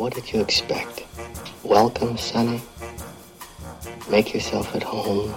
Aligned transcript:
What 0.00 0.14
did 0.14 0.32
you 0.32 0.40
expect? 0.40 1.04
Welcome, 1.62 2.16
Sonny. 2.16 2.62
Make 4.10 4.32
yourself 4.32 4.74
at 4.74 4.82
home. 4.82 5.34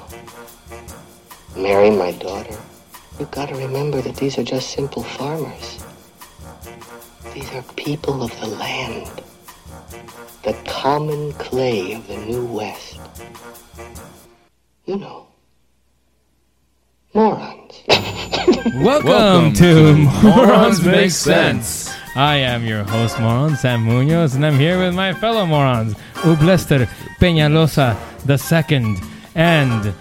Marry 1.58 1.90
my 1.90 2.14
daughter. 2.14 2.56
You've 3.20 3.32
got 3.32 3.50
to 3.50 3.56
remember 3.56 4.00
that 4.00 4.16
these 4.16 4.38
are 4.38 4.44
just 4.44 4.70
simple 4.70 5.04
farmers. 5.04 5.84
These 7.34 7.52
are 7.52 7.62
people 7.76 8.24
of 8.24 8.32
the 8.40 8.48
land. 8.48 9.22
The 10.44 10.54
common 10.66 11.34
clay 11.34 11.96
of 11.96 12.08
the 12.08 12.16
New 12.20 12.46
West. 12.46 13.02
You 14.86 14.96
know. 14.96 15.28
Morons. 17.14 17.84
Welcome, 18.78 19.52
to 19.56 19.98
Morons 20.24 20.82
Make 20.86 21.12
Sense. 21.12 21.94
I 22.16 22.36
am 22.36 22.64
your 22.66 22.84
host, 22.84 23.20
Moron 23.20 23.56
Sam 23.56 23.82
Munoz, 23.84 24.36
and 24.36 24.46
I'm 24.46 24.58
here 24.60 24.78
with 24.80 24.94
my 24.94 25.14
fellow 25.14 25.46
morons, 25.48 25.96
Ublester 26.16 26.86
Peñalosa 27.20 27.96
II, 28.30 28.98
and 29.36 29.94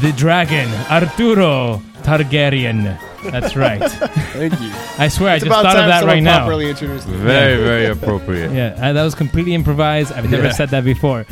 the 0.00 0.12
dragon, 0.16 0.68
Arturo 0.90 1.82
Targaryen. 2.02 2.98
That's 3.30 3.54
right. 3.54 3.80
Thank 4.32 4.58
you. 4.60 4.70
I 4.98 5.08
swear, 5.08 5.36
It's 5.36 5.44
I 5.44 5.48
just 5.48 5.62
thought 5.62 5.76
of 5.76 5.86
that 5.88 6.04
right 6.04 6.22
now. 6.22 6.38
properly 6.38 6.70
introduced. 6.70 7.06
Very, 7.06 7.62
very 7.62 7.86
appropriate. 7.86 8.50
Yeah, 8.52 8.74
uh, 8.80 8.92
that 8.94 9.02
was 9.02 9.14
completely 9.14 9.54
improvised. 9.54 10.12
I've 10.12 10.30
never 10.30 10.44
Yeah. 10.44 10.52
said 10.52 10.70
that 10.70 10.84
before. 10.84 11.26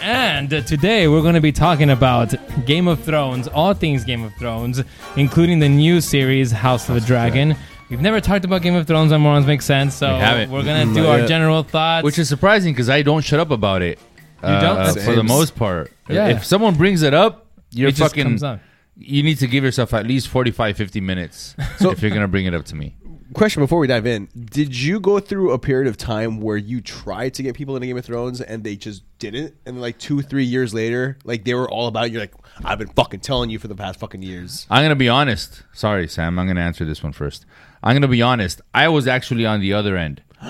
And 0.00 0.52
uh, 0.54 0.60
today 0.62 1.08
we're 1.08 1.22
going 1.22 1.34
to 1.34 1.40
be 1.40 1.52
talking 1.52 1.90
about 1.90 2.32
Game 2.66 2.86
of 2.88 3.02
Thrones, 3.02 3.48
all 3.48 3.74
things 3.74 4.04
Game 4.04 4.22
of 4.22 4.34
Thrones, 4.36 4.82
including 5.16 5.58
the 5.58 5.68
new 5.68 6.00
series 6.00 6.52
House 6.52 6.88
of 6.88 6.94
the 6.94 7.00
Dragon. 7.00 7.56
We've 7.90 8.00
never 8.00 8.20
talked 8.20 8.44
about 8.44 8.62
Game 8.62 8.74
of 8.74 8.86
Thrones 8.86 9.12
on 9.12 9.20
Morons 9.20 9.46
Make 9.46 9.62
Sense, 9.62 9.94
so 9.94 10.14
We 10.14 10.20
haven't. 10.20 10.50
we're 10.50 10.64
going 10.64 10.86
to 10.86 10.92
Mm, 10.92 10.94
do 10.94 11.02
not 11.02 11.08
our 11.10 11.18
yet. 11.20 11.28
general 11.28 11.62
thoughts. 11.62 12.04
Which 12.04 12.18
is 12.18 12.28
surprising 12.28 12.72
because 12.72 12.88
I 12.88 13.02
don't 13.02 13.22
shut 13.22 13.40
up 13.40 13.50
about 13.50 13.82
it. 13.82 13.98
You 14.42 14.48
don't? 14.50 14.76
That's 14.76 14.92
for 15.04 15.10
the 15.12 15.16
Same. 15.18 15.26
most 15.26 15.54
part. 15.56 15.92
Yeah. 16.08 16.28
If 16.28 16.44
someone 16.44 16.74
brings 16.74 17.02
it 17.02 17.14
up, 17.14 17.46
you're 17.70 17.88
it 17.88 17.92
just 17.94 18.10
fucking. 18.10 18.24
comes 18.24 18.42
up. 18.42 18.60
You 18.96 19.22
need 19.22 19.38
to 19.38 19.46
give 19.46 19.64
yourself 19.64 19.92
at 19.94 20.06
least 20.06 20.28
45, 20.28 20.76
50 20.76 21.00
minutes 21.00 21.54
if 21.80 22.00
you're 22.02 22.10
gonna 22.10 22.28
bring 22.28 22.46
it 22.46 22.54
up 22.54 22.64
to 22.66 22.76
me. 22.76 22.94
Question 23.32 23.62
before 23.62 23.78
we 23.80 23.86
dive 23.88 24.06
in: 24.06 24.28
Did 24.50 24.78
you 24.80 25.00
go 25.00 25.18
through 25.18 25.50
a 25.52 25.58
period 25.58 25.88
of 25.88 25.96
time 25.96 26.40
where 26.40 26.56
you 26.58 26.80
tried 26.80 27.34
to 27.34 27.42
get 27.42 27.54
people 27.56 27.74
into 27.74 27.86
Game 27.88 27.96
of 27.96 28.04
Thrones 28.04 28.40
and 28.40 28.62
they 28.62 28.76
just 28.76 29.02
didn't, 29.18 29.54
and 29.66 29.80
like 29.80 29.98
two, 29.98 30.20
three 30.22 30.44
years 30.44 30.72
later, 30.74 31.18
like 31.24 31.44
they 31.44 31.54
were 31.54 31.68
all 31.68 31.88
about 31.88 32.06
it? 32.06 32.12
You're 32.12 32.20
like, 32.20 32.34
I've 32.64 32.78
been 32.78 32.88
fucking 32.88 33.20
telling 33.20 33.50
you 33.50 33.58
for 33.58 33.66
the 33.66 33.74
past 33.74 33.98
fucking 33.98 34.22
years. 34.22 34.66
I'm 34.70 34.84
gonna 34.84 34.94
be 34.94 35.08
honest. 35.08 35.62
Sorry, 35.72 36.06
Sam. 36.06 36.38
I'm 36.38 36.46
gonna 36.46 36.60
answer 36.60 36.84
this 36.84 37.02
one 37.02 37.12
first. 37.12 37.46
I'm 37.84 37.94
gonna 37.94 38.08
be 38.08 38.22
honest. 38.22 38.60
I 38.74 38.88
was 38.88 39.06
actually 39.06 39.44
on 39.46 39.60
the 39.60 39.74
other 39.74 39.96
end. 39.96 40.22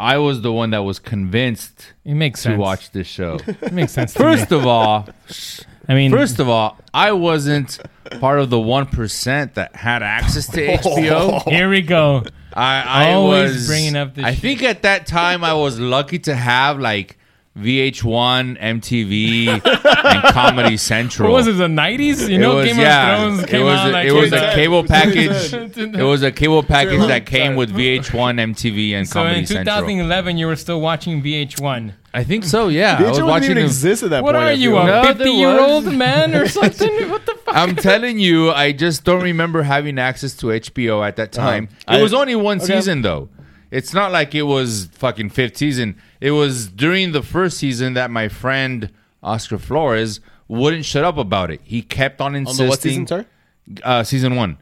I 0.00 0.16
was 0.18 0.42
the 0.42 0.52
one 0.52 0.70
that 0.70 0.78
was 0.82 0.98
convinced 0.98 1.92
it 2.04 2.14
makes 2.14 2.40
to 2.42 2.50
sense. 2.50 2.58
watch 2.58 2.90
this 2.92 3.06
show. 3.06 3.38
It 3.46 3.72
makes 3.72 3.92
sense. 3.92 4.12
to 4.14 4.18
First 4.18 4.50
me. 4.50 4.56
of 4.58 4.66
all, 4.66 5.08
I 5.88 5.94
mean, 5.94 6.10
First 6.10 6.38
of 6.38 6.48
all, 6.48 6.78
I 6.94 7.12
wasn't 7.12 7.78
part 8.20 8.38
of 8.38 8.48
the 8.50 8.60
one 8.60 8.86
percent 8.86 9.54
that 9.56 9.74
had 9.76 10.02
access 10.02 10.46
to 10.48 10.66
oh. 10.74 10.76
HBO. 10.78 11.42
here 11.50 11.68
we 11.68 11.82
go. 11.82 12.24
I, 12.54 12.82
I 13.08 13.12
Always 13.12 13.52
was 13.54 13.66
bringing 13.66 13.96
up 13.96 14.14
this 14.14 14.24
I 14.24 14.32
shit. 14.32 14.40
think 14.40 14.62
at 14.62 14.82
that 14.82 15.06
time 15.06 15.44
I 15.44 15.54
was 15.54 15.78
lucky 15.78 16.18
to 16.20 16.34
have 16.34 16.78
like 16.80 17.18
VH1, 17.58 18.58
MTV, 18.60 19.48
and 19.48 20.22
Comedy 20.34 20.76
Central. 20.76 21.28
What 21.32 21.36
was 21.38 21.48
it, 21.48 21.52
the 21.52 21.66
90s? 21.66 22.28
You 22.28 22.36
It 22.36 22.38
know, 22.38 22.56
was- 22.56 22.66
Game 22.66 22.78
yeah, 22.78 23.12
of 23.14 23.34
Thrones 23.34 23.46
came 23.50 23.60
it 23.60 23.64
was 23.64 23.78
out 23.78 23.88
a, 23.88 23.92
like 23.92 24.06
it 24.08 24.12
was 24.12 24.32
a 24.32 24.52
cable 24.54 24.84
package. 24.84 25.52
it 25.76 26.02
was 26.02 26.22
a 26.22 26.32
cable 26.32 26.62
package 26.62 27.06
that 27.08 27.26
came 27.26 27.56
with 27.56 27.70
VH1, 27.74 28.04
MTV, 28.54 28.92
and 28.92 29.06
So 29.08 29.14
Comedy 29.14 29.44
Central. 29.44 29.46
So 29.46 29.60
in 29.60 29.66
Central. 29.66 29.76
2011, 29.82 30.36
you 30.38 30.46
were 30.46 30.56
still 30.56 30.80
watching 30.80 31.22
VH1. 31.22 31.92
I 32.14 32.24
think 32.24 32.44
so. 32.44 32.68
Yeah, 32.68 32.96
I 32.98 33.02
VH1 33.02 33.08
was 33.08 33.16
didn't 33.18 33.28
watching. 33.28 33.44
even 33.50 33.56
the- 33.56 33.64
exist 33.64 34.02
at 34.02 34.10
that 34.10 34.22
What 34.24 34.34
point. 34.34 34.44
are 34.48 34.52
you, 34.52 34.74
a 34.74 34.76
like. 34.76 34.86
No, 34.86 35.02
there 35.02 35.14
50 35.14 35.30
year 35.30 35.60
old 35.60 35.84
was. 35.84 35.94
man 35.94 36.34
or 36.34 36.48
something? 36.48 37.10
what 37.10 37.26
the 37.26 37.34
fuck? 37.44 37.54
I'm 37.56 37.76
telling 37.76 38.18
you, 38.18 38.50
I 38.50 38.72
just 38.72 39.04
don't 39.04 39.22
remember 39.22 39.62
having 39.62 39.98
access 39.98 40.34
to 40.36 40.46
HBO 40.46 41.06
at 41.06 41.16
that 41.16 41.32
time. 41.32 41.68
Uh-huh. 41.86 41.96
It 41.96 42.00
I- 42.00 42.02
was 42.02 42.14
only 42.14 42.34
one 42.36 42.58
Okay. 42.58 42.74
season 42.76 43.02
though. 43.02 43.28
It's 43.70 43.92
not 43.92 44.12
like 44.12 44.34
it 44.34 44.44
was 44.44 44.88
fucking 44.92 45.28
fifth 45.28 45.58
season. 45.58 45.96
It 46.20 46.32
was 46.32 46.68
during 46.68 47.12
the 47.12 47.22
first 47.22 47.58
season 47.58 47.94
that 47.94 48.10
my 48.10 48.28
friend 48.28 48.90
Oscar 49.22 49.58
Flores 49.58 50.20
wouldn't 50.48 50.84
shut 50.84 51.04
up 51.04 51.16
about 51.18 51.50
it. 51.50 51.60
He 51.64 51.82
kept 51.82 52.20
on 52.20 52.34
On 52.34 52.36
insisting. 52.42 52.64
the 52.66 52.70
what 52.70 52.80
season, 52.80 53.06
sorry? 53.06 53.24
Uh, 53.82 54.02
season 54.02 54.34
one. 54.36 54.58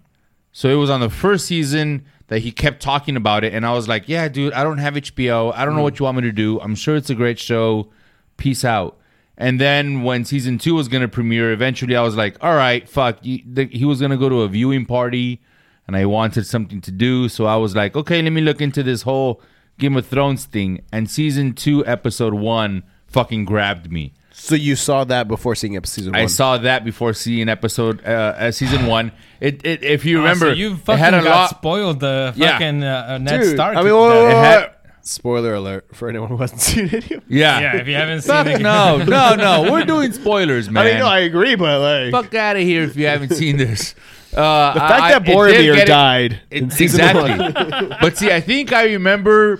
So 0.52 0.68
it 0.68 0.74
was 0.74 0.90
on 0.90 1.00
the 1.00 1.10
first 1.10 1.46
season 1.46 2.04
that 2.28 2.40
he 2.40 2.50
kept 2.50 2.80
talking 2.82 3.16
about 3.16 3.44
it, 3.44 3.54
and 3.54 3.64
I 3.64 3.72
was 3.72 3.86
like, 3.86 4.08
"Yeah, 4.08 4.26
dude, 4.28 4.52
I 4.52 4.64
don't 4.64 4.78
have 4.78 4.94
HBO. 4.96 5.52
I 5.54 5.64
don't 5.64 5.76
know 5.76 5.82
what 5.82 5.98
you 5.98 6.04
want 6.04 6.16
me 6.16 6.22
to 6.24 6.32
do. 6.32 6.60
I'm 6.60 6.74
sure 6.74 6.96
it's 6.96 7.10
a 7.10 7.14
great 7.14 7.38
show. 7.38 7.88
Peace 8.36 8.64
out." 8.64 8.96
And 9.38 9.60
then 9.60 10.02
when 10.02 10.24
season 10.24 10.58
two 10.58 10.74
was 10.74 10.88
gonna 10.88 11.08
premiere, 11.08 11.52
eventually 11.52 11.94
I 11.94 12.02
was 12.02 12.16
like, 12.16 12.36
"All 12.42 12.54
right, 12.56 12.88
fuck." 12.88 13.22
He 13.22 13.84
was 13.84 14.00
gonna 14.00 14.16
go 14.16 14.28
to 14.28 14.42
a 14.42 14.48
viewing 14.48 14.86
party, 14.86 15.40
and 15.86 15.94
I 15.94 16.06
wanted 16.06 16.46
something 16.46 16.80
to 16.80 16.90
do, 16.90 17.28
so 17.28 17.44
I 17.46 17.56
was 17.56 17.76
like, 17.76 17.94
"Okay, 17.94 18.20
let 18.22 18.32
me 18.32 18.40
look 18.40 18.60
into 18.60 18.82
this 18.82 19.02
whole 19.02 19.40
Game 19.78 19.96
of 19.96 20.06
Thrones 20.06 20.44
thing." 20.44 20.82
And 20.92 21.10
season 21.10 21.52
two, 21.54 21.84
episode 21.86 22.34
one, 22.34 22.82
fucking 23.06 23.44
grabbed 23.44 23.90
me. 23.90 24.12
So 24.38 24.54
you 24.54 24.76
saw 24.76 25.04
that 25.04 25.28
before 25.28 25.54
seeing 25.54 25.76
episode 25.76 25.94
season 25.94 26.12
one? 26.12 26.20
I 26.22 26.26
saw 26.26 26.58
that 26.58 26.84
before 26.84 27.14
seeing 27.14 27.48
episode 27.48 28.04
uh, 28.04 28.34
uh, 28.36 28.50
season 28.52 28.86
one. 28.96 29.12
It, 29.40 29.64
it 29.64 29.82
if 29.82 30.04
you 30.04 30.18
remember, 30.18 30.46
Oh, 30.46 30.50
so 30.50 30.54
you 30.54 30.72
it 30.74 30.78
fucking 30.80 30.98
had 31.02 31.14
a 31.14 31.22
got 31.22 31.24
lot. 31.24 31.50
spoiled 31.50 32.00
the 32.00 32.34
fucking 32.36 32.84
uh, 32.84 33.06
uh, 33.08 33.18
Ned 33.18 33.40
Dude, 33.40 33.54
Stark. 33.54 33.76
I 33.76 33.82
mean, 33.82 33.92
whoa, 33.92 34.08
whoa, 34.08 34.24
whoa, 34.24 34.30
had- 34.42 34.60
whoa. 34.64 34.70
spoiler 35.00 35.54
alert 35.54 35.86
for 35.96 36.08
anyone 36.10 36.28
who 36.28 36.36
hasn't 36.36 36.60
seen 36.68 36.90
it. 36.92 37.10
yeah, 37.28 37.60
yeah, 37.60 37.76
if 37.76 37.88
you 37.88 37.94
haven't 37.94 38.20
seen 38.22 38.32
Fuck 38.34 38.46
it, 38.48 38.60
no, 38.60 38.98
no, 39.04 39.34
no. 39.36 39.72
We're 39.72 39.84
doing 39.84 40.12
spoilers, 40.22 40.68
man. 40.68 40.86
I 40.86 40.90
mean, 40.90 40.98
no, 40.98 41.06
I 41.06 41.20
agree, 41.20 41.54
but 41.54 41.80
like 41.80 42.10
Fuck 42.12 42.34
out 42.34 42.56
of 42.56 42.62
here 42.62 42.82
if 42.82 42.94
you 42.96 43.06
haven't 43.06 43.32
seen 43.34 43.56
this. 43.56 43.94
Uh, 44.36 44.74
the 44.74 44.80
fact 44.80 45.24
that 45.24 45.34
Boromir 45.34 45.86
died 45.86 46.40
in 46.50 46.70
season 46.70 47.00
exactly. 47.00 47.88
but 48.00 48.16
see, 48.18 48.30
I 48.30 48.40
think 48.40 48.72
I 48.72 48.84
remember 48.84 49.58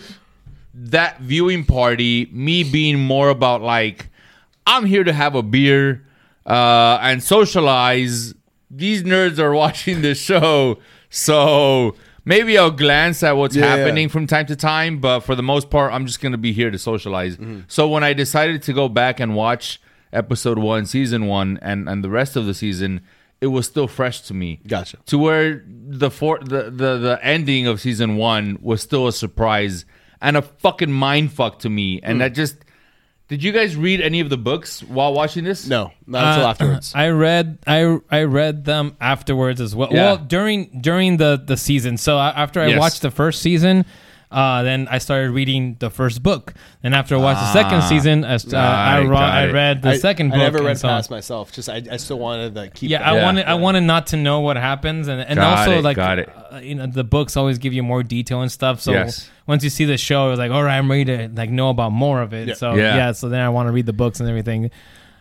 that 0.75 1.21
viewing 1.21 1.65
party. 1.65 2.29
Me 2.33 2.63
being 2.63 2.99
more 2.99 3.29
about 3.31 3.63
like, 3.63 4.09
I'm 4.67 4.85
here 4.85 5.03
to 5.05 5.13
have 5.13 5.35
a 5.35 5.43
beer 5.43 6.05
uh, 6.45 6.99
and 7.01 7.23
socialize. 7.23 8.35
These 8.71 9.05
nerds 9.05 9.39
are 9.39 9.53
watching 9.65 10.03
this 10.03 10.21
show, 10.21 10.79
so 11.09 11.95
maybe 12.25 12.59
I'll 12.59 12.71
glance 12.71 13.23
at 13.23 13.33
what's 13.37 13.57
Yeah, 13.57 13.65
yeah. 13.65 13.77
happening 13.77 14.09
from 14.09 14.27
time 14.27 14.47
to 14.47 14.57
time. 14.57 14.99
But 15.01 15.21
for 15.21 15.35
the 15.35 15.43
most 15.43 15.71
part, 15.71 15.93
I'm 15.93 16.05
just 16.07 16.21
gonna 16.21 16.37
be 16.37 16.53
here 16.53 16.71
to 16.71 16.79
socialize. 16.79 17.37
Mm-hmm. 17.37 17.61
So 17.69 17.89
when 17.89 18.05
I 18.05 18.13
decided 18.13 18.63
to 18.65 18.73
go 18.73 18.89
back 18.89 19.21
and 19.21 19.35
watch 19.35 19.81
episode 20.13 20.59
one, 20.59 20.85
season 20.85 21.27
one, 21.27 21.59
and 21.63 21.89
and 21.89 22.05
the 22.05 22.11
rest 22.11 22.37
of 22.37 22.45
the 22.47 22.55
season, 22.55 23.01
it 23.41 23.49
was 23.49 23.67
still 23.67 23.87
fresh 23.89 24.21
to 24.23 24.35
me 24.35 24.61
Gotcha. 24.67 24.99
to 25.07 25.19
where 25.19 25.63
the 25.67 26.11
for 26.11 26.39
the, 26.39 26.71
the 26.71 26.99
the 26.99 27.19
ending 27.23 27.67
of 27.67 27.81
season 27.81 28.17
one 28.17 28.59
was 28.63 28.81
still 28.83 29.07
a 29.07 29.13
surprise 29.13 29.85
and 30.21 30.37
a 30.37 30.43
fucking 30.43 30.91
mind 30.93 31.33
fuck 31.33 31.59
to 31.61 31.69
me, 31.71 32.01
and 32.03 32.21
that 32.21 32.33
just 32.35 32.57
Did 33.29 33.43
you 33.43 33.51
guys 33.53 33.75
read 33.77 34.01
any 34.01 34.21
of 34.21 34.31
the 34.31 34.37
books 34.39 34.83
while 34.85 35.13
watching 35.13 35.43
this? 35.45 35.67
No, 35.67 35.91
not 36.07 36.25
until 36.29 36.47
Uh, 36.47 36.51
afterwards. 36.51 36.93
I 36.95 37.09
read 37.09 37.59
I 37.67 37.99
I 38.11 38.23
read 38.23 38.65
them 38.65 38.97
afterwards 39.01 39.61
as 39.61 39.75
well. 39.75 39.89
Yeah. 39.91 40.03
Well, 40.05 40.17
during 40.19 40.81
during 40.81 41.17
the 41.19 41.37
the 41.45 41.57
season. 41.57 41.97
So 41.99 42.19
after 42.19 42.61
I 42.63 42.69
Yes. 42.69 42.79
watched 42.79 43.03
the 43.03 43.11
first 43.11 43.43
season, 43.43 43.85
uh, 44.37 44.63
then 44.63 44.87
I 44.91 44.99
started 44.99 45.31
reading 45.33 45.77
the 45.81 45.89
first 45.91 46.23
book. 46.23 46.53
and 46.85 46.95
after 46.95 47.15
I 47.17 47.19
watched 47.19 47.41
the 47.41 47.53
second 47.53 47.79
Ah. 47.79 47.89
season, 47.89 48.25
I, 48.25 48.35
uh, 48.35 48.39
I, 48.55 48.99
I 48.99 49.01
ro- 49.05 49.17
I 49.17 49.47
read 49.51 49.83
the 49.83 49.91
I, 49.91 49.97
second 49.97 50.29
book. 50.29 50.37
I 50.39 50.43
never 50.43 50.59
and 50.59 50.67
read 50.67 50.79
so 50.79 50.89
on. 50.89 50.99
past 50.99 51.11
myself. 51.11 51.51
Just 51.53 51.69
I, 51.69 51.83
I 51.91 51.97
still 51.97 52.19
wanted 52.19 52.55
to 52.55 52.69
keep. 52.71 52.91
Yeah, 52.91 52.99
that. 52.99 53.09
I 53.09 53.17
Yeah. 53.17 53.25
wanted 53.25 53.47
I 53.47 53.55
wanted 53.55 53.81
not 53.83 54.07
to 54.09 54.17
know 54.17 54.41
what 54.41 54.57
happens, 54.57 55.09
and 55.09 55.21
and 55.21 55.37
Got 55.39 55.59
also 55.59 55.79
it, 55.79 55.83
like 55.85 55.97
got 55.97 56.19
it. 56.19 56.29
Uh, 56.53 56.59
you 56.59 56.75
know 56.77 56.87
the 56.87 57.03
books 57.05 57.37
always 57.37 57.59
give 57.59 57.73
you 57.73 57.83
more 57.83 58.03
detail 58.03 58.43
and 58.43 58.53
stuff. 58.53 58.81
So 58.81 58.93
Yes. 58.93 59.29
once 59.47 59.65
you 59.65 59.71
see 59.71 59.87
the 59.87 59.97
show, 59.97 60.31
it's 60.31 60.39
like 60.39 60.51
all 60.53 60.63
right, 60.63 60.77
I'm 60.79 60.91
ready 60.91 61.05
to 61.07 61.29
like 61.35 61.51
know 61.51 61.71
about 61.71 61.91
more 61.93 62.21
of 62.23 62.33
it. 62.35 62.49
Yeah. 62.49 62.55
So 62.55 62.75
Yeah. 62.75 62.95
yeah. 62.97 63.13
so 63.13 63.29
then 63.29 63.41
I 63.41 63.49
want 63.49 63.67
to 63.69 63.73
read 63.73 63.87
the 63.87 63.93
books 63.95 64.21
and 64.21 64.29
everything. 64.29 64.71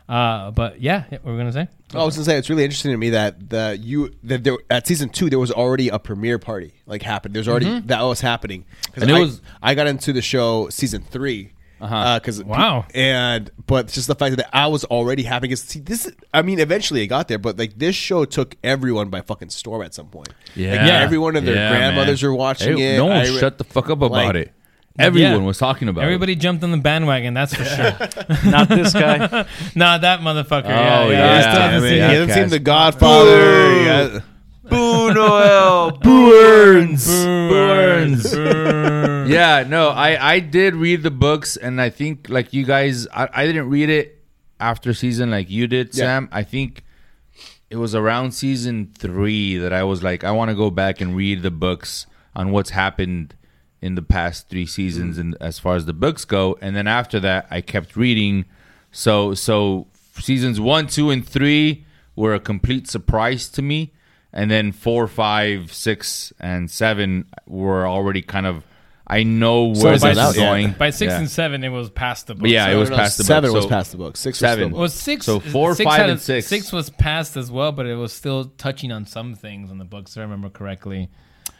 Uh, 0.07 0.51
but 0.51 0.81
yeah, 0.81 1.03
what 1.09 1.23
were 1.25 1.31
we're 1.33 1.37
gonna 1.37 1.51
say. 1.51 1.67
I 1.93 2.03
was 2.03 2.15
gonna 2.15 2.25
say 2.25 2.37
it's 2.37 2.49
really 2.49 2.63
interesting 2.63 2.91
to 2.91 2.97
me 2.97 3.09
that 3.11 3.49
the 3.49 3.77
you 3.81 4.11
that 4.23 4.43
there 4.43 4.57
at 4.69 4.85
season 4.85 5.09
two 5.09 5.29
there 5.29 5.39
was 5.39 5.51
already 5.51 5.89
a 5.89 5.97
premiere 5.97 6.37
party 6.39 6.73
like 6.85 7.01
happened. 7.01 7.35
There's 7.35 7.47
already 7.47 7.79
that 7.81 8.01
was 8.03 8.21
happening. 8.21 8.65
And 8.95 9.09
it 9.09 9.15
I, 9.15 9.19
was- 9.19 9.41
I 9.63 9.73
got 9.75 9.87
into 9.87 10.13
the 10.13 10.21
show 10.21 10.69
season 10.69 11.01
3 11.09 11.51
Uh-huh. 11.81 12.19
because 12.19 12.43
Wow. 12.43 12.85
and 12.93 13.49
but 13.65 13.87
just 13.87 14.07
the 14.07 14.15
fact 14.15 14.37
that 14.37 14.49
I 14.55 14.67
was 14.67 14.83
already 14.85 15.23
having 15.23 15.49
is 15.51 15.61
see 15.63 15.79
this. 15.79 16.11
I 16.33 16.41
mean, 16.43 16.59
eventually 16.59 17.01
it 17.01 17.07
got 17.07 17.27
there, 17.27 17.39
but 17.39 17.57
like 17.57 17.77
this 17.79 17.95
show 17.95 18.25
took 18.25 18.55
everyone 18.63 19.09
by 19.09 19.21
fucking 19.21 19.49
storm 19.49 19.81
at 19.81 19.93
some 19.95 20.07
point. 20.09 20.29
like, 20.29 20.55
Yeah. 20.55 20.99
every 21.01 21.17
one 21.17 21.35
of 21.35 21.45
their 21.45 21.55
Yeah, 21.55 21.69
grandmothers 21.71 22.21
man. 22.21 22.31
were 22.31 22.37
watching 22.37 22.77
it. 22.77 22.97
No 22.97 23.05
one 23.07 23.17
I 23.17 23.25
shut 23.25 23.57
the 23.57 23.63
fuck 23.63 23.85
up 23.89 23.97
about 24.01 24.11
like- 24.11 24.35
it. 24.35 24.51
Everyone 24.97 25.31
Yeah. 25.31 25.37
was 25.45 25.57
talking 25.57 25.89
about 25.89 26.03
Everybody 26.05 26.35
jumped 26.35 26.63
on 26.63 26.71
the 26.71 26.77
bandwagon, 26.77 27.33
that's 27.33 27.53
for 27.53 27.65
sure. 27.65 27.91
Not 28.49 28.69
this 28.69 28.93
guy. 28.93 29.45
Nah, 29.75 29.97
that 29.97 30.21
motherfucker. 30.21 30.65
Oh, 30.65 30.69
yeah, 30.69 31.09
yeah. 31.09 31.09
yeah. 31.09 31.35
I 31.37 31.41
still 31.41 31.51
I 31.61 31.67
haven't 31.67 31.81
mean, 31.81 31.89
seen 31.89 32.09
he 32.09 32.15
hasn't 32.15 32.31
seen 32.33 32.49
The 32.49 32.59
Godfather. 32.59 33.71
He 33.79 33.85
has- 33.85 34.21
Boo 34.69 35.13
Noel. 35.13 35.91
Burns. 35.97 37.07
Burns. 37.07 38.33
yeah, 39.29 39.63
no, 39.67 39.89
I 39.89 40.33
I 40.35 40.39
did 40.39 40.75
read 40.75 41.03
the 41.03 41.11
books, 41.11 41.55
and 41.57 41.79
I 41.81 41.89
think 41.89 42.29
like 42.29 42.51
you 42.53 42.65
guys, 42.65 43.07
I, 43.13 43.29
I 43.31 43.45
didn't 43.45 43.69
read 43.69 43.89
it 43.89 44.23
after 44.59 44.93
season 44.93 45.29
like 45.29 45.49
you 45.51 45.67
did, 45.67 45.87
Yeah. 45.93 46.05
Sam. 46.05 46.29
I 46.31 46.41
think 46.43 46.83
it 47.69 47.75
was 47.75 47.93
around 47.93 48.31
season 48.31 48.91
three 48.97 49.57
that 49.57 49.71
I 49.73 49.83
was 49.83 50.01
like, 50.03 50.23
I 50.23 50.31
want 50.31 50.49
to 50.49 50.55
go 50.55 50.71
back 50.71 50.99
and 51.01 51.15
read 51.15 51.41
the 51.43 51.51
books 51.51 52.07
on 52.35 52.51
what's 52.51 52.71
happened 52.71 53.35
in 53.85 53.95
the 53.95 54.01
past 54.17 54.49
three 54.49 54.65
seasons, 54.65 55.17
and 55.17 55.35
as 55.39 55.59
far 55.59 55.75
as 55.75 55.85
the 55.85 55.93
books 56.05 56.25
go, 56.25 56.57
and 56.61 56.75
then 56.75 56.87
after 56.87 57.19
that, 57.19 57.47
I 57.51 57.61
kept 57.61 57.95
reading. 57.95 58.45
So 58.91 59.33
so 59.35 59.87
seasons 60.19 60.59
one, 60.59 60.87
two, 60.87 61.11
and 61.11 61.23
three 61.35 61.85
were 62.15 62.33
a 62.33 62.39
complete 62.39 62.89
surprise 62.89 63.47
to 63.49 63.61
me, 63.61 63.79
and 64.33 64.49
then 64.49 64.71
four, 64.71 65.07
five, 65.07 65.71
six, 65.73 66.33
and 66.39 66.69
seven 66.71 67.25
were 67.45 67.85
already 67.87 68.21
kind 68.21 68.45
of. 68.47 68.63
I 69.07 69.21
know 69.21 69.65
where 69.65 69.93
it's 69.93 70.03
this 70.03 70.17
out, 70.17 70.31
is 70.31 70.37
yeah. 70.37 70.45
going. 70.49 70.71
By 70.79 70.89
six 70.89 71.11
Yeah. 71.11 71.19
and 71.19 71.29
seven, 71.29 71.63
it 71.63 71.69
was 71.69 71.91
past 71.91 72.25
the 72.25 72.33
book. 72.33 72.41
But 72.41 72.49
yeah, 72.49 72.69
it 72.71 72.75
was 72.75 72.89
no, 72.89 72.95
no, 72.95 73.03
past 73.03 73.17
the 73.19 73.21
book. 73.23 73.27
seven 73.27 73.53
was 73.53 73.63
So- 73.65 73.69
past 73.69 73.91
the 73.91 73.97
book. 73.99 74.17
Six 74.17 74.37
Seven. 74.39 74.71
was 74.71 74.79
Well, 74.79 74.89
still. 74.89 75.13
six. 75.13 75.25
So 75.27 75.39
four, 75.39 75.75
six 75.75 75.87
five, 75.87 75.99
had- 76.01 76.09
and 76.09 76.19
six. 76.19 76.47
Six 76.47 76.71
was 76.71 76.89
passed 76.89 77.37
as 77.37 77.51
well, 77.51 77.71
but 77.71 77.85
it 77.85 77.93
was 77.93 78.11
still 78.11 78.45
touching 78.57 78.91
on 78.91 79.05
some 79.05 79.35
things 79.35 79.69
in 79.69 79.77
the 79.77 79.85
books. 79.85 80.13
If 80.13 80.17
I 80.17 80.21
remember 80.21 80.49
correctly. 80.49 81.09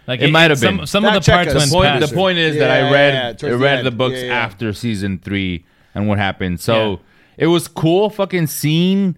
Like 0.08 0.22
It 0.22 0.32
might 0.32 0.52
have 0.52 0.60
some, 0.60 0.78
been. 0.78 0.88
Some 0.88 1.06
of 1.06 1.14
the 1.14 1.20
check 1.20 1.48
parts 1.48 1.50
us. 1.50 1.56
went 1.56 1.70
the 1.72 1.76
point, 1.76 1.88
past. 2.00 2.10
the 2.12 2.16
point 2.16 2.38
is 2.38 2.58
that 2.58 2.68
Yeah, 2.80 2.88
I 2.88 2.92
read 2.92 3.14
yeah, 3.14 3.30
I 3.30 3.34
towards 3.34 3.42
the 3.42 3.58
read 3.64 3.78
end. 3.80 3.88
the 3.88 3.92
books 3.92 4.16
Yeah, 4.20 4.26
yeah. 4.28 4.34
after 4.46 4.74
season 4.74 5.18
three 5.20 5.66
and 5.96 6.08
what 6.08 6.18
happened. 6.20 6.60
So 6.60 6.92
Yeah. 6.92 6.98
it 7.38 7.48
was 7.48 7.68
cool 7.68 8.10
fucking 8.10 8.48
seeing 8.48 9.16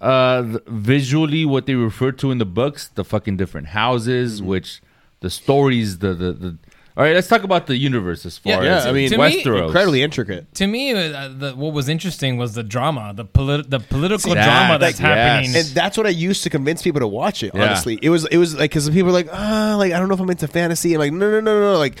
uh 0.00 0.42
th- 0.42 0.58
visually 0.68 1.44
what 1.44 1.66
they 1.66 1.74
refer 1.74 2.12
to 2.12 2.30
in 2.30 2.38
the 2.38 2.44
books, 2.46 2.88
the 2.88 3.04
fucking 3.04 3.36
different 3.36 3.68
houses, 3.68 4.40
Mm-hmm. 4.40 4.48
which 4.50 4.80
the 5.20 5.30
stories, 5.30 5.98
the 5.98 6.14
the, 6.14 6.32
the 6.32 6.58
all 6.96 7.04
right, 7.04 7.14
let's 7.14 7.28
talk 7.28 7.42
about 7.42 7.66
the 7.66 7.76
universe 7.76 8.26
as 8.26 8.36
far 8.38 8.62
Yeah, 8.64 8.76
as 8.76 8.84
yeah, 8.84 8.90
I 8.90 8.92
mean, 8.92 9.08
To 9.10 9.18
me- 9.18 9.42
Westeros. 9.42 9.66
incredibly 9.66 10.02
intricate. 10.02 10.54
to 10.56 10.66
me, 10.66 10.92
uh, 10.92 11.28
the, 11.28 11.52
what 11.56 11.72
was 11.72 11.88
interesting 11.88 12.36
was 12.36 12.54
the 12.54 12.62
drama, 12.62 13.12
the 13.14 13.24
polit- 13.24 13.70
the 13.70 13.80
political 13.80 14.34
that, 14.34 14.44
drama 14.44 14.78
that's 14.78 15.00
like, 15.00 15.08
happening. 15.08 15.52
yes. 15.52 15.66
and 15.68 15.74
that's 15.74 15.96
what 15.96 16.06
I 16.06 16.10
used 16.10 16.42
to 16.42 16.50
convince 16.50 16.82
people 16.82 17.00
to 17.00 17.06
watch 17.06 17.42
it. 17.42 17.52
Yeah. 17.54 17.64
Honestly, 17.64 17.98
it 18.02 18.10
was 18.10 18.26
it 18.26 18.36
was 18.36 18.54
like 18.54 18.70
because 18.70 18.88
people 18.90 19.06
were 19.06 19.12
like, 19.12 19.28
ah, 19.32 19.76
like 19.78 19.92
I 19.92 19.98
don't 19.98 20.08
know 20.08 20.14
if 20.14 20.20
I'm 20.20 20.28
into 20.30 20.48
fantasy. 20.48 20.92
I'm 20.94 20.98
like, 21.00 21.12
no, 21.12 21.30
no, 21.30 21.40
no, 21.40 21.54
no, 21.60 21.72
no. 21.72 21.78
Like 21.78 21.98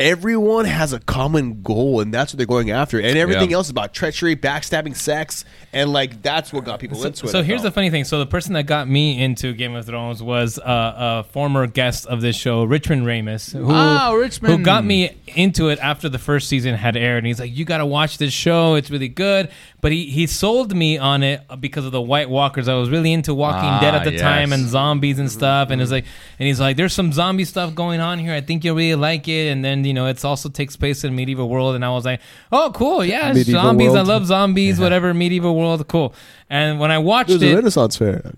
everyone 0.00 0.64
has 0.64 0.92
a 0.92 0.98
common 1.00 1.62
goal, 1.62 2.00
and 2.00 2.12
that's 2.12 2.32
what 2.32 2.38
they're 2.38 2.46
going 2.46 2.70
after. 2.70 2.98
And 3.00 3.16
everything 3.16 3.50
Yeah. 3.50 3.56
else 3.56 3.66
is 3.66 3.70
about 3.70 3.94
treachery, 3.94 4.34
backstabbing, 4.34 4.96
sex, 4.96 5.44
and 5.72 5.92
like 5.92 6.20
that's 6.22 6.52
what 6.52 6.64
got 6.64 6.80
people 6.80 6.98
So, 6.98 7.06
into 7.08 7.26
it. 7.26 7.30
so 7.30 7.42
here's 7.42 7.62
the 7.62 7.70
funny 7.70 7.90
thing. 7.90 8.04
So 8.04 8.18
the 8.18 8.26
person 8.26 8.54
that 8.54 8.64
got 8.64 8.88
me 8.88 9.22
into 9.22 9.52
Game 9.52 9.74
of 9.74 9.86
Thrones 9.86 10.22
was 10.22 10.58
uh, 10.58 10.64
a 10.64 11.24
former 11.32 11.66
guest 11.66 12.06
of 12.06 12.20
this 12.20 12.36
show, 12.36 12.64
Richmond 12.64 13.06
Ramus, 13.06 13.52
who, 13.52 13.66
Oh, 13.70 14.16
Richmond. 14.16 14.54
who 14.58 14.62
got 14.64 14.84
me 14.84 15.10
into 15.28 15.68
it 15.68 15.78
after 15.80 16.08
the 16.08 16.18
first 16.18 16.48
season 16.48 16.74
had 16.74 16.96
aired. 16.96 17.18
And 17.18 17.26
he's 17.26 17.38
like, 17.40 17.56
"You 17.56 17.64
got 17.64 17.78
to 17.78 17.86
watch 17.86 18.18
this 18.18 18.32
show; 18.32 18.74
it's 18.74 18.90
really 18.90 19.08
good." 19.08 19.48
But 19.84 19.92
he 19.92 20.06
he 20.06 20.26
sold 20.26 20.74
me 20.74 20.96
on 20.96 21.22
it 21.22 21.42
because 21.60 21.84
of 21.84 21.92
the 21.92 22.00
White 22.00 22.30
Walkers. 22.30 22.68
I 22.68 22.74
was 22.74 22.88
really 22.88 23.12
into 23.12 23.34
Walking 23.34 23.68
Ah, 23.68 23.80
Dead 23.82 23.94
at 23.94 24.04
the 24.04 24.12
yes. 24.12 24.20
time 24.22 24.54
and 24.54 24.66
zombies 24.66 25.18
and 25.18 25.30
stuff. 25.30 25.68
And 25.68 25.82
it's 25.82 25.90
like, 25.90 26.06
and 26.38 26.46
he's 26.48 26.58
like, 26.58 26.78
"There's 26.78 26.94
some 26.94 27.12
zombie 27.12 27.44
stuff 27.44 27.74
going 27.74 28.00
on 28.00 28.18
here. 28.18 28.32
I 28.32 28.40
think 28.40 28.64
you'll 28.64 28.76
really 28.76 28.94
like 28.94 29.28
it." 29.28 29.52
And 29.52 29.62
then 29.62 29.84
you 29.84 29.92
know, 29.92 30.06
it's 30.06 30.24
also 30.24 30.48
takes 30.48 30.74
place 30.74 31.04
in 31.04 31.14
medieval 31.14 31.50
world. 31.50 31.74
And 31.74 31.84
I 31.84 31.90
was 31.90 32.06
like, 32.06 32.22
"Oh, 32.50 32.72
cool, 32.74 33.04
yeah, 33.04 33.30
Medieval 33.34 33.60
zombies. 33.60 33.90
I 33.90 33.96
world. 33.96 34.08
love 34.08 34.26
zombies. 34.26 34.80
Whatever, 34.80 35.12
medieval 35.12 35.54
world, 35.54 35.86
cool." 35.86 36.14
And 36.54 36.78
when 36.78 36.92
I 36.92 36.98
watched 36.98 37.30
It 37.30 37.40
was 37.40 37.42
a 37.42 37.54
Renaissance 37.56 37.96
fair. 37.96 38.32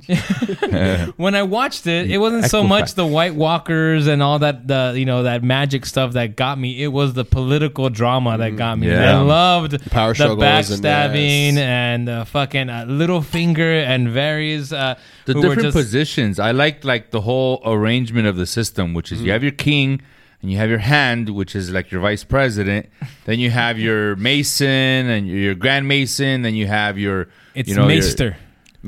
when 1.19 1.35
I 1.35 1.43
watched 1.43 1.87
it, 1.87 2.11
it 2.11 2.17
wasn't 2.17 2.47
so 2.47 2.65
much 2.65 2.95
the 2.95 3.05
White 3.05 3.35
Walkers 3.35 4.07
and 4.07 4.23
all 4.23 4.39
that 4.39 4.67
the 4.67 4.95
you 4.97 5.05
know 5.05 5.25
that 5.25 5.45
magic 5.45 5.85
stuff 5.85 6.15
that 6.15 6.35
got 6.35 6.59
me. 6.59 6.83
It 6.83 6.87
was 6.87 7.13
the 7.13 7.27
political 7.27 7.91
drama 7.91 8.39
that 8.39 8.57
got 8.57 8.79
me. 8.79 8.89
Yeah. 8.89 9.19
I 9.19 9.21
loved 9.21 9.91
power 9.91 10.15
the 10.15 10.15
struggles 10.15 10.71
and, 10.71 10.83
backstabbing 10.83 11.55
yes. 11.55 11.59
and 11.59 12.09
the 12.09 12.25
fucking 12.25 12.71
uh, 12.71 12.87
Littlefinger 12.89 13.85
and 13.85 14.09
various 14.09 14.73
uh, 14.73 14.99
the 15.27 15.35
different 15.35 15.61
just- 15.61 15.77
positions. 15.77 16.39
I 16.41 16.53
liked 16.53 16.87
like 16.87 17.11
the 17.11 17.21
whole 17.21 17.61
arrangement 17.67 18.27
of 18.27 18.39
the 18.39 18.47
system, 18.47 18.95
which 18.95 19.13
is 19.13 19.21
you 19.21 19.33
have 19.33 19.43
your 19.43 19.53
king 19.53 20.01
and 20.47 20.53
you 20.53 20.59
have 20.59 20.71
your 20.71 20.79
hand, 20.79 21.29
which 21.31 21.57
is 21.57 21.73
like 21.73 21.91
your 21.91 22.01
vice 22.01 22.23
president. 22.23 22.87
then 23.25 23.41
you 23.41 23.51
have 23.51 23.81
your 23.81 24.15
mason 24.15 24.67
and 24.69 25.27
your 25.27 25.57
grand 25.57 25.89
mason. 25.89 26.43
Then 26.43 26.55
you 26.55 26.69
have 26.69 26.99
your 27.01 27.27
It's 27.57 27.69
you 27.69 27.75
know, 27.75 27.83
your- 27.89 27.89
Maester. 27.89 28.37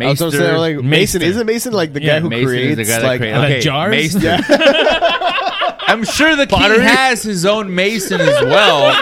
I 0.00 0.06
was 0.06 0.20
gonna 0.20 0.30
say, 0.30 0.56
like 0.56 0.76
Mason, 0.76 0.88
Maester. 1.18 1.22
isn't 1.24 1.46
Mason 1.46 1.72
like 1.72 1.92
the 1.92 2.00
Yeah, 2.00 2.14
guy 2.18 2.20
who 2.20 2.28
Mason 2.30 2.44
is 2.44 2.50
creates 2.52 2.76
the 2.76 2.84
guy 2.84 3.00
that 3.00 3.06
like 3.08 3.18
created- 3.20 3.38
okay, 3.44 3.60
jars? 3.60 3.90
Maester. 3.90 4.38
I'm 5.88 6.04
sure 6.04 6.36
the 6.36 6.46
king 6.46 6.58
Pottery? 6.60 6.80
has 6.82 7.24
his 7.24 7.44
own 7.44 7.74
mason 7.74 8.20
as 8.20 8.40
well. 8.44 8.94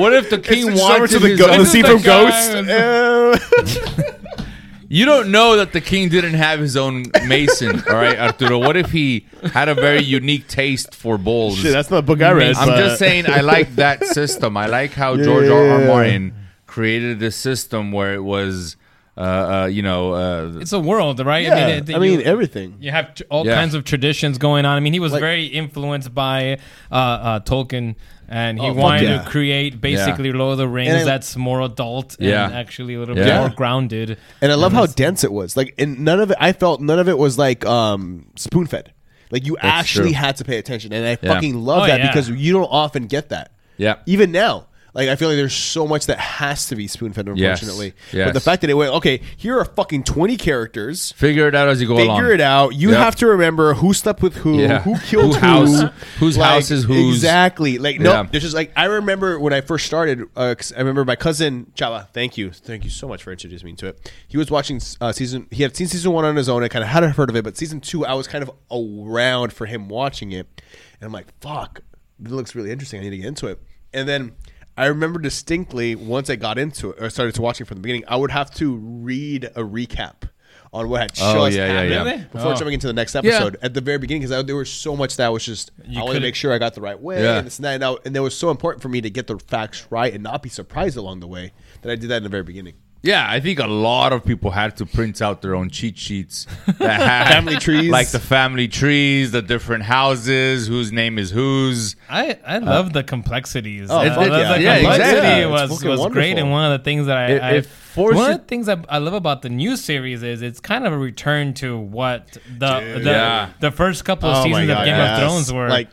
What 0.00 0.14
if 0.14 0.30
the 0.30 0.38
king 0.38 0.72
It's 0.72 0.80
wanted 0.80 1.10
to 1.10 1.18
the, 1.18 1.36
go- 1.36 1.50
own? 1.50 1.58
the 1.58 1.66
scene 1.66 1.82
This 1.82 1.90
from 1.90 2.68
is 2.70 3.92
Ghost. 3.92 4.11
Guy- 4.92 4.98
You 4.98 5.04
don't 5.06 5.30
know 5.30 5.56
that 5.56 5.72
the 5.72 5.80
king 5.80 6.08
didn't 6.10 6.34
have 6.34 6.60
his 6.60 6.76
own 6.76 7.04
mason, 7.26 7.82
all 7.88 7.94
right, 7.96 8.18
Arturo. 8.18 8.58
What 8.58 8.76
if 8.76 8.90
he 8.90 9.26
had 9.52 9.68
a 9.68 9.74
very 9.74 10.02
unique 10.02 10.48
taste 10.48 10.94
for 10.94 11.18
bowls? 11.18 11.58
Shit, 11.58 11.72
that's 11.72 11.90
not 11.90 11.96
the 11.96 12.02
book 12.02 12.20
I 12.22 12.32
read. 12.32 12.56
I'm 12.56 12.68
but- 12.68 12.76
just 12.78 12.98
saying, 12.98 13.26
I 13.28 13.40
like 13.40 13.74
that 13.76 14.04
system. 14.06 14.56
I 14.56 14.66
like 14.66 14.92
how 14.92 15.14
Yeah, 15.14 15.24
George 15.24 15.46
yeah, 15.46 15.52
R. 15.54 15.70
R. 15.82 15.86
Martin 15.86 16.34
created 16.66 17.20
this 17.20 17.36
system 17.36 17.92
where 17.92 18.14
it 18.14 18.22
was, 18.22 18.76
uh, 19.16 19.20
uh, 19.20 19.66
you 19.66 19.82
know, 19.82 20.12
uh, 20.14 20.58
It's 20.60 20.72
a 20.72 20.80
world, 20.80 21.20
right? 21.24 21.44
yeah, 21.44 21.68
it- 21.68 21.94
I 21.94 21.98
mean 21.98 22.20
you- 22.20 22.24
everything. 22.24 22.76
You 22.80 22.90
have 22.92 23.14
t- 23.14 23.24
all 23.30 23.44
Yeah. 23.46 23.54
kinds 23.56 23.74
of 23.74 23.84
traditions 23.84 24.38
going 24.38 24.64
on. 24.64 24.76
I 24.76 24.80
mean, 24.80 24.92
he 24.94 25.00
was 25.00 25.12
Like- 25.12 25.20
very 25.20 25.44
influenced 25.46 26.14
by 26.14 26.58
uh, 26.90 26.94
uh, 26.94 27.40
Tolkien, 27.40 27.94
and 28.32 28.58
he 28.58 28.66
Oh, 28.66 28.72
wanted 28.72 29.02
yeah. 29.10 29.22
to 29.22 29.28
create 29.28 29.80
basically 29.80 30.32
Lord 30.32 30.52
of 30.52 30.58
the 30.58 30.66
Rings 30.68 30.90
And 30.92 31.00
I- 31.02 31.04
that's 31.04 31.36
more 31.36 31.60
adult 31.60 32.16
and 32.18 32.28
Yeah. 32.28 32.50
actually 32.50 32.94
a 32.94 32.98
little 32.98 33.16
Yeah. 33.16 33.24
bit 33.24 33.38
more 33.40 33.48
grounded. 33.50 34.16
And 34.40 34.50
I 34.50 34.54
love 34.54 34.72
how 34.72 34.86
dense 34.86 35.22
it 35.22 35.32
was. 35.32 35.56
Like, 35.56 35.74
and 35.78 36.00
none 36.00 36.18
of 36.20 36.30
it. 36.30 36.36
I 36.40 36.52
felt 36.52 36.80
none 36.80 36.98
of 36.98 37.08
it 37.08 37.18
was 37.18 37.36
like 37.38 37.64
um, 37.66 38.26
spoon 38.36 38.66
fed. 38.66 38.92
Like 39.30 39.46
you 39.46 39.56
That's 39.60 39.66
actually 39.66 40.10
true. 40.10 40.18
had 40.18 40.36
to 40.36 40.44
pay 40.44 40.58
attention, 40.58 40.92
and 40.92 41.06
I 41.06 41.18
Yeah. 41.22 41.34
fucking 41.34 41.54
love 41.64 41.82
Oh, 41.82 41.86
that 41.86 42.00
yeah. 42.00 42.06
because 42.08 42.28
you 42.30 42.52
don't 42.52 42.68
often 42.70 43.06
get 43.06 43.28
that. 43.30 43.50
Yeah. 43.78 43.96
Even 44.06 44.32
now, 44.32 44.66
like 44.94 45.08
I 45.08 45.16
feel 45.16 45.28
like 45.28 45.36
there's 45.36 45.54
so 45.54 45.86
much 45.86 46.06
that 46.06 46.18
has 46.18 46.66
to 46.68 46.76
be 46.76 46.86
spoon 46.86 47.12
fed, 47.12 47.26
unfortunately. 47.28 47.94
Yes. 48.12 48.28
But 48.28 48.34
the 48.34 48.40
fact 48.40 48.60
that 48.60 48.68
it 48.70 48.74
went 48.74 48.92
okay, 48.94 49.20
here 49.36 49.58
are 49.58 49.64
fucking 49.64 50.04
twenty 50.04 50.36
characters. 50.36 51.12
figure 51.12 51.48
it 51.48 51.54
out 51.54 51.68
as 51.68 51.80
you 51.80 51.88
go 51.88 51.96
Figure 51.96 52.08
along. 52.10 52.20
Figure 52.20 52.34
it 52.34 52.40
out. 52.40 52.74
You 52.74 52.90
Yep. 52.90 52.98
have 52.98 53.16
to 53.16 53.26
remember 53.28 53.74
who 53.74 53.94
slept 53.94 54.22
with 54.22 54.36
who, 54.36 54.58
Yeah. 54.60 54.80
who 54.82 54.98
killed 54.98 55.36
Who 55.36 55.40
house- 55.40 55.82
whose 56.18 56.36
Like, 56.36 56.50
house 56.50 56.70
is 56.70 56.84
whose. 56.84 57.16
Exactly. 57.16 57.78
Like 57.78 58.00
no, 58.00 58.12
Yeah. 58.12 58.26
there's 58.30 58.42
just 58.42 58.54
like 58.54 58.72
I 58.76 58.84
remember 58.84 59.38
when 59.40 59.52
I 59.52 59.60
first 59.62 59.86
started. 59.86 60.22
Uh, 60.36 60.54
'cause 60.56 60.72
I 60.74 60.78
remember 60.78 61.04
my 61.04 61.16
cousin 61.16 61.72
Chava. 61.74 62.08
Thank 62.12 62.36
you, 62.36 62.50
thank 62.50 62.84
you 62.84 62.90
so 62.90 63.08
much 63.08 63.22
for 63.22 63.32
introducing 63.32 63.66
me 63.66 63.74
to 63.76 63.86
it. 63.88 64.10
He 64.28 64.36
was 64.36 64.50
watching 64.50 64.80
uh, 65.00 65.12
season. 65.12 65.46
He 65.50 65.62
had 65.62 65.74
seen 65.76 65.86
season 65.86 66.12
one 66.12 66.24
on 66.24 66.36
his 66.36 66.48
own. 66.48 66.62
I 66.62 66.68
kind 66.68 66.82
of 66.82 66.88
hadn't 66.90 67.12
heard 67.12 67.30
of 67.30 67.36
it, 67.36 67.44
but 67.44 67.56
season 67.56 67.80
two, 67.80 68.04
I 68.04 68.12
was 68.14 68.26
kind 68.26 68.42
of 68.42 68.50
around 68.70 69.52
for 69.52 69.66
him 69.66 69.88
watching 69.88 70.32
it, 70.32 70.46
and 71.00 71.06
I'm 71.06 71.12
like, 71.12 71.26
fuck, 71.40 71.80
it 72.22 72.30
looks 72.30 72.54
really 72.54 72.70
interesting. 72.70 73.00
I 73.00 73.04
need 73.04 73.10
to 73.10 73.16
get 73.18 73.26
into 73.26 73.46
it. 73.46 73.58
And 73.94 74.08
then 74.08 74.32
I 74.82 74.86
remember 74.86 75.18
distinctly 75.20 75.94
once 75.94 76.28
I 76.30 76.36
got 76.36 76.58
into 76.58 76.90
it 76.90 77.02
or 77.02 77.08
started 77.10 77.34
to 77.36 77.42
watching 77.42 77.66
from 77.66 77.76
the 77.78 77.82
beginning, 77.82 78.04
I 78.08 78.16
would 78.16 78.30
have 78.30 78.50
to 78.56 78.74
read 78.76 79.44
a 79.44 79.62
recap 79.62 80.28
on 80.72 80.88
what 80.88 81.02
had 81.02 81.12
Oh, 81.20 81.46
just 81.46 81.56
yeah, 81.56 81.66
yeah, 81.66 81.72
happened 81.72 81.90
yeah. 81.90 82.02
Really? 82.04 82.24
before 82.32 82.52
Oh. 82.52 82.54
jumping 82.54 82.72
into 82.74 82.86
the 82.86 82.92
next 82.94 83.14
episode 83.14 83.58
at 83.62 83.74
the 83.74 83.80
very 83.82 83.98
beginning 83.98 84.22
because 84.22 84.44
there 84.46 84.56
was 84.56 84.70
so 84.70 84.96
much 84.96 85.16
that 85.18 85.28
was 85.28 85.44
just 85.44 85.70
I 85.96 86.02
want 86.02 86.14
to 86.14 86.20
make 86.20 86.34
sure 86.34 86.52
I 86.52 86.58
got 86.58 86.74
the 86.74 86.80
right 86.80 86.98
way 87.00 87.22
Yeah. 87.22 87.38
and 87.38 87.46
this 87.46 87.58
and 87.58 87.64
that 87.66 87.74
and, 87.74 87.84
I, 87.84 87.94
and 88.06 88.16
it 88.16 88.20
was 88.20 88.36
so 88.36 88.50
important 88.50 88.82
for 88.82 88.88
me 88.88 89.00
to 89.02 89.10
get 89.10 89.26
the 89.26 89.38
facts 89.38 89.86
right 89.90 90.12
and 90.14 90.22
not 90.22 90.42
be 90.42 90.48
surprised 90.48 90.96
along 90.96 91.20
the 91.20 91.28
way 91.28 91.52
that 91.82 91.92
I 91.92 91.96
did 91.96 92.08
that 92.08 92.18
in 92.18 92.22
the 92.22 92.28
very 92.30 92.42
beginning. 92.42 92.74
Yeah, 93.04 93.26
I 93.28 93.40
think 93.40 93.58
a 93.58 93.66
lot 93.66 94.12
of 94.12 94.24
people 94.24 94.52
had 94.52 94.76
to 94.76 94.86
print 94.86 95.20
out 95.20 95.42
their 95.42 95.56
own 95.56 95.70
cheat 95.70 95.98
sheets 95.98 96.46
that 96.78 97.00
had 97.00 97.28
Family 97.32 97.56
trees. 97.56 97.90
like 97.90 98.10
the 98.10 98.20
family 98.20 98.68
trees, 98.68 99.32
the 99.32 99.42
different 99.42 99.82
houses, 99.82 100.68
whose 100.68 100.92
name 100.92 101.18
is 101.18 101.30
whose. 101.32 101.96
I, 102.08 102.38
I 102.46 102.58
love 102.58 102.92
the 102.92 103.02
complexities. 103.02 103.90
Oh, 103.90 103.98
Uh, 103.98 104.14
fuck 104.14 104.28
the, 104.28 104.38
yeah. 104.38 104.52
the 104.56 104.62
Yeah, 104.62 104.74
complexity 104.76 105.08
exactly. 105.16 105.28
Yeah, 105.40 105.42
it's 105.64 105.70
was, 105.70 105.80
fucking 105.82 105.98
was 105.98 106.12
great, 106.12 106.38
and 106.38 106.50
one 106.52 106.70
of 106.70 106.78
the 106.78 106.84
things 106.84 107.06
that 107.06 107.16
I, 107.16 107.26
It- 107.26 107.42
I 107.42 107.50
it 107.56 107.66
forces- 107.66 108.16
one 108.16 108.30
of 108.30 108.38
the 108.38 108.44
things 108.46 108.68
I, 108.68 108.76
I 108.88 108.98
love 108.98 109.14
about 109.14 109.42
the 109.42 109.48
new 109.50 109.76
series 109.76 110.22
is 110.22 110.40
it's 110.40 110.60
kind 110.60 110.86
of 110.86 110.92
a 110.92 110.98
return 110.98 111.54
to 111.54 111.76
what 111.76 112.38
the 112.56 113.00
the, 113.02 113.10
Yeah. 113.10 113.50
the 113.58 113.72
first 113.72 114.04
couple 114.04 114.28
of 114.30 114.36
Oh 114.36 114.48
my 114.48 114.60
seasons 114.60 114.70
of 114.70 114.76
Game 114.84 114.86
yes. 114.96 115.18
of 115.22 115.28
Thrones 115.28 115.52
were. 115.52 115.68
Like- 115.68 115.88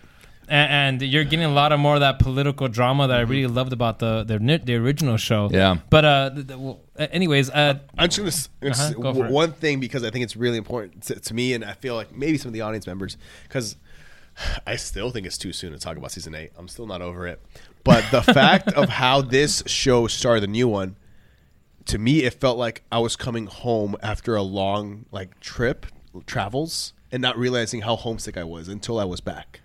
and, 0.49 1.01
and 1.01 1.01
you're 1.11 1.23
getting 1.23 1.45
a 1.45 1.49
lot 1.53 1.71
of 1.71 1.79
more 1.79 1.95
of 1.95 1.99
that 2.01 2.19
political 2.19 2.67
drama 2.67 3.07
that 3.07 3.17
I 3.17 3.21
really 3.21 3.47
loved 3.47 3.71
about 3.73 3.99
the 3.99 4.23
the, 4.23 4.37
the 4.63 4.75
original 4.75 5.17
show. 5.17 5.49
Yeah. 5.51 5.77
But 5.89 6.05
uh, 6.05 6.29
the, 6.29 6.43
the, 6.43 6.57
well, 6.57 6.79
uh, 6.97 7.07
anyways, 7.11 7.49
uh, 7.49 7.79
I'm 7.97 8.09
just 8.09 8.17
gonna 8.17 8.27
s- 8.29 8.49
gonna 8.61 8.71
s- 8.71 8.79
Uh-huh, 8.81 8.93
go 8.93 9.01
w- 9.03 9.23
for 9.23 9.29
it. 9.29 9.31
one 9.31 9.51
thing 9.53 9.79
because 9.79 10.03
I 10.03 10.09
think 10.09 10.23
it's 10.23 10.35
really 10.35 10.57
important 10.57 11.03
to, 11.03 11.19
to 11.19 11.33
me, 11.33 11.53
and 11.53 11.63
I 11.63 11.73
feel 11.73 11.95
like 11.95 12.15
maybe 12.15 12.37
some 12.37 12.49
of 12.49 12.53
the 12.53 12.61
audience 12.61 12.85
members 12.87 13.17
because 13.43 13.77
I 14.65 14.75
still 14.77 15.09
think 15.11 15.25
it's 15.27 15.37
too 15.37 15.51
soon 15.53 15.71
to 15.73 15.79
talk 15.79 15.97
about 15.97 16.11
season 16.11 16.33
eight. 16.35 16.51
I'm 16.57 16.67
still 16.67 16.87
not 16.87 17.01
over 17.01 17.27
it, 17.27 17.41
but 17.83 18.03
the 18.11 18.21
fact 18.33 18.71
of 18.73 18.89
how 18.89 19.21
this 19.21 19.63
show 19.65 20.07
started, 20.07 20.41
the 20.41 20.47
new 20.47 20.67
one, 20.67 20.95
to 21.85 21.97
me, 21.97 22.23
it 22.23 22.35
felt 22.35 22.57
like 22.57 22.83
I 22.91 22.99
was 22.99 23.15
coming 23.15 23.47
home 23.47 23.95
after 24.01 24.35
a 24.35 24.41
long 24.43 25.05
like 25.11 25.39
trip, 25.39 25.85
travels, 26.25 26.93
and 27.11 27.21
not 27.21 27.37
realizing 27.37 27.81
how 27.81 27.95
homesick 27.95 28.37
I 28.37 28.43
was 28.43 28.67
until 28.67 28.99
I 28.99 29.03
was 29.05 29.19
back. 29.21 29.61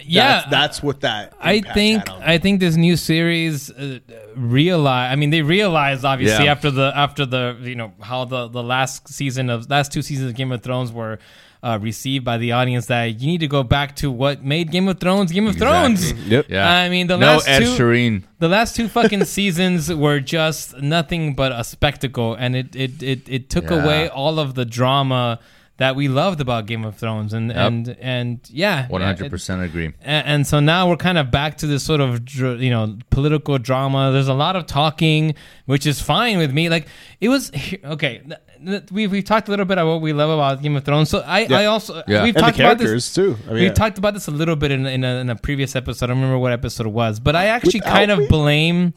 Yeah, 0.00 0.38
that's, 0.40 0.50
that's 0.50 0.82
what 0.82 1.00
that. 1.00 1.34
I 1.40 1.60
think 1.60 2.08
had 2.08 2.16
on. 2.16 2.22
I 2.22 2.38
think 2.38 2.60
this 2.60 2.76
new 2.76 2.96
series 2.96 3.70
uh, 3.70 3.98
realize. 4.36 5.12
I 5.12 5.16
mean, 5.16 5.30
they 5.30 5.42
realized 5.42 6.04
obviously 6.04 6.44
Yeah. 6.46 6.52
after 6.52 6.70
the 6.70 6.92
after 6.94 7.26
the 7.26 7.56
you 7.60 7.74
know 7.74 7.92
how 8.00 8.24
the 8.24 8.48
the 8.48 8.62
last 8.62 9.08
season 9.08 9.50
of 9.50 9.68
last 9.70 9.92
two 9.92 10.02
seasons 10.02 10.30
of 10.30 10.36
Game 10.36 10.52
of 10.52 10.62
Thrones 10.62 10.92
were. 10.92 11.18
Uh, 11.60 11.76
received 11.82 12.24
by 12.24 12.38
the 12.38 12.52
audience 12.52 12.86
that 12.86 13.20
you 13.20 13.26
need 13.26 13.40
to 13.40 13.48
go 13.48 13.64
back 13.64 13.96
to 13.96 14.12
what 14.12 14.44
made 14.44 14.70
Game 14.70 14.86
of 14.86 15.00
Thrones 15.00 15.32
Game 15.32 15.48
of 15.48 15.56
Thrones. 15.56 16.12
Yep. 16.12 16.46
Yeah, 16.48 16.70
I 16.72 16.88
mean, 16.88 17.08
the 17.08 17.16
no 17.16 17.26
last 17.34 17.48
Ed 17.48 17.58
two- 17.58 17.64
Sheeran. 17.76 18.22
The 18.38 18.46
last 18.46 18.76
two 18.76 18.86
fucking 18.86 19.24
seasons 19.38 19.92
were 19.92 20.20
just 20.20 20.76
nothing 20.80 21.34
but 21.34 21.50
a 21.50 21.64
spectacle, 21.64 22.34
and 22.34 22.54
it 22.54 22.76
it 22.76 23.02
it, 23.02 23.28
it 23.28 23.50
took 23.50 23.70
Yeah. 23.70 23.82
away 23.82 24.08
all 24.08 24.38
of 24.38 24.54
the 24.54 24.64
drama 24.64 25.40
that 25.78 25.94
we 25.96 26.08
loved 26.08 26.40
about 26.40 26.66
Game 26.66 26.84
of 26.84 26.96
Thrones, 26.96 27.32
and 27.32 27.50
and 27.52 27.96
and 28.00 28.40
yeah, 28.50 28.86
one 28.88 29.00
hundred 29.00 29.30
percent 29.30 29.62
agree. 29.62 29.86
and, 30.02 30.26
and 30.26 30.46
so 30.46 30.60
now 30.60 30.88
we're 30.88 30.96
kind 30.96 31.18
of 31.18 31.30
back 31.30 31.56
to 31.58 31.66
this 31.66 31.82
sort 31.84 32.00
of 32.00 32.28
you 32.34 32.70
know 32.70 32.98
political 33.10 33.58
drama. 33.58 34.10
There's 34.12 34.28
a 34.28 34.34
lot 34.34 34.56
of 34.56 34.66
talking, 34.66 35.34
which 35.66 35.86
is 35.86 36.00
fine 36.00 36.38
with 36.38 36.52
me. 36.52 36.68
Like 36.68 36.86
it 37.20 37.28
was 37.28 37.50
okay. 37.84 38.18
th- 38.26 38.40
th- 38.66 38.90
We 38.92 39.06
we 39.06 39.22
talked 39.22 39.46
a 39.48 39.50
little 39.52 39.66
bit 39.66 39.74
about 39.78 39.86
what 39.86 40.00
we 40.02 40.12
love 40.12 40.30
about 40.30 40.62
Game 40.62 40.74
of 40.76 40.84
Thrones. 40.84 41.10
So 41.10 41.20
I 41.24 41.46
I 41.48 41.64
also 41.66 42.02
Yeah. 42.08 42.24
we've 42.24 42.34
And 42.34 42.36
the 42.36 42.40
talked 42.40 42.58
about 42.58 42.78
this 42.78 42.86
characters, 42.88 43.14
too. 43.14 43.36
I 43.46 43.50
mean, 43.50 43.54
we 43.60 43.66
yeah. 43.66 43.72
talked 43.72 43.98
about 43.98 44.14
this 44.14 44.26
a 44.26 44.32
little 44.32 44.56
bit 44.56 44.72
in 44.72 44.84
in 44.86 45.04
a, 45.04 45.16
in 45.20 45.30
a 45.30 45.36
previous 45.36 45.76
episode. 45.76 46.06
I 46.06 46.08
don't 46.08 46.16
remember 46.18 46.38
what 46.40 46.52
episode 46.52 46.86
it 46.86 46.92
was, 46.92 47.20
but 47.20 47.36
I 47.36 47.46
actually 47.46 47.80
Without 47.80 47.92
kind 47.92 48.10
of 48.10 48.18
me? 48.18 48.26
blame. 48.28 48.94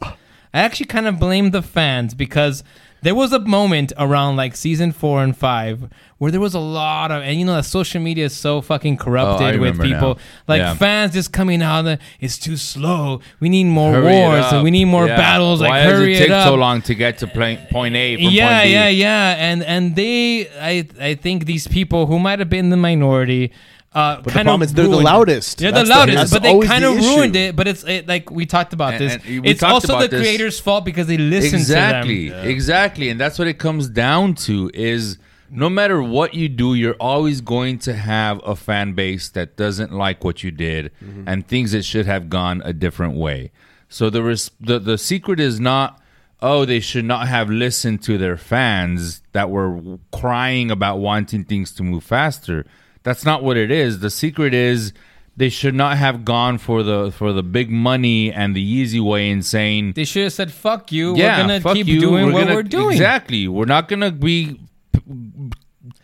I 0.54 0.58
actually 0.60 0.86
kind 0.86 1.06
of 1.06 1.18
blame 1.18 1.50
the 1.52 1.62
fans 1.62 2.12
because 2.12 2.62
there 3.00 3.14
was 3.14 3.32
a 3.32 3.38
moment 3.40 3.92
around 3.98 4.36
like 4.36 4.54
season 4.54 4.92
four 4.92 5.22
and 5.24 5.34
five 5.36 5.88
where 6.22 6.30
there 6.30 6.40
was 6.40 6.54
a 6.54 6.60
lot 6.60 7.10
of, 7.10 7.20
and 7.24 7.36
you 7.36 7.44
know, 7.44 7.56
that 7.56 7.64
social 7.64 8.00
media 8.00 8.26
is 8.26 8.32
so 8.36 8.60
fucking 8.60 8.96
corrupted 8.96 9.58
with 9.58 9.74
people. 9.82 10.14
now. 10.14 10.20
Like 10.46 10.60
Yeah. 10.60 10.74
fans 10.74 11.14
just 11.14 11.32
coming 11.32 11.60
out, 11.62 11.82
that 11.82 12.00
it's 12.20 12.38
too 12.38 12.56
slow. 12.56 13.20
We 13.40 13.48
need 13.48 13.64
more 13.64 13.92
Hurry 13.94 14.12
wars 14.14 14.44
and 14.52 14.62
we 14.62 14.70
need 14.70 14.84
more 14.84 15.08
Yeah. 15.08 15.16
battles. 15.16 15.60
Like 15.60 15.70
Why 15.70 15.82
hurry 15.82 16.12
does 16.12 16.20
it 16.20 16.22
take 16.26 16.30
up. 16.30 16.46
so 16.46 16.54
long 16.54 16.80
to 16.82 16.94
get 16.94 17.18
to 17.18 17.26
point, 17.26 17.68
point 17.70 17.96
A 17.96 18.14
from 18.16 18.26
yeah, 18.32 18.48
point 18.60 18.64
B? 18.68 18.72
yeah, 18.72 18.88
yeah, 18.88 19.36
and 19.50 19.64
and 19.64 19.96
they, 19.96 20.46
I, 20.60 20.86
I 21.00 21.14
think 21.16 21.46
these 21.46 21.66
people 21.66 22.06
who 22.06 22.20
might 22.20 22.38
have 22.38 22.48
been 22.48 22.70
the 22.70 22.76
minority. 22.76 23.50
Uh, 23.92 24.14
But 24.16 24.24
the 24.24 24.30
kind 24.30 24.46
problem 24.46 24.62
of 24.62 24.68
is 24.68 24.74
they're 24.74 24.84
the 24.84 24.90
ruined- 24.90 25.04
loudest. 25.04 25.58
They're 25.58 25.72
That's 25.72 25.88
the 25.88 25.92
the- 25.92 25.98
loudest, 25.98 26.16
that's 26.18 26.32
but 26.32 26.42
they 26.44 26.50
always 26.50 26.68
kind 26.70 26.84
the 26.84 26.90
of 26.92 26.98
ruined 26.98 27.34
issue. 27.36 27.48
it. 27.48 27.56
But 27.56 27.66
it's 27.68 27.82
it, 27.82 28.06
like 28.08 28.30
we 28.30 28.46
talked 28.46 28.72
about 28.72 28.92
And- 28.94 29.00
this. 29.02 29.12
and 29.26 29.44
it's 29.44 29.62
also 29.64 29.96
about 29.96 30.10
the 30.10 30.16
this. 30.18 30.20
creators' 30.24 30.58
fault 30.60 30.84
because 30.84 31.08
they 31.08 31.18
listen 31.18 31.58
exactly, 31.58 32.28
to 32.28 32.34
them. 32.36 32.46
exactly, 32.48 33.08
and 33.10 33.20
that's 33.20 33.38
what 33.40 33.48
it 33.48 33.58
comes 33.58 33.88
down 33.88 34.34
to. 34.46 34.70
Is 34.72 35.18
no 35.52 35.68
matter 35.68 36.02
what 36.02 36.32
you 36.34 36.48
do, 36.48 36.74
you're 36.74 36.96
always 36.98 37.40
going 37.42 37.78
to 37.80 37.92
have 37.94 38.40
a 38.44 38.56
fan 38.56 38.94
base 38.94 39.28
that 39.30 39.56
doesn't 39.56 39.92
like 39.92 40.24
what 40.24 40.42
you 40.42 40.50
did 40.50 40.90
Mm-hmm. 41.04 41.24
and 41.28 41.46
thinks 41.46 41.72
it 41.74 41.84
should 41.84 42.06
have 42.06 42.28
gone 42.30 42.62
a 42.64 42.72
different 42.72 43.16
way. 43.16 43.50
So 43.88 44.08
the 44.10 44.22
res- 44.22 44.50
the 44.60 44.78
the 44.78 44.96
secret 44.98 45.38
is 45.40 45.60
not. 45.60 46.00
Oh, 46.44 46.64
they 46.64 46.80
should 46.80 47.04
not 47.04 47.28
have 47.28 47.48
listened 47.50 48.02
to 48.02 48.18
their 48.18 48.36
fans 48.36 49.22
that 49.32 49.48
were 49.48 49.98
crying 50.12 50.70
about 50.72 50.96
wanting 50.98 51.44
things 51.44 51.70
to 51.74 51.84
move 51.84 52.02
faster. 52.02 52.64
That's 53.04 53.24
not 53.24 53.44
what 53.44 53.56
it 53.56 53.70
is. 53.70 54.00
The 54.00 54.10
secret 54.10 54.52
is 54.54 54.92
they 55.36 55.48
should 55.48 55.74
not 55.74 55.98
have 55.98 56.24
gone 56.24 56.58
for 56.58 56.82
the 56.82 57.12
for 57.12 57.32
the 57.32 57.42
big 57.44 57.70
money 57.70 58.32
and 58.32 58.56
the 58.56 58.62
easy 58.62 58.98
way 59.00 59.30
and 59.30 59.44
saying 59.44 59.92
They 59.92 60.04
should 60.04 60.24
have 60.24 60.32
said, 60.32 60.50
"Fuck 60.50 60.90
you. 60.90 61.14
yeah, 61.16 61.36
we're 61.36 61.42
gonna 61.42 61.60
fuck 61.60 61.74
keep 61.76 61.86
you. 61.86 62.00
doing 62.00 62.32
what 62.32 62.44
gonna- 62.44 62.54
we're 62.56 62.62
doing." 62.64 62.92
Exactly. 62.92 63.46
We're 63.46 63.64
not 63.76 63.88
gonna 63.88 64.10
be 64.10 64.54
p- 64.54 64.60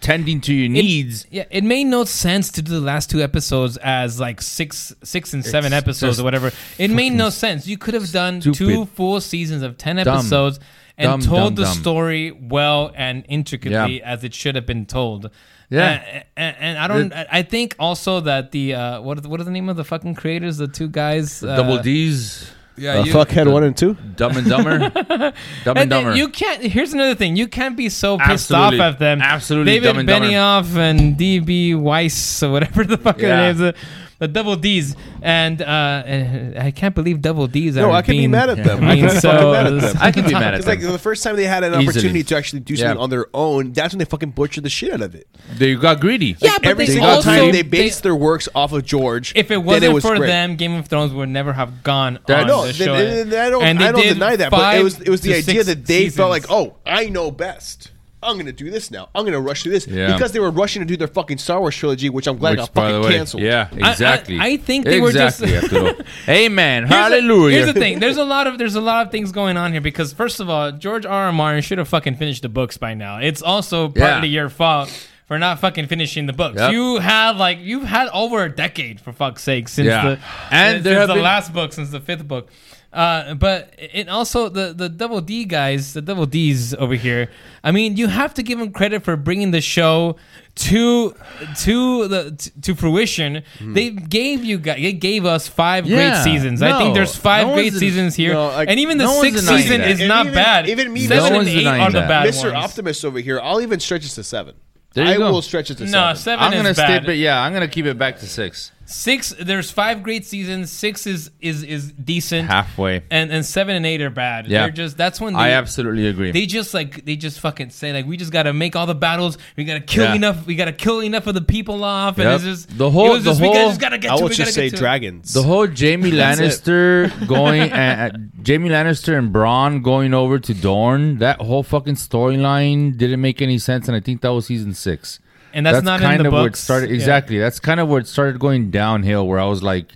tending 0.00 0.40
to 0.42 0.54
your 0.54 0.66
It- 0.66 0.82
needs. 0.82 1.26
yeah, 1.30 1.44
it 1.50 1.64
made 1.64 1.84
no 1.84 2.04
sense 2.04 2.50
to 2.52 2.62
do 2.62 2.72
the 2.72 2.80
last 2.80 3.10
two 3.10 3.20
episodes 3.22 3.76
as 3.78 4.20
like 4.20 4.40
six, 4.40 4.94
six 5.02 5.32
and 5.34 5.44
seven 5.44 5.72
It's 5.72 5.82
episodes 5.82 6.20
or 6.20 6.24
whatever. 6.24 6.52
It 6.78 6.90
made 6.90 7.12
no 7.14 7.30
sense. 7.30 7.66
You 7.66 7.78
could 7.78 7.94
have 7.94 8.10
done 8.12 8.40
two 8.40 8.86
full 8.86 9.20
seasons 9.20 9.62
of 9.62 9.76
ten 9.78 9.98
episodes 9.98 10.60
and 10.96 11.06
Dumb, 11.08 11.20
told 11.20 11.40
dumb, 11.40 11.54
the 11.56 11.62
dumb. 11.64 11.74
story 11.74 12.30
well 12.32 12.90
and 12.96 13.24
intricately 13.28 13.98
Yeah. 13.98 14.12
as 14.12 14.24
it 14.24 14.34
should 14.34 14.54
have 14.56 14.66
been 14.66 14.84
told. 14.86 15.30
Yeah. 15.70 16.02
Uh, 16.02 16.20
and, 16.36 16.56
and 16.60 16.78
I 16.78 16.86
don't. 16.88 17.12
I 17.12 17.42
think 17.42 17.76
also 17.78 18.20
that 18.20 18.52
the 18.52 18.74
uh, 18.74 19.00
what 19.02 19.24
are, 19.24 19.28
what 19.28 19.38
are 19.40 19.44
the 19.44 19.50
name 19.50 19.68
of 19.68 19.76
the 19.76 19.84
fucking 19.84 20.14
creators? 20.14 20.56
The 20.56 20.66
two 20.66 20.88
guys. 20.88 21.42
Uh, 21.44 21.56
Double 21.56 21.78
D's. 21.78 22.50
Yeah, 22.78 22.98
Uh, 23.00 23.04
you- 23.04 23.12
fuckhead 23.12 23.50
one 23.52 23.64
and 23.64 23.76
two. 23.76 23.96
Dumb 24.16 24.36
and 24.36 24.48
Dumber. 24.48 24.78
Dumb 24.90 25.32
and 25.66 25.78
And 25.78 25.90
Dumber. 25.90 26.14
you 26.14 26.28
can't. 26.28 26.62
Here's 26.62 26.92
another 26.92 27.14
thing. 27.14 27.36
You 27.36 27.48
can't 27.48 27.76
be 27.76 27.88
so 27.88 28.16
pissed 28.18 28.50
Absolutely. 28.50 28.80
off 28.80 28.92
at 28.94 28.98
them. 28.98 29.20
Absolutely 29.22 29.72
David 29.72 29.86
Dumb 29.86 29.98
and 29.98 30.08
Dumber. 30.08 30.26
Benioff 30.28 30.76
and 30.76 31.16
DB 31.16 31.74
Weiss 31.76 32.42
or 32.42 32.50
whatever 32.50 32.84
the 32.84 32.96
fuck 32.98 33.20
Yeah. 33.20 33.28
their 33.28 33.52
names 33.54 33.60
are. 33.60 33.74
The 34.20 34.26
double 34.26 34.56
D's 34.56 34.96
and 35.22 35.62
uh, 35.62 35.64
uh, 35.64 36.52
I 36.60 36.72
can't 36.72 36.92
believe 36.94 37.22
double 37.22 37.46
D's. 37.46 37.76
No, 37.76 37.90
are 37.90 37.92
I 37.92 38.02
can 38.02 38.16
be 38.16 38.26
mad 38.26 38.50
at 38.50 38.56
them. 38.64 38.82
I 38.82 38.90
I 38.90 38.94
mean, 38.96 39.04
can 39.06 39.14
be 39.14 39.20
so 39.20 39.52
mad 39.52 39.66
at 39.72 39.80
them. 39.80 39.96
I 40.00 40.10
can 40.10 40.24
be 40.26 40.32
mad 40.32 40.42
at 40.42 40.54
It's 40.54 40.66
them. 40.66 40.80
like 40.80 40.92
the 40.92 40.98
first 40.98 41.22
time 41.22 41.36
they 41.36 41.44
had 41.44 41.62
an 41.62 41.72
Easily. 41.74 41.86
opportunity 41.88 42.22
to 42.24 42.36
actually 42.36 42.60
do 42.60 42.74
something 42.74 42.96
Yeah. 42.96 43.02
on 43.02 43.10
their 43.10 43.26
own, 43.32 43.72
that's 43.72 43.94
when 43.94 43.98
they 44.00 44.04
fucking 44.04 44.30
butchered 44.30 44.64
the 44.64 44.70
shit 44.70 44.92
out 44.92 45.02
of 45.02 45.14
it. 45.14 45.28
they 45.56 45.76
got 45.76 46.00
greedy. 46.00 46.36
Yeah, 46.40 46.54
but 46.58 46.66
Every 46.66 46.86
single 46.86 47.08
also- 47.10 47.30
time 47.30 47.52
they 47.52 47.62
they- 47.62 47.68
based 47.68 48.02
their 48.02 48.16
works 48.16 48.48
off 48.56 48.72
of 48.72 48.84
George. 48.84 49.32
If 49.36 49.52
it 49.52 49.58
wasn't 49.58 49.94
was 49.94 50.02
for 50.04 50.16
great. 50.16 50.26
them, 50.26 50.56
Game 50.56 50.74
of 50.74 50.86
Thrones 50.88 51.12
would 51.12 51.28
never 51.28 51.52
have 51.52 51.84
gone 51.84 52.18
That- 52.26 52.40
on 52.42 52.46
no, 52.48 52.66
the 52.66 52.72
th- 52.72 52.86
show. 52.88 52.96
th- 52.96 53.24
th- 53.28 53.34
I 53.36 53.50
don't, 53.50 53.62
And 53.62 53.80
they 53.80 53.86
I 53.86 53.92
don't 53.92 54.02
deny 54.02 54.34
that, 54.34 54.50
but 54.50 54.76
it 54.78 54.82
was 54.82 55.00
it 55.00 55.08
was 55.10 55.20
the 55.20 55.34
idea 55.34 55.62
that 55.62 55.86
they 55.86 56.08
felt 56.08 56.30
like, 56.30 56.46
oh, 56.50 56.74
I 56.84 57.04
know 57.08 57.30
best. 57.30 57.92
I'm 58.22 58.36
gonna 58.36 58.52
do 58.52 58.70
this 58.70 58.90
now. 58.90 59.08
I'm 59.14 59.24
gonna 59.24 59.40
rush 59.40 59.62
through 59.62 59.72
this 59.72 59.86
Yeah. 59.86 60.12
because 60.12 60.32
they 60.32 60.40
were 60.40 60.50
rushing 60.50 60.80
to 60.82 60.86
do 60.86 60.96
their 60.96 61.06
fucking 61.08 61.38
Star 61.38 61.60
Wars 61.60 61.76
trilogy, 61.76 62.10
which 62.10 62.26
I'm 62.26 62.36
glad 62.38 62.50
Which, 62.52 62.58
got 62.58 62.74
fucking 62.74 63.00
way, 63.02 63.12
canceled. 63.16 63.42
yeah, 63.44 63.68
I- 63.80 63.90
exactly. 63.92 64.38
I 64.40 64.56
think 64.56 64.84
they 64.86 65.00
were 65.00 65.12
just- 65.12 65.40
exactly, 65.42 65.78
Arturo. 65.86 66.04
Amen. 66.28 66.82
Here's 66.82 66.90
the- 66.90 66.96
Hallelujah. 66.96 67.54
here's 67.56 67.72
the 67.74 67.80
thing. 67.80 67.98
There's 68.00 68.16
a 68.16 68.24
lot 68.24 68.46
of 68.46 68.58
there's 68.58 68.74
a 68.74 68.80
lot 68.80 69.06
of 69.06 69.12
things 69.12 69.30
going 69.32 69.56
on 69.56 69.72
here 69.72 69.80
because 69.80 70.12
first 70.12 70.40
of 70.40 70.50
all, 70.50 70.72
George 70.72 71.06
R. 71.06 71.26
R. 71.26 71.32
Martin 71.32 71.62
should 71.62 71.78
have 71.78 71.88
fucking 71.88 72.16
finished 72.16 72.42
the 72.42 72.48
books 72.48 72.76
by 72.76 72.94
now. 72.94 73.18
It's 73.18 73.42
also 73.42 73.92
Yeah. 73.94 74.10
partly 74.10 74.28
your 74.28 74.48
fault 74.48 74.90
for 75.26 75.38
not 75.38 75.58
fucking 75.60 75.86
finishing 75.86 76.26
the 76.26 76.32
books. 76.32 76.56
Yep. 76.58 76.72
You 76.72 76.98
had 76.98 77.36
like 77.36 77.58
you've 77.60 77.84
had 77.84 78.08
over 78.14 78.44
a 78.44 78.48
decade 78.54 79.00
for 79.00 79.12
fuck's 79.12 79.42
sake 79.42 79.68
since 79.68 79.86
Yeah. 79.86 80.02
the 80.02 80.18
And 80.50 80.74
since 80.76 80.84
there 80.84 80.98
have 81.00 81.08
the 81.08 81.14
been- 81.14 81.22
last 81.22 81.52
book 81.52 81.72
since 81.72 81.90
the 81.90 82.00
fifth 82.00 82.26
book. 82.26 82.48
Uh, 82.90 83.34
but 83.34 83.74
it 83.78 84.08
also 84.08 84.48
the 84.48 84.72
the 84.72 84.88
double 84.88 85.20
D 85.20 85.44
guys, 85.44 85.92
the 85.92 86.00
double 86.00 86.24
D's 86.24 86.72
over 86.74 86.94
here. 86.94 87.28
I 87.62 87.70
mean, 87.70 87.98
you 87.98 88.06
have 88.08 88.32
to 88.34 88.42
give 88.42 88.58
them 88.58 88.72
credit 88.72 89.02
for 89.04 89.14
bringing 89.14 89.50
the 89.50 89.60
show 89.60 90.16
to 90.54 91.14
to 91.58 92.08
the 92.08 92.50
to 92.62 92.74
fruition. 92.74 93.42
They 93.60 93.90
gave 93.90 94.42
you 94.42 94.56
guys, 94.58 94.80
they 94.80 94.94
gave 94.94 95.26
us 95.26 95.46
five. 95.48 95.86
Yeah, 95.86 95.96
great 96.22 96.24
seasons. 96.24 96.62
I 96.62 96.78
think 96.78 96.94
there's 96.94 97.14
five 97.14 97.48
no 97.48 97.54
great 97.54 97.74
seasons 97.74 98.14
here, 98.14 98.32
no, 98.32 98.46
like, 98.48 98.70
and 98.70 98.80
even 98.80 98.96
the 98.96 99.04
no 99.04 99.20
sixth 99.20 99.46
season 99.46 99.82
that. 99.82 99.90
is 99.90 100.00
And 100.00 100.08
not 100.08 100.24
even- 100.26 100.34
bad. 100.34 100.68
even 100.70 100.90
me, 100.90 101.06
seven 101.06 101.32
no 101.34 101.40
and 101.40 101.48
eight 101.48 101.54
denying 101.58 101.82
are 101.82 101.90
the 101.92 102.00
that. 102.00 102.08
bad 102.08 102.28
Mr. 102.32 102.52
ones. 102.52 102.64
Optimist 102.64 103.04
over 103.04 103.20
here, 103.20 103.38
I'll 103.38 103.60
even 103.60 103.80
stretch 103.80 104.06
it 104.06 104.10
to 104.10 104.24
seven. 104.24 104.54
There 104.94 105.04
you 105.04 105.10
I 105.12 105.16
go. 105.18 105.30
will 105.30 105.42
stretch 105.42 105.70
it 105.70 105.76
to 105.78 105.84
No, 105.84 105.90
seven. 105.90 106.16
seven 106.16 106.44
I'm 106.46 106.52
gonna 106.52 106.70
is 106.70 106.76
stay, 106.76 106.86
bad. 106.86 107.04
but 107.06 107.18
yeah, 107.18 107.38
I'm 107.42 107.52
gonna 107.52 107.68
keep 107.68 107.84
it 107.84 107.98
back 107.98 108.18
to 108.20 108.26
six. 108.26 108.72
Six. 108.90 109.34
There's 109.38 109.70
five 109.70 110.02
great 110.02 110.24
seasons. 110.24 110.70
Six 110.70 111.06
is 111.06 111.30
is 111.42 111.62
is 111.62 111.92
decent. 111.92 112.48
Halfway. 112.48 113.02
And 113.10 113.30
and 113.30 113.44
seven 113.44 113.76
and 113.76 113.84
eight 113.84 114.00
are 114.00 114.08
bad. 114.08 114.46
Yeah. 114.46 114.62
They're 114.62 114.70
just 114.70 114.96
that's 114.96 115.20
when 115.20 115.34
they, 115.34 115.38
I 115.40 115.50
absolutely 115.50 116.06
agree. 116.06 116.30
They 116.30 116.46
just 116.46 116.72
like 116.72 117.04
they 117.04 117.14
just 117.16 117.38
fucking 117.40 117.68
say 117.68 117.92
like 117.92 118.06
we 118.06 118.16
just 118.16 118.32
gotta 118.32 118.54
make 118.54 118.76
all 118.76 118.86
the 118.86 118.94
battles. 118.94 119.36
We 119.56 119.64
gotta 119.64 119.80
kill 119.80 120.04
Yeah. 120.04 120.14
enough. 120.14 120.46
We 120.46 120.54
gotta 120.56 120.72
kill 120.72 121.02
enough 121.02 121.26
of 121.26 121.34
the 121.34 121.42
people 121.42 121.84
off. 121.84 122.16
And 122.16 122.24
Yep. 122.24 122.34
it's 122.36 122.44
just 122.44 122.78
The 122.78 122.88
whole- 122.90 123.08
It 123.10 123.14
was 123.16 123.24
just, 123.24 123.38
the 123.40 123.42
we 123.46 123.48
gotta- 123.52 123.60
whole- 123.60 123.68
just 123.70 123.80
gotta 123.82 123.98
get 123.98 124.10
I 124.12 124.16
to. 124.16 124.22
will 124.22 124.30
just 124.30 124.54
say 124.54 124.64
get 124.70 124.76
to. 124.76 124.76
dragons. 124.78 125.34
The 125.34 125.42
whole 125.42 125.66
Jaime 125.66 126.10
Lannister 126.22 127.26
going, 127.28 127.70
uh, 127.70 128.10
Jaime 128.46 128.70
Lannister 128.70 129.18
and 129.18 129.34
Bronn 129.34 129.82
going 129.82 130.14
over 130.14 130.38
to 130.38 130.54
Dorne. 130.54 131.18
That 131.18 131.42
whole 131.42 131.62
fucking 131.62 131.96
storyline 131.96 132.96
didn't 132.96 133.20
make 133.20 133.42
any 133.42 133.58
sense, 133.58 133.86
and 133.88 133.96
I 133.96 134.00
think 134.00 134.22
that 134.22 134.30
was 134.32 134.46
season 134.46 134.72
six. 134.74 135.20
And 135.52 135.64
that's 135.66 135.82
not 135.84 136.00
in 136.00 136.06
kind 136.06 136.20
the 136.20 136.26
of 136.28 136.32
where 136.32 136.42
it 136.42 136.50
books. 136.50 136.60
started. 136.60 136.90
Yeah. 136.90 136.96
Exactly, 136.96 137.38
that's 137.38 137.60
kind 137.60 137.80
of 137.80 137.88
where 137.88 138.00
it 138.00 138.06
started 138.06 138.38
going 138.38 138.70
downhill. 138.70 139.26
Where 139.26 139.38
I 139.40 139.46
was 139.46 139.62
like, 139.62 139.92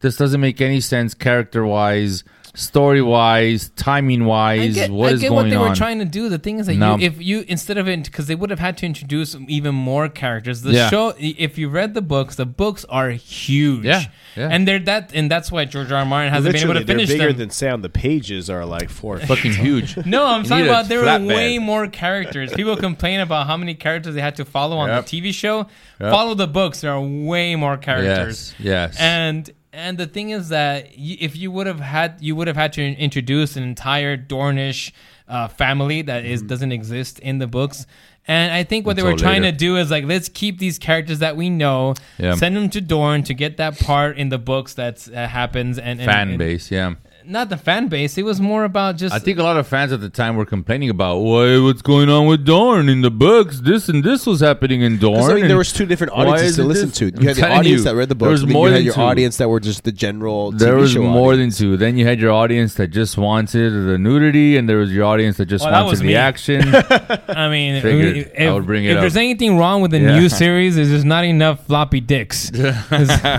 this 0.00 0.16
doesn't 0.16 0.40
make 0.40 0.60
any 0.60 0.80
sense 0.80 1.14
character 1.14 1.64
wise, 1.66 2.24
story 2.54 3.02
wise, 3.02 3.70
timing 3.76 4.22
I 4.22 4.26
wise. 4.26 4.74
get, 4.74 4.90
what 4.90 5.10
I 5.10 5.12
is 5.14 5.20
get 5.20 5.28
going 5.28 5.44
what 5.46 5.50
they 5.50 5.56
on? 5.56 5.68
were 5.70 5.74
trying 5.74 5.98
to 5.98 6.04
do. 6.04 6.28
The 6.28 6.38
thing 6.38 6.58
is 6.58 6.66
that 6.66 6.76
No. 6.76 6.96
you, 6.96 7.06
if 7.06 7.20
you 7.22 7.44
instead 7.48 7.78
of 7.78 7.88
it, 7.88 8.04
because 8.04 8.26
they 8.26 8.34
would 8.34 8.50
have 8.50 8.60
had 8.60 8.76
to 8.78 8.86
introduce 8.86 9.36
even 9.48 9.74
more 9.74 10.08
characters. 10.08 10.62
The 10.62 10.72
Yeah. 10.72 10.88
show, 10.90 11.14
if 11.18 11.58
you 11.58 11.68
read 11.68 11.94
the 11.94 12.02
books, 12.02 12.36
the 12.36 12.46
books 12.46 12.84
are 12.88 13.10
huge. 13.10 13.84
Yeah, 13.84 14.04
yeah. 14.36 14.48
and 14.50 14.66
they're 14.66 14.78
that, 14.80 15.12
and 15.14 15.30
that's 15.30 15.50
why 15.52 15.64
George 15.64 15.90
R. 15.92 15.98
R. 15.98 16.04
Martin 16.04 16.32
hasn't 16.32 16.52
been 16.54 16.62
able 16.62 16.74
Literally, 16.74 16.80
to 16.84 16.86
they're 16.86 16.96
finish 16.96 17.08
bigger 17.08 17.28
them. 17.32 17.36
than 17.38 17.50
say 17.50 17.68
on 17.70 17.82
the 17.82 17.88
pages 17.88 18.48
are 18.50 18.64
like 18.64 18.88
four. 18.90 19.18
fucking 19.18 19.52
huge. 19.52 19.96
No, 20.06 20.26
I'm 20.26 20.42
You 20.42 20.48
talking 20.48 20.64
need 20.64 20.70
a 20.70 20.72
about 20.72 20.88
there 20.88 21.00
were 21.00 21.06
flatbed. 21.06 21.26
way 21.28 21.58
more 21.58 21.86
characters. 21.88 22.52
People 22.52 22.76
complain 22.76 23.20
about 23.20 23.46
how 23.46 23.56
many 23.56 23.74
characters 23.74 24.14
they 24.14 24.20
had 24.20 24.36
to 24.36 24.44
follow 24.44 24.76
on 24.78 24.88
Yep. 24.88 25.06
the 25.06 25.20
TV 25.22 25.32
show. 25.32 25.58
Yep. 26.00 26.10
Follow 26.12 26.34
the 26.34 26.46
books. 26.46 26.80
There 26.80 26.92
are 26.92 27.00
way 27.00 27.54
more 27.56 27.76
characters. 27.76 28.54
Yes, 28.58 28.92
yes. 28.92 28.96
And 29.00 29.50
and 29.72 29.98
the 29.98 30.06
thing 30.06 30.30
is 30.30 30.50
that 30.50 30.84
y- 30.96 31.16
if 31.20 31.36
you 31.36 31.50
would 31.50 31.66
have 31.66 31.80
had 31.80 32.16
you 32.20 32.36
would 32.36 32.46
have 32.46 32.56
had 32.56 32.72
to 32.74 32.82
introduce 32.82 33.56
an 33.56 33.62
entire 33.64 34.16
Dornish 34.16 34.92
uh, 35.26 35.48
family 35.48 36.02
that 36.02 36.24
is 36.24 36.42
doesn't 36.42 36.70
exist 36.72 37.18
in 37.20 37.38
the 37.38 37.46
books. 37.46 37.86
And 38.26 38.52
I 38.52 38.64
think 38.64 38.86
what 38.86 38.96
they 38.96 39.02
were 39.02 39.16
trying 39.16 39.42
later. 39.42 39.52
to 39.52 39.58
do 39.58 39.76
is 39.76 39.90
like 39.90 40.04
let's 40.04 40.28
keep 40.28 40.58
these 40.58 40.78
characters 40.78 41.18
that 41.18 41.36
we 41.36 41.50
know, 41.50 41.94
Yeah. 42.18 42.34
send 42.34 42.56
them 42.56 42.70
to 42.70 42.80
Dorne 42.80 43.22
to 43.24 43.34
get 43.34 43.58
that 43.58 43.78
part 43.78 44.16
in 44.16 44.30
the 44.30 44.38
books 44.38 44.72
that's, 44.74 45.04
that 45.06 45.28
happens 45.30 45.78
and, 45.78 46.00
and 46.00 46.10
fan 46.10 46.28
and- 46.30 46.38
base, 46.38 46.70
yeah. 46.70 46.94
Not 47.26 47.48
the 47.48 47.56
fan 47.56 47.88
base. 47.88 48.18
It 48.18 48.22
was 48.24 48.38
more 48.40 48.64
about 48.64 48.96
just 48.96 49.14
I 49.14 49.18
think 49.18 49.38
a 49.38 49.42
lot 49.42 49.56
of 49.56 49.66
fans 49.66 49.92
at 49.92 50.00
the 50.02 50.10
time 50.10 50.36
were 50.36 50.44
complaining 50.44 50.90
about 50.90 51.18
why 51.20 51.58
what's 51.58 51.80
going 51.80 52.10
on 52.10 52.26
with 52.26 52.44
Dorne 52.44 52.88
in 52.90 53.00
the 53.00 53.10
books. 53.10 53.60
This 53.60 53.88
and 53.88 54.04
this 54.04 54.26
was 54.26 54.40
happening 54.40 54.82
in 54.82 54.98
Dorne. 54.98 55.30
I 55.30 55.34
mean, 55.34 55.48
there 55.48 55.56
was 55.56 55.72
two 55.72 55.86
different 55.86 56.12
audiences 56.12 56.56
to 56.56 56.64
listen 56.64 56.88
this? 56.90 56.98
to. 56.98 57.04
You 57.22 57.28
had 57.28 57.36
the 57.36 57.50
audience 57.50 57.78
you, 57.78 57.84
that 57.84 57.94
read 57.94 58.08
the 58.10 58.14
books. 58.14 58.28
there 58.28 58.34
books, 58.36 58.44
was 58.44 58.52
more 58.52 58.66
you 58.68 58.72
had 58.72 58.78
than 58.80 58.84
your 58.84 58.94
two. 58.94 59.00
audience 59.00 59.36
that 59.38 59.48
were 59.48 59.60
just 59.60 59.84
the 59.84 59.92
general. 59.92 60.52
TV 60.52 60.58
There 60.58 60.76
was 60.76 60.92
show 60.92 61.02
more 61.02 61.32
audience. 61.32 61.58
than 61.58 61.68
two. 61.70 61.76
Then 61.78 61.96
you 61.96 62.04
had 62.06 62.20
your 62.20 62.32
audience 62.32 62.74
that 62.74 62.88
just 62.88 63.16
wanted 63.16 63.70
the 63.70 63.96
nudity, 63.96 64.56
and 64.58 64.68
there 64.68 64.76
was 64.78 64.92
your 64.92 65.04
audience 65.04 65.38
that 65.38 65.46
just 65.46 65.64
Well, 65.64 65.72
that 65.72 65.80
wanted 65.80 65.90
was 65.92 66.00
the 66.00 66.06
me. 66.08 66.14
action. 66.16 66.62
I 67.28 67.48
mean, 67.48 67.80
Figured 67.80 68.16
if, 68.34 68.48
I 68.50 68.52
would 68.52 68.66
bring 68.66 68.84
it 68.84 68.90
if 68.90 68.96
up. 68.98 69.00
there's 69.00 69.16
anything 69.16 69.56
wrong 69.56 69.80
with 69.80 69.92
the 69.92 69.98
Yeah. 70.00 70.18
new 70.18 70.28
series, 70.28 70.76
is 70.76 70.90
there's 70.90 71.04
not 71.06 71.24
enough 71.24 71.64
floppy 71.66 72.00
dicks. 72.00 72.50
we 72.52 72.58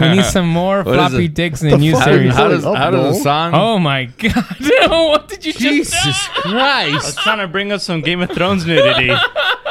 need 0.10 0.26
some 0.26 0.48
more 0.48 0.82
What 0.82 0.88
is 0.88 0.96
floppy 1.10 1.28
dicks 1.28 1.62
in 1.62 1.70
the 1.70 1.78
new 1.78 1.96
series. 2.02 2.34
how 2.34 2.48
does, 2.48 2.64
how 2.64 2.90
does 2.90 3.16
the 3.16 3.20
oh, 3.20 3.24
song? 3.24 3.54
oh 3.54 3.75
Oh 3.76 3.80
my 3.80 4.06
god! 4.06 4.56
what 4.88 5.28
did 5.28 5.44
you 5.46 5.52
just? 5.52 5.62
Jesus 5.62 6.28
Christ! 6.30 6.56
I 6.56 6.92
was 6.94 7.16
trying 7.18 7.40
to 7.40 7.48
bring 7.50 7.74
up 7.74 7.82
some 7.82 8.00
Game 8.00 8.22
of 8.22 8.30
Thrones 8.30 8.66
nudity. 8.66 9.10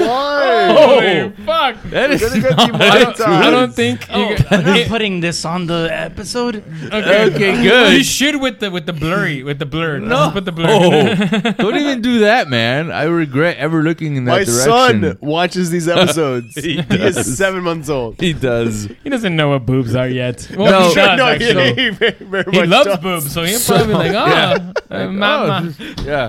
Oh 0.00 1.32
fuck! 1.44 1.76
That 1.90 2.10
is 2.10 2.20
Gonna 2.22 2.40
get 2.40 2.56
not- 2.56 2.66
demonetized. 2.72 3.20
I 3.22 3.50
don't 3.50 3.72
think. 3.74 4.06
Oh, 4.10 4.30
you, 4.30 4.36
I'm 4.50 4.64
not 4.64 4.86
putting 4.88 5.20
this 5.20 5.44
on 5.44 5.66
the 5.66 5.88
episode. 5.90 6.56
okay. 6.86 7.24
Okay, 7.28 7.62
good. 7.62 7.94
You 7.98 8.04
should 8.04 8.40
with 8.40 8.60
the 8.60 8.70
with 8.70 8.86
the 8.86 8.92
blurry 8.92 9.42
with 9.42 9.58
the 9.58 9.66
blur. 9.66 9.98
No, 9.98 10.30
put 10.32 10.44
the 10.44 10.52
blur. 10.52 10.66
Oh, 10.68 11.52
don't 11.58 11.76
even 11.76 12.00
do 12.02 12.20
that, 12.20 12.48
man. 12.48 12.90
I 12.90 13.04
regret 13.04 13.56
ever 13.58 13.82
looking 13.82 14.16
in 14.16 14.24
that 14.26 14.32
My 14.32 14.44
direction. 14.44 15.02
son 15.02 15.18
watches 15.20 15.70
these 15.70 15.88
episodes. 15.96 16.54
he, 16.54 16.80
does. 16.82 17.16
is 17.16 17.36
seven 17.38 17.62
months 17.62 17.88
old. 17.88 18.20
He 18.20 18.32
does. 18.32 18.88
he 19.02 19.10
doesn't 19.10 19.34
know 19.36 19.50
what 19.50 19.66
boobs 19.66 19.94
are 19.94 20.08
yet. 20.08 20.48
No. 20.58 20.88
He 20.88 20.94
does 20.94 21.16
no, 21.18 21.26
actually. 21.26 21.74
he, 21.74 21.82
he 21.84 21.88
very, 21.90 22.12
very 22.20 22.44
He 22.52 22.58
much 22.60 22.68
loves 22.68 22.86
does. 22.86 22.98
boobs, 22.98 23.32
so 23.32 23.42
he'll 23.44 23.60
probably 23.60 23.86
be 23.86 23.92
like, 23.94 24.12
oh, 24.12 24.26
yeah. 24.26 24.72
uh, 24.90 25.08
mama. 25.10 25.74
Yeah. 26.04 26.26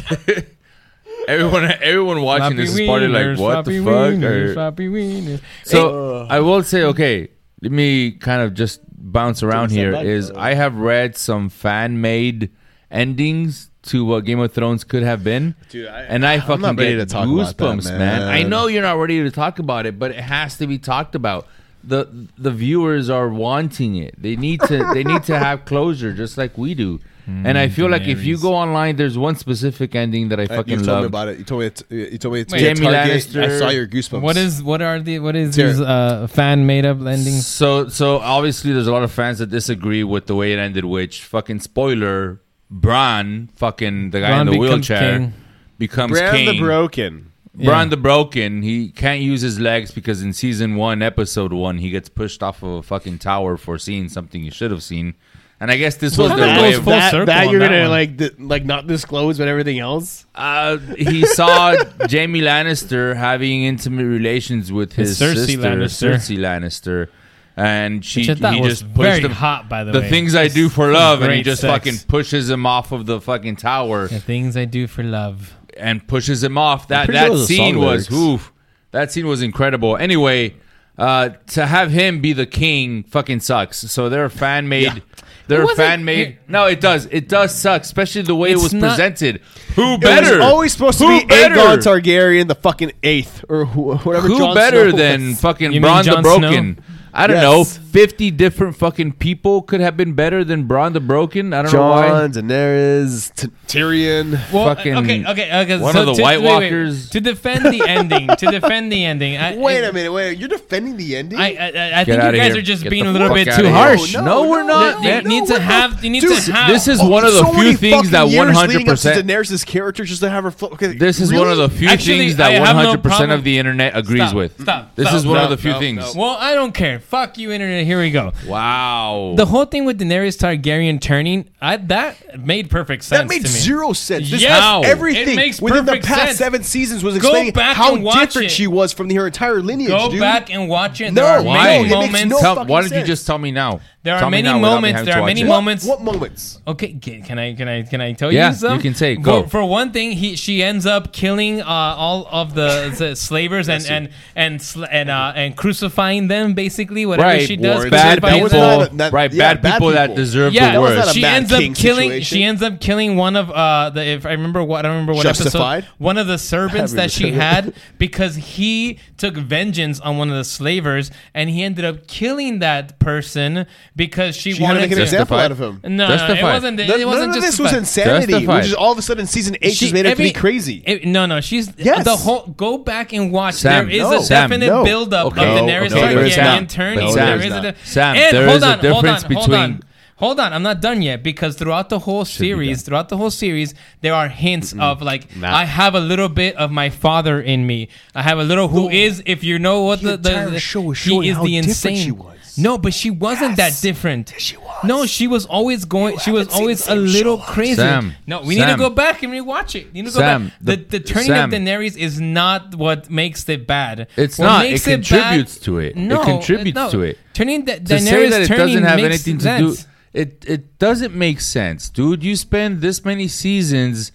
everyone, 1.28 1.64
everyone 1.80 2.22
watching 2.22 2.56
this 2.56 2.74
is 2.76 2.86
probably 2.86 3.08
like, 3.08 3.38
"What 3.38 3.64
the 3.64 3.78
fuck?" 3.78 3.86
Wieners, 4.14 4.50
Or- 4.50 4.54
floppy 4.54 4.88
wieners. 4.88 5.40
so 5.64 6.26
I 6.28 6.40
will 6.40 6.62
say, 6.62 6.82
okay, 6.84 7.28
let 7.62 7.72
me 7.72 8.12
kind 8.12 8.42
of 8.42 8.54
just 8.54 8.80
bounce 8.90 9.42
around 9.42 9.70
step 9.70 9.78
here. 9.78 9.92
back, 9.92 10.04
Is 10.04 10.30
though. 10.30 10.38
I 10.38 10.54
have 10.54 10.76
read 10.76 11.16
some 11.16 11.48
fan 11.48 12.00
made 12.00 12.50
endings 12.90 13.70
to 13.82 14.04
what 14.04 14.24
Game 14.24 14.40
of 14.40 14.52
Thrones 14.52 14.82
could 14.84 15.02
have 15.04 15.22
been, 15.22 15.54
Dude, 15.68 15.86
I- 15.88 16.02
and 16.02 16.26
I 16.26 16.34
I'm 16.34 16.40
fucking 16.40 16.60
not 16.62 16.76
ready 16.78 16.96
get 16.96 17.08
to 17.08 17.14
talk 17.14 17.28
about 17.28 17.56
that, 17.56 17.64
goosebumps, 17.64 17.98
man. 17.98 18.22
I 18.22 18.42
know 18.42 18.66
you're 18.66 18.82
not 18.82 18.98
ready 18.98 19.22
to 19.22 19.30
talk 19.30 19.58
about 19.58 19.86
it, 19.86 19.98
but 19.98 20.10
it 20.10 20.16
has 20.20 20.58
to 20.58 20.66
be 20.66 20.78
talked 20.78 21.14
about. 21.14 21.46
the 21.84 22.08
The 22.36 22.50
viewers 22.50 23.08
are 23.10 23.28
wanting 23.28 23.94
it. 23.96 24.20
They 24.20 24.34
need 24.34 24.60
to. 24.62 24.90
they 24.92 25.04
need 25.04 25.22
to 25.24 25.38
have 25.38 25.64
closure, 25.64 26.12
just 26.12 26.36
like 26.36 26.58
we 26.58 26.74
do. 26.74 26.98
And 27.28 27.58
I 27.58 27.68
feel 27.68 27.88
like 27.90 28.06
if 28.06 28.24
you 28.24 28.38
go 28.38 28.54
online, 28.54 28.94
there's 28.96 29.18
one 29.18 29.34
specific 29.34 29.96
ending 29.96 30.28
that 30.28 30.38
I 30.38 30.44
Uh, 30.44 30.58
fucking 30.58 30.78
you 30.78 30.84
told 30.84 30.86
love. 30.88 31.02
me 31.02 31.06
about 31.06 31.28
it. 31.28 31.38
You 31.38 31.44
told 31.44 31.60
me. 31.62 31.66
It's, 31.66 31.82
you 31.90 32.18
told 32.18 32.34
me 32.34 32.40
it's 32.40 32.52
Wait, 32.52 32.62
Jaime 32.62 32.86
Lannister- 32.86 33.42
I 33.44 33.58
saw 33.58 33.68
your 33.70 33.86
goosebumps. 33.88 34.20
What 34.20 34.36
is 34.36 34.62
what 34.62 34.80
are 34.80 35.00
the 35.00 35.18
what 35.18 35.34
is 35.34 35.56
Here. 35.56 35.66
his 35.68 35.80
uh, 35.80 36.28
fan 36.28 36.66
made 36.66 36.86
up 36.86 36.98
endings? 37.00 37.44
So, 37.44 37.88
so 37.88 38.18
obviously, 38.18 38.72
there's 38.72 38.86
a 38.86 38.92
lot 38.92 39.02
of 39.02 39.10
fans 39.10 39.38
that 39.40 39.50
disagree 39.50 40.04
with 40.04 40.26
the 40.26 40.36
way 40.36 40.52
it 40.52 40.58
ended. 40.60 40.84
Which 40.84 41.22
fucking 41.24 41.60
spoiler, 41.60 42.40
Bran, 42.70 43.48
fucking 43.56 44.10
the 44.10 44.20
guy 44.20 44.28
Bran 44.28 44.40
in 44.42 44.46
the 44.46 44.52
becomes 44.60 44.88
wheelchair, 44.88 45.18
king. 45.18 45.32
becomes 45.78 46.12
Bran 46.12 46.32
king. 46.34 46.46
the 46.46 46.60
Broken? 46.60 47.32
Bran 47.54 47.86
Yeah. 47.86 47.90
the 47.90 47.96
Broken. 47.96 48.62
He 48.62 48.90
can't 48.90 49.20
use 49.22 49.40
his 49.40 49.58
legs 49.58 49.90
because 49.90 50.22
in 50.22 50.32
season 50.32 50.76
one, 50.76 51.02
episode 51.02 51.52
one, 51.52 51.78
he 51.78 51.90
gets 51.90 52.08
pushed 52.08 52.42
off 52.42 52.62
of 52.62 52.70
a 52.70 52.82
fucking 52.82 53.18
tower 53.18 53.56
for 53.56 53.78
seeing 53.78 54.08
something 54.08 54.42
he 54.42 54.50
should 54.50 54.70
have 54.70 54.82
seen. 54.82 55.14
And 55.58 55.70
I 55.70 55.76
guess 55.78 55.96
this 55.96 56.18
was 56.18 56.28
kinda 56.32 56.44
their 56.44 56.60
way 56.62 56.70
goes 56.72 56.78
of 56.78 56.84
full 56.84 56.92
that, 56.92 57.10
circle 57.10 57.26
that 57.26 57.46
on 57.46 57.50
you're 57.50 57.60
that 57.60 57.68
gonna 57.68 57.80
one. 57.82 57.90
like 57.90 58.16
di- 58.18 58.30
like 58.38 58.64
not 58.66 58.86
disclose, 58.86 59.38
but 59.38 59.48
everything 59.48 59.78
else. 59.78 60.26
Uh, 60.34 60.76
he 60.76 61.24
saw 61.26 61.74
Jaime 62.10 62.42
Lannister 62.42 63.16
having 63.16 63.64
intimate 63.64 64.04
relations 64.04 64.70
with 64.70 64.92
his 64.92 65.18
Cersei 65.18 65.34
sister, 65.46 65.58
Lannister. 65.62 66.12
Cersei 66.14 66.36
Lannister, 66.38 67.08
and 67.56 68.04
she 68.04 68.20
Which 68.20 68.30
I 68.30 68.34
thought 68.34 68.54
he 68.54 68.60
was 68.60 68.80
just 68.80 68.94
pushed 68.94 69.08
very 69.08 69.22
him. 69.22 69.30
hot, 69.30 69.66
by 69.70 69.84
the, 69.84 69.92
way. 69.92 69.98
the 69.98 70.00
way. 70.02 70.10
things 70.10 70.34
I 70.34 70.48
do 70.48 70.68
for 70.68 70.92
love, 70.92 71.22
and 71.22 71.30
he 71.32 71.38
Great 71.38 71.46
just 71.46 71.62
sex. 71.62 71.72
fucking 71.72 72.06
pushes 72.06 72.50
him 72.50 72.66
off 72.66 72.92
of 72.92 73.06
the 73.06 73.18
fucking 73.18 73.56
tower 73.56 74.08
The 74.08 74.20
things 74.20 74.58
I 74.58 74.66
do 74.66 74.86
for 74.86 75.02
love. 75.04 75.54
and 75.78 76.06
pushes 76.06 76.44
him 76.44 76.58
off. 76.58 76.88
That 76.88 77.06
pretty 77.06 77.18
that 77.18 77.26
sure 77.28 77.34
those 77.36 77.44
are 77.44 77.46
scene 77.46 77.74
song 77.76 77.82
was 77.82 78.10
lyrics. 78.10 78.12
oof. 78.44 78.52
That 78.90 79.10
scene 79.10 79.26
was 79.26 79.40
incredible. 79.40 79.96
Anyway, 79.96 80.56
uh, 80.98 81.30
to 81.48 81.64
have 81.64 81.90
him 81.92 82.20
be 82.20 82.34
the 82.34 82.46
king 82.46 83.04
fucking 83.04 83.40
sucks. 83.40 83.78
So 83.90 84.10
they're 84.10 84.28
fan 84.28 84.68
made. 84.68 85.02
They're 85.48 85.66
fan 85.68 86.04
made. 86.04 86.38
No, 86.48 86.66
it 86.66 86.80
does. 86.80 87.06
It 87.10 87.28
does 87.28 87.54
suck, 87.54 87.82
especially 87.82 88.22
the 88.22 88.34
way 88.34 88.50
it 88.50 88.54
It's 88.54 88.62
was 88.64 88.74
not- 88.74 88.88
presented. 88.90 89.40
Who 89.76 89.94
It 89.94 90.00
better? 90.00 90.36
was 90.38 90.44
always 90.44 90.72
supposed 90.72 90.98
to 90.98 91.06
Who 91.06 91.20
be 91.20 91.26
better? 91.26 91.54
Aegon 91.54 91.78
Targaryen, 91.78 92.48
the 92.48 92.54
fucking 92.54 92.92
eighth, 93.02 93.44
or 93.48 93.64
wh- 93.64 94.04
whatever. 94.04 94.26
Who 94.28 94.38
Jon 94.38 94.54
better 94.54 94.90
Snow 94.90 94.98
than 94.98 95.28
was. 95.28 95.40
fucking 95.40 95.66
You 95.72 95.80
mean 95.80 95.82
Braun 95.82 95.98
the 95.98 96.10
Jon 96.10 96.22
Broken? 96.22 96.74
Snow? 96.76 96.84
I 97.14 97.26
don't 97.26 97.36
Yes. 97.36 97.42
know. 97.42 97.85
Fifty 97.96 98.30
different 98.30 98.76
fucking 98.76 99.12
people 99.12 99.62
could 99.62 99.80
have 99.80 99.96
been 99.96 100.12
better 100.12 100.44
than 100.44 100.64
Braun 100.64 100.92
the 100.92 101.00
Broken. 101.00 101.54
I 101.54 101.62
don't 101.62 101.72
know 101.72 101.88
why. 101.88 102.08
Jon, 102.08 102.32
Daenerys, 102.32 103.34
T- 103.34 103.48
Tyrion. 103.66 104.32
Well, 104.52 104.68
uh, 104.68 104.74
Fucking 104.74 104.96
okay, 104.98 105.24
okay, 105.26 105.50
uh, 105.50 105.62
okay. 105.62 105.78
one 105.80 105.94
so 105.94 106.00
of 106.00 106.06
the 106.08 106.12
to, 106.16 106.22
White 106.22 106.40
wait, 106.42 106.46
wait. 106.46 106.52
Walkers. 106.72 107.08
to 107.08 107.20
defend 107.22 107.64
the 107.64 107.80
ending. 107.88 108.28
To 108.28 108.46
defend 108.50 108.92
the 108.92 109.02
ending. 109.02 109.38
I, 109.38 109.56
Wait 109.56 109.82
a 109.82 109.94
minute, 109.94 110.12
wait. 110.12 110.36
You're 110.36 110.50
defending 110.50 110.98
the 110.98 111.16
ending? 111.16 111.38
I, 111.38 111.54
I, 111.56 112.00
I 112.00 112.04
think 112.04 112.18
you 112.20 112.28
outta 112.28 112.36
guys 112.36 112.52
here. 112.52 112.58
are 112.58 112.62
just 112.62 112.82
Get 112.82 112.90
being 112.90 113.04
the 113.04 113.10
a 113.10 113.12
little 113.12 113.28
fuck 113.28 113.36
bit 113.36 113.48
outta 113.48 113.62
too 113.62 113.68
here. 113.68 113.72
harsh. 113.74 114.12
No, 114.14 114.20
No, 114.20 114.42
no, 114.44 114.50
we're 114.50 114.62
not. 114.62 114.98
You 115.02 115.08
man. 115.08 115.24
need 115.24 115.46
to 115.46 115.54
we're 115.54 115.60
have. 115.60 116.04
You 116.04 116.10
need 116.10 116.20
Dude, 116.20 116.42
to 116.44 116.52
have. 116.52 116.68
this 116.68 116.88
is 116.88 117.00
Oh, 117.00 117.08
one 117.08 117.24
of 117.24 117.32
the 117.32 117.38
so 117.40 117.52
few 117.54 117.62
many 117.64 117.76
things 117.76 118.10
that 118.10 118.28
years 118.28 118.56
leading 118.58 118.88
up 118.90 118.98
to 118.98 119.08
100%. 119.08 119.22
Daenerys' 119.22 119.64
character 119.64 120.04
just 120.04 120.20
to 120.20 120.28
have 120.28 120.44
her. 120.44 120.50
Fl- 120.50 120.66
okay, 120.66 120.88
This 120.98 121.18
is 121.18 121.32
one 121.32 121.50
of 121.50 121.56
the 121.56 121.70
few 121.70 121.88
Actually, 121.88 122.18
things 122.18 122.34
I 122.34 122.52
that 122.58 122.66
have 122.66 122.76
no 122.76 122.94
100% 122.96 123.02
problem- 123.02 123.30
of 123.30 123.42
the 123.42 123.58
internet 123.58 123.96
agrees 123.96 124.20
Stop, 124.24 124.34
with. 124.36 124.60
stop, 124.60 124.94
This 124.96 125.06
stop. 125.08 125.16
is 125.18 125.26
one 125.26 125.38
of 125.38 125.48
the 125.48 125.56
few 125.56 125.72
no, 125.72 125.78
things. 125.78 126.14
no. 126.14 126.20
Well, 126.20 126.36
I 126.38 126.52
don't 126.54 126.74
care. 126.74 127.00
Fuck 127.00 127.38
you, 127.38 127.52
internet 127.52 127.85
here 127.86 128.00
we 128.00 128.10
go. 128.10 128.32
Wow. 128.46 129.34
The 129.36 129.46
whole 129.46 129.64
thing 129.64 129.84
with 129.84 129.98
Daenerys 130.00 130.36
Targaryen 130.36 131.00
turning, 131.00 131.48
I, 131.60 131.76
that 131.78 132.38
made 132.40 132.68
perfect 132.70 133.04
sense. 133.04 133.20
That 133.22 133.28
made 133.28 133.42
to 133.42 133.48
me. 133.48 133.58
zero 133.58 133.92
sense. 133.92 134.30
This 134.30 134.42
Yes, 134.42 134.60
has 134.60 134.84
everything 134.84 135.28
it 135.30 135.36
makes 135.36 135.60
within 135.60 135.84
the 135.86 136.00
past 136.00 136.20
sense. 136.26 136.38
seven 136.38 136.62
seasons 136.62 137.02
was 137.04 137.14
Go 137.18 137.28
explaining 137.28 137.52
back 137.52 137.76
how 137.76 137.96
different 137.96 138.46
it. 138.46 138.50
she 138.50 138.66
was 138.66 138.92
from 138.92 139.08
her 139.10 139.26
entire 139.26 139.60
lineage. 139.62 139.88
Go 139.88 140.10
dude. 140.10 140.20
back 140.20 140.50
and 140.52 140.68
watch 140.68 141.00
it. 141.00 141.12
No, 141.12 141.22
there 141.22 141.38
are 141.38 141.42
why? 141.42 141.54
many 141.64 141.78
It 141.78 141.82
makes 141.90 141.94
moments. 142.12 142.24
no 142.30 142.38
Tell- 142.40 142.54
fucking 142.56 142.68
why 142.72 142.80
don't 142.82 142.92
you 142.98 143.04
just 143.04 143.26
tell 143.26 143.38
me 143.38 143.50
now? 143.52 143.80
There 144.06 144.14
are 144.14 144.20
Tell 144.20 144.30
me 144.30 144.38
many 144.42 144.48
now 144.48 144.58
without 144.60 144.68
me 144.68 144.74
moments. 144.76 144.92
having 144.96 145.04
There 145.06 145.14
to 145.14 145.18
are 145.18 145.22
watch 145.22 145.28
many 145.30 145.40
it. 145.42 145.46
moments. 145.46 145.84
What 145.84 146.00
moments? 146.02 146.60
Okay, 146.66 146.98
ca- 147.04 147.20
can 147.22 147.38
I 147.38 147.54
can 147.54 147.68
I 147.68 147.82
can 147.82 148.00
I 148.00 148.12
tell 148.12 148.32
Yeah, 148.32 148.50
you 148.50 148.54
some? 148.56 148.76
you 148.76 148.82
can 148.82 148.94
say, 148.94 149.16
go. 149.16 149.42
For, 149.44 149.64
one 149.64 149.90
thing, 149.92 150.12
he 150.12 150.36
she 150.36 150.62
ends 150.62 150.86
up 150.86 151.12
killing 151.12 151.60
uh, 151.60 151.64
all 151.66 152.28
of 152.30 152.54
the, 152.54 152.94
the 152.96 153.16
slavers 153.26 153.68
and 153.68 153.84
and 153.90 154.08
and 154.36 154.62
sl- 154.62 154.84
and 154.90 155.10
uh, 155.10 155.32
and 155.34 155.56
crucifying 155.56 156.28
them 156.28 156.54
basically. 156.54 157.04
Whatever 157.04 157.28
Right, 157.28 157.46
she 157.46 157.56
does, 157.56 157.76
Warren. 157.78 157.90
bad 157.90 158.22
That 158.22 158.42
was 158.42 158.52
people, 158.52 158.66
not 158.78 158.92
a- 158.92 158.96
that- 158.96 159.12
right? 159.12 159.32
yeah, 159.32 159.54
bad, 159.54 159.62
bad 159.62 159.72
people 159.74 159.88
that 159.90 160.06
people. 160.10 160.16
deserve 160.22 160.52
Yeah, 160.54 160.72
the 160.74 160.80
was 160.80 160.90
not 160.90 160.96
worst. 160.98 161.10
a 161.10 161.14
she 161.14 161.20
Mad 161.22 161.34
ends 161.36 161.52
up 161.52 161.60
King 161.60 161.74
killing. 161.74 162.08
situation. 162.10 162.36
She 162.36 162.44
ends 162.44 162.62
up 162.62 162.80
killing 162.80 163.16
one 163.16 163.34
of 163.36 163.50
uh 163.50 163.90
the 163.90 164.04
if 164.06 164.24
I 164.24 164.30
remember 164.32 164.62
what 164.62 164.78
I 164.84 164.88
don't 164.88 164.92
remember 164.92 165.14
what 165.14 165.24
Justified? 165.24 165.84
episode 165.84 165.94
one 165.98 166.16
of 166.16 166.26
the 166.28 166.38
servants 166.38 166.92
that 166.92 167.10
she 167.10 167.32
had 167.32 167.74
because 167.98 168.36
he 168.36 168.98
took 169.16 169.34
vengeance 169.34 169.98
on 170.00 170.16
one 170.18 170.30
of 170.30 170.36
the 170.36 170.44
slavers 170.44 171.10
and 171.34 171.50
he 171.50 171.62
ended 171.64 171.84
up 171.84 172.06
killing 172.06 172.60
that 172.60 172.98
person 172.98 173.66
because 173.96 174.36
she, 174.36 174.52
She 174.52 174.62
had 174.62 174.68
to 174.68 174.74
wanted 174.74 174.80
make 174.82 174.90
an 174.92 174.96
to. 174.98 175.02
example 175.04 175.36
Justified. 175.38 175.44
out 175.44 175.50
of 175.52 175.82
him. 175.84 175.96
No, 175.96 176.08
no, 176.08 176.14
it 176.34 176.42
wasn't. 176.42 176.78
It, 176.80 176.86
None- 176.88 177.06
wasn't 177.06 177.28
none 177.30 177.38
of 177.38 177.42
this 177.42 177.58
was 177.58 177.72
insanity, 177.72 178.32
Justified. 178.32 178.56
which 178.58 178.66
is 178.66 178.74
all 178.74 178.92
of 178.92 178.98
a 178.98 179.02
sudden 179.02 179.26
season 179.26 179.56
eight 179.62 179.72
She- 179.72 179.86
just 179.86 179.94
made 179.94 180.04
everything 180.06 180.36
every- 180.36 180.40
crazy. 180.40 180.82
it- 180.86 181.04
no, 181.06 181.24
no, 181.26 181.40
she's 181.40 181.72
Yes. 181.78 182.04
the 182.04 182.14
whole. 182.14 182.46
Go 182.56 182.76
back 182.78 183.12
and 183.14 183.32
watch. 183.32 183.54
Sam, 183.54 183.86
there 183.88 183.96
is 183.96 184.02
no. 184.02 184.18
a 184.18 184.22
Sam, 184.22 184.50
definite 184.50 184.66
no. 184.68 184.84
buildup 184.84 185.26
Okay. 185.28 185.40
of 185.58 185.64
No, 185.66 185.72
Daenerys 185.72 185.92
okay, 185.92 186.14
there 186.14 186.24
is 186.26 186.34
Targaryen 186.36 186.60
not. 186.60 186.68
turning. 186.68 186.98
No, 187.06 187.14
there 187.14 187.26
there 187.26 187.38
is 187.38 187.44
is 187.46 187.50
not. 187.50 187.64
a 187.64 187.74
Sam, 187.84 188.16
and 188.16 188.36
there 188.36 188.44
hold 188.46 188.56
is 188.58 188.62
a 188.62 188.66
on, 188.66 188.72
hold 188.72 188.82
difference 188.82 189.22
hold 189.22 189.34
on. 189.54 189.70
between- 189.72 189.82
Hold 190.18 190.40
on, 190.40 190.54
I'm 190.54 190.62
not 190.62 190.80
done 190.80 191.02
yet 191.02 191.22
because 191.22 191.56
throughout 191.56 191.90
the 191.90 191.98
whole 191.98 192.24
series, 192.24 192.80
throughout 192.80 193.10
the 193.10 193.18
whole 193.18 193.30
series, 193.30 193.74
there 194.00 194.14
are 194.14 194.28
hints 194.28 194.74
of 194.78 195.02
like 195.02 195.36
Nah. 195.36 195.54
I 195.54 195.66
have 195.66 195.94
a 195.94 196.00
little 196.00 196.30
bit 196.30 196.56
of 196.56 196.70
my 196.70 196.88
father 196.88 197.38
in 197.38 197.66
me. 197.66 197.88
I 198.14 198.22
have 198.22 198.38
a 198.38 198.42
little 198.42 198.68
who 198.68 198.88
is, 198.88 199.22
if 199.26 199.44
you 199.44 199.58
know 199.58 199.82
what 199.82 200.00
The 200.00 200.12
the, 200.12 200.16
the, 200.16 200.30
entire 200.30 200.50
the- 200.52 200.58
show 200.60 200.80
was 200.80 200.98
he 201.00 201.28
is 201.28 201.36
how 201.36 201.42
the 201.44 201.50
different 201.50 201.68
insane. 201.68 201.96
she 201.98 202.10
was. 202.12 202.35
No, 202.58 202.78
but 202.78 202.94
she 202.94 203.10
wasn't 203.10 203.56
Yes. 203.58 203.80
that 203.80 203.86
different. 203.86 204.30
Yes, 204.32 204.40
she 204.42 204.56
was. 204.56 204.84
No, 204.84 205.06
she 205.06 205.26
was 205.26 205.46
always 205.46 205.84
going. 205.84 206.18
she 206.18 206.30
was 206.30 206.48
always 206.48 206.86
a 206.88 206.94
little 206.94 207.38
crazy. 207.38 207.76
Sam, 207.76 208.14
no, 208.26 208.42
we 208.42 208.56
need 208.56 208.66
to 208.66 208.76
go 208.76 208.90
back 208.90 209.22
and 209.22 209.32
rewatch 209.32 209.74
it. 209.74 209.88
You 209.92 210.02
need 210.02 210.10
to 210.10 210.14
go 210.14 210.20
Sam, 210.20 210.44
back. 210.48 210.52
The, 210.60 210.76
the- 210.76 210.98
the 210.98 211.00
turning 211.00 211.26
Sam. 211.28 211.52
of 211.52 211.60
Daenerys 211.60 211.96
is 211.96 212.20
not 212.20 212.74
what 212.74 213.10
makes 213.10 213.48
it 213.48 213.66
bad. 213.66 214.08
It's 214.16 214.38
What 214.38 214.46
not. 214.46 214.66
It 214.66 214.70
makes 214.70 214.84
contributes 214.84 215.54
bad- 215.58 215.64
to 215.64 215.78
it. 215.78 215.88
It 215.90 215.96
No, 215.96 216.22
contributes 216.22 216.74
no. 216.76 216.90
to 216.90 217.02
it. 217.02 217.18
Turning 217.34 217.64
da- 217.64 217.74
to 217.74 217.80
Daenerys 217.80 218.00
say 218.04 218.28
that 218.30 218.42
it 218.42 218.48
doesn't 218.48 218.82
have 218.84 218.96
makes 218.96 219.06
anything 219.06 219.38
to 219.38 219.42
sense. 219.44 219.82
do 219.84 219.88
it 220.14 220.44
it 220.46 220.78
doesn't 220.78 221.14
make 221.14 221.42
sense 221.42 221.90
dude 221.90 222.24
you 222.24 222.34
spend 222.36 222.80
this 222.80 223.04
many 223.04 223.28
seasons 223.28 224.12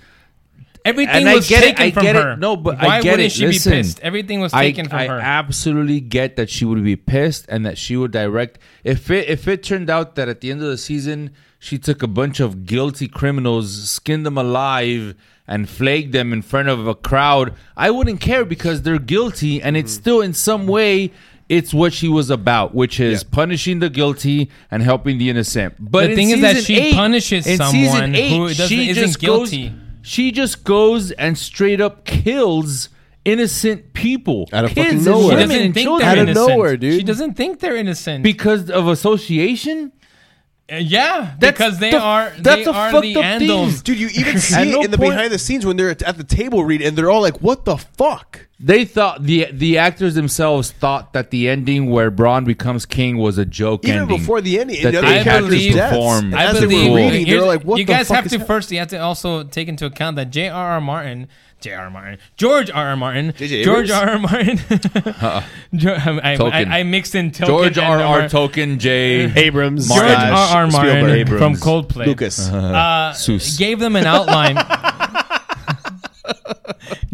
Everything 0.83 1.15
and 1.15 1.29
I 1.29 1.35
was 1.35 1.47
get 1.47 1.61
taken 1.63 1.83
it, 1.83 1.87
I 1.87 1.91
from 1.91 2.03
get 2.03 2.15
her. 2.15 2.31
it. 2.33 2.39
No, 2.39 2.55
but 2.57 2.77
why 2.79 2.97
I 2.97 3.01
get 3.01 3.11
wouldn't 3.11 3.27
it. 3.27 3.31
she 3.31 3.45
Listen, 3.47 3.71
be 3.71 3.77
pissed? 3.77 3.99
Everything 4.01 4.39
was 4.41 4.53
I, 4.53 4.63
taken 4.63 4.89
from 4.89 4.99
I 4.99 5.07
her. 5.07 5.19
absolutely 5.19 5.99
get 6.01 6.35
that 6.37 6.49
she 6.49 6.65
would 6.65 6.83
be 6.83 6.95
pissed 6.95 7.45
and 7.49 7.65
that 7.65 7.77
she 7.77 7.95
would 7.95 8.11
direct. 8.11 8.57
If 8.83 9.11
it 9.11 9.29
if 9.29 9.47
it 9.47 9.61
turned 9.63 9.89
out 9.89 10.15
that 10.15 10.27
at 10.27 10.41
the 10.41 10.49
end 10.51 10.61
of 10.61 10.67
the 10.67 10.77
season 10.77 11.31
she 11.59 11.77
took 11.77 12.01
a 12.01 12.07
bunch 12.07 12.39
of 12.39 12.65
guilty 12.65 13.07
criminals, 13.07 13.89
skinned 13.91 14.25
them 14.25 14.37
alive, 14.37 15.13
and 15.47 15.69
flagged 15.69 16.11
them 16.13 16.33
in 16.33 16.41
front 16.41 16.69
of 16.69 16.87
a 16.87 16.95
crowd, 16.95 17.53
I 17.77 17.91
wouldn't 17.91 18.19
care 18.19 18.43
because 18.45 18.81
they're 18.81 18.97
guilty, 18.97 19.61
and 19.61 19.77
it's 19.77 19.93
mm-hmm. 19.93 20.01
still 20.01 20.21
in 20.21 20.33
some 20.33 20.65
way. 20.65 21.11
It's 21.49 21.73
what 21.73 21.91
she 21.91 22.07
was 22.07 22.29
about, 22.29 22.73
which 22.73 22.97
is 22.99 23.23
Yeah. 23.23 23.29
punishing 23.29 23.79
the 23.79 23.89
guilty 23.89 24.49
and 24.71 24.81
helping 24.81 25.17
the 25.17 25.29
innocent. 25.29 25.73
But 25.79 26.07
The 26.07 26.15
thing 26.15 26.29
is 26.29 26.39
that 26.41 26.63
she 26.63 26.77
eight- 26.79 26.95
punishes 26.95 27.43
someone 27.57 28.15
eight, 28.15 28.29
who 28.29 28.47
doesn't- 28.47 28.71
isn't 28.79 28.95
just 29.03 29.19
goes- 29.21 29.49
guilty. 29.49 29.73
She 30.01 30.31
just 30.31 30.63
goes 30.63 31.11
and 31.11 31.37
straight 31.37 31.79
up 31.81 32.05
kills 32.05 32.89
innocent 33.23 33.93
people 33.93 34.49
Out 34.51 34.65
of 34.65 34.71
kids 34.71 34.79
fucking 34.85 34.97
and 34.97 35.05
nowhere. 35.05 35.21
she 35.21 35.27
women 35.35 35.47
doesn't 35.49 35.61
and 35.65 35.73
think 35.75 35.85
children. 35.85 35.99
they're 36.07 36.11
Out 36.11 36.17
of 36.17 36.27
innocent. 36.29 36.49
nowhere, 36.49 36.77
dude. 36.77 36.93
She 36.99 37.03
doesn't 37.03 37.33
think 37.35 37.59
they're 37.59 37.75
innocent. 37.75 38.23
because 38.23 38.69
of 38.69 38.87
association 38.87 39.91
Uh, 40.71 40.77
yeah, 40.77 41.35
That's 41.39 41.57
because 41.57 41.79
they 41.79 41.91
the- 41.91 41.99
are 41.99 42.31
that's 42.39 42.63
they 42.63 42.63
a 42.63 42.71
are 42.71 42.91
fucked 42.91 43.03
the 43.03 43.15
up 43.17 43.23
Andals. 43.25 43.71
thing. 43.73 43.81
Dude, 43.83 43.99
you 43.99 44.07
even 44.15 44.39
see 44.51 44.69
it 44.69 44.71
no 44.71 44.81
in 44.81 44.89
the 44.91 44.97
point- 44.97 45.11
behind 45.11 45.31
the 45.33 45.37
scenes 45.39 45.65
when 45.65 45.75
they're 45.77 45.89
at, 45.89 46.01
at 46.01 46.17
the 46.17 46.23
table 46.23 46.63
read 46.63 46.81
and 46.81 46.97
they're 46.97 47.11
all 47.11 47.21
like, 47.21 47.41
"What 47.41 47.65
the 47.65 47.75
fuck?" 47.77 48.47
They 48.63 48.85
thought 48.85 49.23
the 49.23 49.47
the 49.51 49.77
actors 49.77 50.15
themselves 50.15 50.71
thought 50.71 51.13
that 51.13 51.31
the 51.31 51.49
ending 51.49 51.89
where 51.89 52.11
Braun 52.11 52.45
becomes 52.45 52.85
king 52.85 53.17
was 53.17 53.37
a 53.37 53.45
joke 53.45 53.85
Even 53.85 54.01
ending. 54.03 54.17
before 54.19 54.41
the 54.41 54.59
ending, 54.59 54.81
that 54.83 54.93
and 54.93 54.95
the 54.95 54.99
other 54.99 55.07
I 55.19 55.23
characters' 55.23 55.49
believe- 55.49 55.73
deaths. 55.73 55.91
perform. 55.95 56.33
I 56.33 56.45
as 56.45 56.53
they 56.53 56.59
believe 56.61 56.91
were 56.91 56.97
reading, 56.97 57.25
they're 57.27 57.41
like, 57.45 57.63
"What 57.63 57.79
you 57.79 57.85
the 57.85 57.93
guys 57.93 58.07
fuck 58.07 58.17
have 58.17 58.25
is 58.27 58.31
to 58.33 58.37
hap- 58.39 58.47
first 58.47 58.71
you 58.71 58.79
have 58.79 58.87
to 58.89 58.97
also 58.97 59.43
take 59.43 59.67
into 59.67 59.85
account 59.85 60.15
that 60.17 60.29
J.R.R. 60.31 60.79
Martin 60.81 61.27
J.R.R. 61.59 61.89
Martin 61.91 62.17
George 62.37 62.71
R.R. 62.71 62.95
Martin 62.95 63.33
J.J. 63.37 63.63
George 63.63 63.89
Abrams? 63.91 63.91
R.R. 63.91 64.19
Martin 64.19 64.57
Jo- 65.75 65.93
I, 65.93 66.33
I, 66.33 66.35
I, 66.35 66.79
I 66.79 66.83
mixed 66.83 67.13
in 67.15 67.29
Tolkien 67.31 67.45
George 67.47 67.77
and 67.77 67.87
R. 67.87 67.99
R. 67.99 68.19
Mar- 68.19 68.29
Tolkien, 68.29 68.77
J. 68.79 69.31
Abrams, 69.35 69.87
George 69.87 69.99
slash 69.99 70.53
R. 70.55 70.63
R. 70.65 70.71
Martin 70.71 71.09
Spielberg. 71.25 71.39
from 71.39 71.53
Coldplay 71.55 72.05
Lucas. 72.07 72.49
uh, 72.49 73.13
Seuss. 73.15 73.57
gave 73.59 73.79
them 73.79 73.95
an 73.95 74.05
outline. 74.07 74.57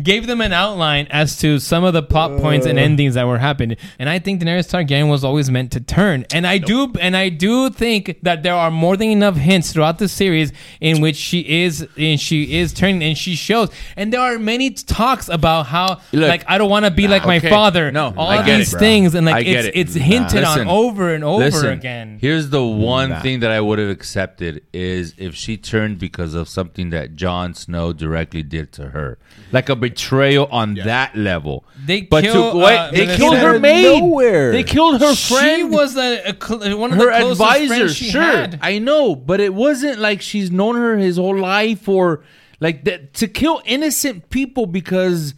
gave 0.07 0.25
them 0.25 0.39
an 0.39 0.53
outline 0.53 1.05
as 1.11 1.37
to 1.37 1.59
some 1.59 1.83
of 1.83 1.93
the 1.93 2.01
plot 2.01 2.39
points 2.39 2.65
and 2.65 2.79
uh. 2.79 2.81
endings 2.81 3.15
that 3.15 3.27
were 3.27 3.37
happening. 3.39 3.75
And 3.99 4.07
I 4.09 4.19
think 4.19 4.41
Daenerys 4.41 4.69
Targaryen 4.71 5.09
was 5.09 5.23
always 5.23 5.51
meant 5.51 5.73
to 5.73 5.81
turn. 5.81 6.25
And 6.33 6.47
I 6.47 6.57
do 6.59 6.93
and 7.01 7.15
I 7.15 7.27
do 7.29 7.69
think 7.69 8.19
that 8.23 8.41
there 8.41 8.55
are 8.55 8.71
more 8.71 8.95
than 8.95 9.09
enough 9.09 9.35
hints 9.35 9.73
throughout 9.73 9.99
the 9.99 10.07
series 10.07 10.53
in 10.79 11.01
which 11.01 11.17
she 11.17 11.41
is 11.63 11.85
and 11.97 12.19
she 12.19 12.57
is 12.57 12.73
turning 12.73 13.03
and 13.03 13.17
she 13.17 13.35
shows. 13.35 13.69
And 13.97 14.13
there 14.13 14.21
are 14.21 14.39
many 14.39 14.71
talks 14.71 15.27
about 15.27 15.65
how 15.67 15.99
Look, 16.13 16.29
like 16.29 16.43
I 16.47 16.57
don't 16.57 16.69
want 16.69 16.85
to 16.85 16.91
be 16.91 17.07
like 17.07 17.25
my 17.25 17.37
okay. 17.37 17.49
father. 17.49 17.91
No, 17.91 18.13
all 18.15 18.29
I 18.29 18.45
get 18.45 18.57
these 18.57 18.69
it, 18.69 18.71
bro. 18.71 18.79
things 18.79 19.13
and 19.13 19.27
I 19.27 19.33
like 19.33 19.45
get 19.45 19.65
it's 19.65 19.67
it. 19.67 19.79
it's 19.79 19.93
hinted 19.95 20.41
Listen, 20.41 20.61
on 20.61 20.67
over 20.67 21.13
and 21.13 21.23
over 21.23 21.43
listen, 21.43 21.73
again. 21.73 22.17
Here's 22.21 22.49
the 22.49 22.63
one 22.63 23.09
Nah. 23.09 23.21
thing 23.21 23.41
that 23.41 23.51
I 23.51 23.59
would 23.61 23.79
have 23.79 23.89
accepted 23.89 24.63
is 24.73 25.13
if 25.17 25.35
she 25.35 25.57
turned 25.57 25.99
because 25.99 26.33
of 26.33 26.47
something 26.47 26.91
that 26.91 27.15
Jon 27.15 27.53
Snow 27.53 27.93
directly 27.93 28.43
did 28.43 28.71
to 28.73 28.89
her, 28.89 29.17
like 29.51 29.67
a 29.69 29.75
betrayal 29.97 30.47
on 30.51 30.75
that 30.75 31.15
level. 31.15 31.63
They 31.86 32.01
but 32.01 32.23
kill, 32.23 32.51
to, 32.51 32.57
wait, 32.57 32.77
uh, 32.77 32.91
they 32.91 32.97
Melissa- 33.05 33.17
killed 33.17 33.38
her 33.38 33.60
maid. 33.60 33.99
nowhere. 33.99 34.51
They 34.51 34.63
killed 34.63 35.01
her 35.01 35.15
friend. 35.15 35.57
She 35.57 35.63
was 35.63 35.95
a, 35.97 36.21
a 36.29 36.36
cl- 36.41 36.77
one 36.77 36.91
of 36.93 36.97
her 36.99 37.05
the 37.05 37.19
closest 37.36 37.41
advisor. 37.41 37.89
she 37.89 38.10
Sure, 38.10 38.21
had. 38.21 38.60
I 38.62 38.77
know, 38.79 39.15
but 39.15 39.39
it 39.39 39.53
wasn't 39.53 39.99
like 39.99 40.21
she's 40.21 40.51
known 40.51 40.75
her 40.75 40.97
his 40.97 41.17
whole 41.17 41.38
life, 41.38 41.88
or 41.89 42.23
like 42.60 42.83
that 42.86 43.13
to 43.15 43.27
kill 43.27 43.62
innocent 43.65 44.29
people 44.29 44.65
because 44.65 45.33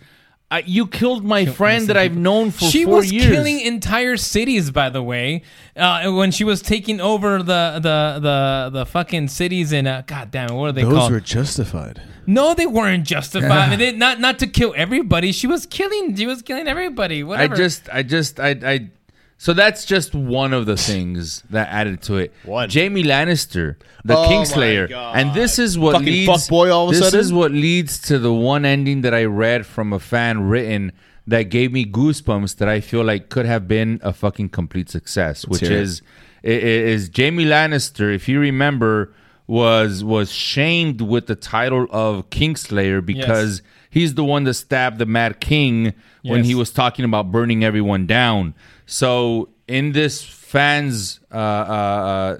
uh, 0.52 0.62
you 0.66 0.88
killed 0.88 1.24
my 1.24 1.46
friend 1.46 1.88
that 1.88 1.98
I've 1.98 2.16
known 2.18 2.50
for 2.52 2.64
years. 2.66 2.72
she 2.72 2.84
four 2.86 2.96
was 2.96 3.12
years. 3.12 3.28
killing 3.28 3.60
entire 3.60 4.18
cities, 4.18 4.72
by 4.72 4.90
the 4.90 5.04
way. 5.04 5.44
Uh, 5.76 6.12
when 6.12 6.32
she 6.32 6.44
was 6.44 6.62
taking 6.62 7.00
over 7.00 7.38
the 7.38 7.80
the 7.82 8.20
the, 8.20 8.70
the 8.80 8.86
fucking 8.86 9.28
cities 9.28 9.72
in 9.72 9.86
uh, 9.88 10.02
God 10.08 10.32
damn 10.32 10.50
it, 10.50 10.54
what 10.54 10.70
are 10.70 10.72
they 10.72 10.82
called? 10.82 10.94
Those 10.96 11.00
called? 11.02 11.12
were 11.12 11.20
justified. 11.20 12.02
no, 12.26 12.54
they 12.54 12.66
weren't 12.68 13.06
justified. 13.06 13.78
They- 13.80 13.92
not 13.92 14.20
not 14.20 14.40
to 14.40 14.48
kill 14.48 14.74
everybody. 14.76 15.32
She 15.32 15.46
was 15.48 15.66
killing. 15.66 16.16
She 16.16 16.26
was 16.26 16.42
killing 16.42 16.68
everybody. 16.68 17.24
Whatever. 17.24 17.54
I 17.54 17.58
just, 17.58 17.90
I 17.94 18.04
just, 18.04 18.40
I, 18.40 18.50
I. 18.64 18.90
So 19.42 19.54
that's 19.54 19.86
just 19.86 20.14
one 20.14 20.52
of 20.52 20.66
the 20.66 20.76
things 20.76 21.44
that 21.50 21.70
added 21.70 22.02
to 22.04 22.18
it. 22.18 22.34
One. 22.44 22.70
Jaime 22.70 23.04
Lannister, 23.04 23.78
the 24.04 24.18
Oh 24.18 24.24
my 24.24 24.28
Kingslayer, 24.36 24.90
God. 24.90 25.16
and 25.16 25.34
this 25.34 25.58
is 25.58 25.80
what 25.80 25.94
Fucking 25.94 26.06
leads. 26.08 26.30
fuckboy 26.50 26.74
all 26.74 26.90
of 26.90 26.96
a 26.96 27.00
this 27.00 27.06
sudden? 27.06 27.20
is 27.22 27.32
what 27.32 27.52
leads 27.54 28.00
to 28.02 28.20
the 28.20 28.34
one 28.34 28.66
ending 28.66 29.00
that 29.04 29.14
I 29.14 29.24
read 29.24 29.66
from 29.66 29.94
a 29.94 30.00
fan 30.00 30.42
written 30.50 30.92
that 31.26 31.44
gave 31.44 31.72
me 31.72 31.86
goosebumps. 31.86 32.58
That 32.58 32.68
I 32.68 32.82
feel 32.82 33.04
like 33.06 33.30
could 33.30 33.46
have 33.46 33.66
been 33.66 34.02
a 34.04 34.12
fucking 34.12 34.50
complete 34.50 34.90
success, 34.90 35.48
which 35.48 35.62
hear 35.62 35.72
it. 35.72 35.78
is 35.84 36.02
i- 36.44 36.48
i- 36.50 36.52
is 36.52 37.10
Jaime 37.16 37.46
Lannister. 37.46 38.14
If 38.14 38.28
you 38.28 38.42
remember, 38.42 39.14
was 39.48 40.04
was 40.04 40.32
shamed 40.34 41.00
with 41.00 41.28
the 41.28 41.36
title 41.36 41.88
of 41.92 42.30
Kingslayer 42.30 43.04
because 43.06 43.62
he's 43.90 44.16
the 44.16 44.24
one 44.26 44.44
that 44.44 44.56
stabbed 44.56 45.00
the 45.00 45.06
Mad 45.06 45.40
King 45.40 45.94
when 46.24 46.40
Yes. 46.40 46.48
he 46.48 46.56
was 46.56 46.72
talking 46.72 47.06
about 47.06 47.32
burning 47.32 47.64
everyone 47.64 48.06
down. 48.06 48.54
So 48.86 49.50
in 49.68 49.92
this 49.94 50.24
fans 50.24 51.20
uh, 51.32 51.38
uh, 51.38 51.40
uh, 51.40 52.38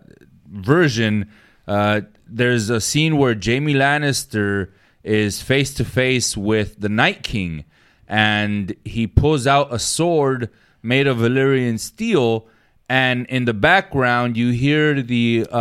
version, 0.52 1.30
uh, 1.68 2.02
there's 2.28 2.70
a 2.70 2.82
scene 2.82 3.18
where 3.18 3.34
Jaime 3.34 3.74
Lannister 3.74 4.70
is 5.04 5.42
face 5.42 5.74
to 5.76 5.86
face 5.86 6.36
with 6.36 6.80
the 6.82 6.90
Night 6.90 7.24
King, 7.24 7.66
and 8.08 8.76
he 8.84 9.08
pulls 9.08 9.48
out 9.48 9.74
a 9.74 9.80
sword 9.80 10.50
made 10.82 11.08
of 11.08 11.18
Valyrian 11.18 11.80
steel. 11.80 12.48
And 12.90 13.26
in 13.28 13.46
the 13.46 13.54
background, 13.54 14.36
you 14.36 14.50
hear 14.52 15.02
the 15.02 15.46
uh, 15.52 15.56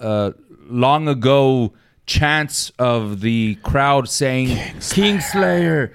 uh, 0.00 0.32
long 0.68 1.06
ago 1.08 1.74
chants 2.06 2.70
of 2.78 3.20
the 3.20 3.56
crowd 3.62 4.08
saying 4.08 4.48
Kingslayer, 4.48 4.80
Kingslayer, 4.80 5.92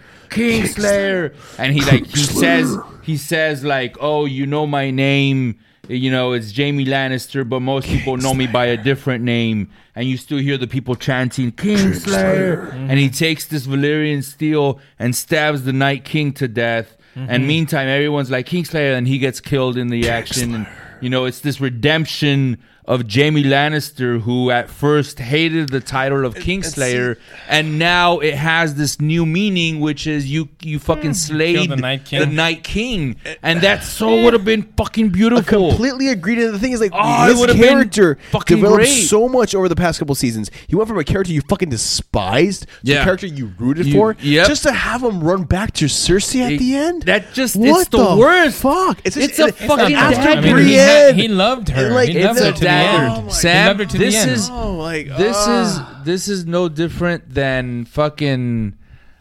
and 1.58 1.74
he 1.74 1.82
like 1.82 2.06
he 2.08 2.24
says 2.24 2.78
he 3.04 3.18
says 3.18 3.64
like, 3.64 3.98
"Oh, 4.00 4.26
you 4.26 4.46
know 4.46 4.66
my 4.66 4.90
name 4.92 5.60
you 5.88 6.12
know, 6.12 6.34
it's 6.34 6.56
Jaime 6.56 6.86
Lannister, 6.86 7.48
but 7.48 7.60
most 7.60 7.88
people 7.88 8.16
know 8.18 8.34
me 8.34 8.48
by 8.48 8.66
a 8.66 8.78
different 8.78 9.24
name. 9.24 9.70
And 9.96 10.08
you 10.08 10.16
still 10.18 10.38
hear 10.38 10.58
the 10.58 10.68
people 10.68 10.96
chanting 10.96 11.52
Kingslayer. 11.52 12.72
And 12.72 12.98
he 12.98 13.10
takes 13.10 13.46
this 13.46 13.68
Valyrian 13.68 14.24
steel 14.24 14.80
and 15.00 15.16
stabs 15.16 15.64
the 15.64 15.74
Night 15.74 16.06
King 16.06 16.34
to 16.34 16.48
death. 16.48 16.98
And 17.14 17.46
meantime, 17.46 17.90
everyone's 17.90 18.32
like 18.32 18.48
Kingslayer, 18.48 18.98
and 18.98 19.06
he 19.06 19.18
gets 19.18 19.42
killed 19.42 19.78
in 19.78 19.90
the 19.90 20.10
action. 20.10 20.56
And, 20.56 20.68
you 21.02 21.10
know, 21.10 21.26
it's 21.26 21.42
this 21.42 21.60
redemption 21.60 22.58
of 22.86 23.04
Jaime 23.12 23.44
Lannister, 23.44 24.22
who 24.22 24.50
at 24.52 24.70
first 24.70 25.20
hated 25.20 25.70
the 25.70 25.80
title 25.80 26.26
of 26.26 26.36
Kingslayer, 26.36 27.18
and 27.48 27.78
now 27.78 28.20
it 28.20 28.34
has 28.36 28.76
this 28.76 29.00
new 29.00 29.26
meaning, 29.26 29.80
which 29.80 30.08
is 30.08 30.30
you 30.32 30.50
you 30.62 30.78
hmm. 30.80 30.84
fucking 30.84 31.14
slayed 31.14 31.70
the 31.70 31.76
Night 31.76 32.06
King. 32.06 32.20
the 32.20 32.26
Night 32.26 32.64
King, 32.64 33.16
and 33.44 33.62
that 33.62 33.80
eh, 33.80 33.82
so 33.82 34.10
eh. 34.10 34.24
would 34.24 34.34
have 34.34 34.46
been 34.46 34.64
fucking 34.78 35.10
beautiful. 35.10 35.70
completely 35.70 36.08
agreed. 36.10 36.40
And 36.40 36.54
the 36.54 36.60
thing 36.60 36.72
is, 36.72 36.82
like, 36.82 36.92
Oh, 36.94 37.30
it 37.30 37.50
his 37.50 37.56
character 37.60 38.18
fucking 38.32 38.58
developed 38.58 38.78
great. 38.84 38.88
so 39.08 39.28
much 39.30 39.54
over 39.56 39.70
the 39.70 39.76
past 39.76 40.00
couple 40.00 40.16
seasons. 40.16 40.50
He 40.68 40.76
went 40.76 40.88
from 40.88 40.98
a 40.98 41.04
character 41.04 41.32
you 41.34 41.42
fucking 41.42 41.70
despised 41.70 42.64
to 42.64 42.68
Yeah. 42.84 43.02
a 43.02 43.04
character 43.04 43.28
you 43.28 43.52
rooted 43.58 43.86
You- 43.86 43.94
for, 43.94 44.16
yep. 44.22 44.48
just 44.48 44.64
to 44.64 44.72
have 44.72 45.04
him 45.04 45.24
run 45.24 45.44
back 45.44 45.74
to 45.74 45.86
Cersei 45.86 46.42
at 46.42 46.54
It- 46.54 46.60
the 46.60 46.76
end. 46.76 47.04
that 47.04 47.34
just- 47.34 47.56
what 47.56 47.82
it's 47.82 47.90
the 47.90 48.16
worst. 48.16 48.62
Fuck! 48.62 49.00
It's, 49.04 49.16
It's 49.18 49.38
just, 49.38 49.40
a 49.40 49.62
and- 49.62 49.70
fucking 49.70 49.96
and 49.96 50.16
after. 50.16 50.30
I 50.30 50.36
mean, 50.36 50.44
he, 50.44 50.52
Brienne, 50.54 50.78
had- 50.78 51.16
he 51.16 51.28
loved 51.28 51.70
her. 51.70 51.86
and, 51.86 51.96
like, 51.96 52.10
he 52.10 52.24
loved 52.24 52.40
her 52.40 52.52
a 52.72 52.84
to 52.84 52.88
the 52.90 53.04
end. 53.04 53.14
Oh 53.18 53.22
my 53.24 53.32
Sam, 53.32 53.78
to 53.78 53.86
this 53.98 54.14
the 54.14 54.20
end. 54.22 54.32
is 54.32 54.50
Oh, 54.50 54.76
like 54.76 55.08
this 55.18 55.38
ah. 55.40 55.62
is 56.00 56.06
this 56.06 56.28
is 56.28 56.46
no 56.46 56.70
different 56.70 57.34
than 57.34 57.86
fucking. 57.86 58.76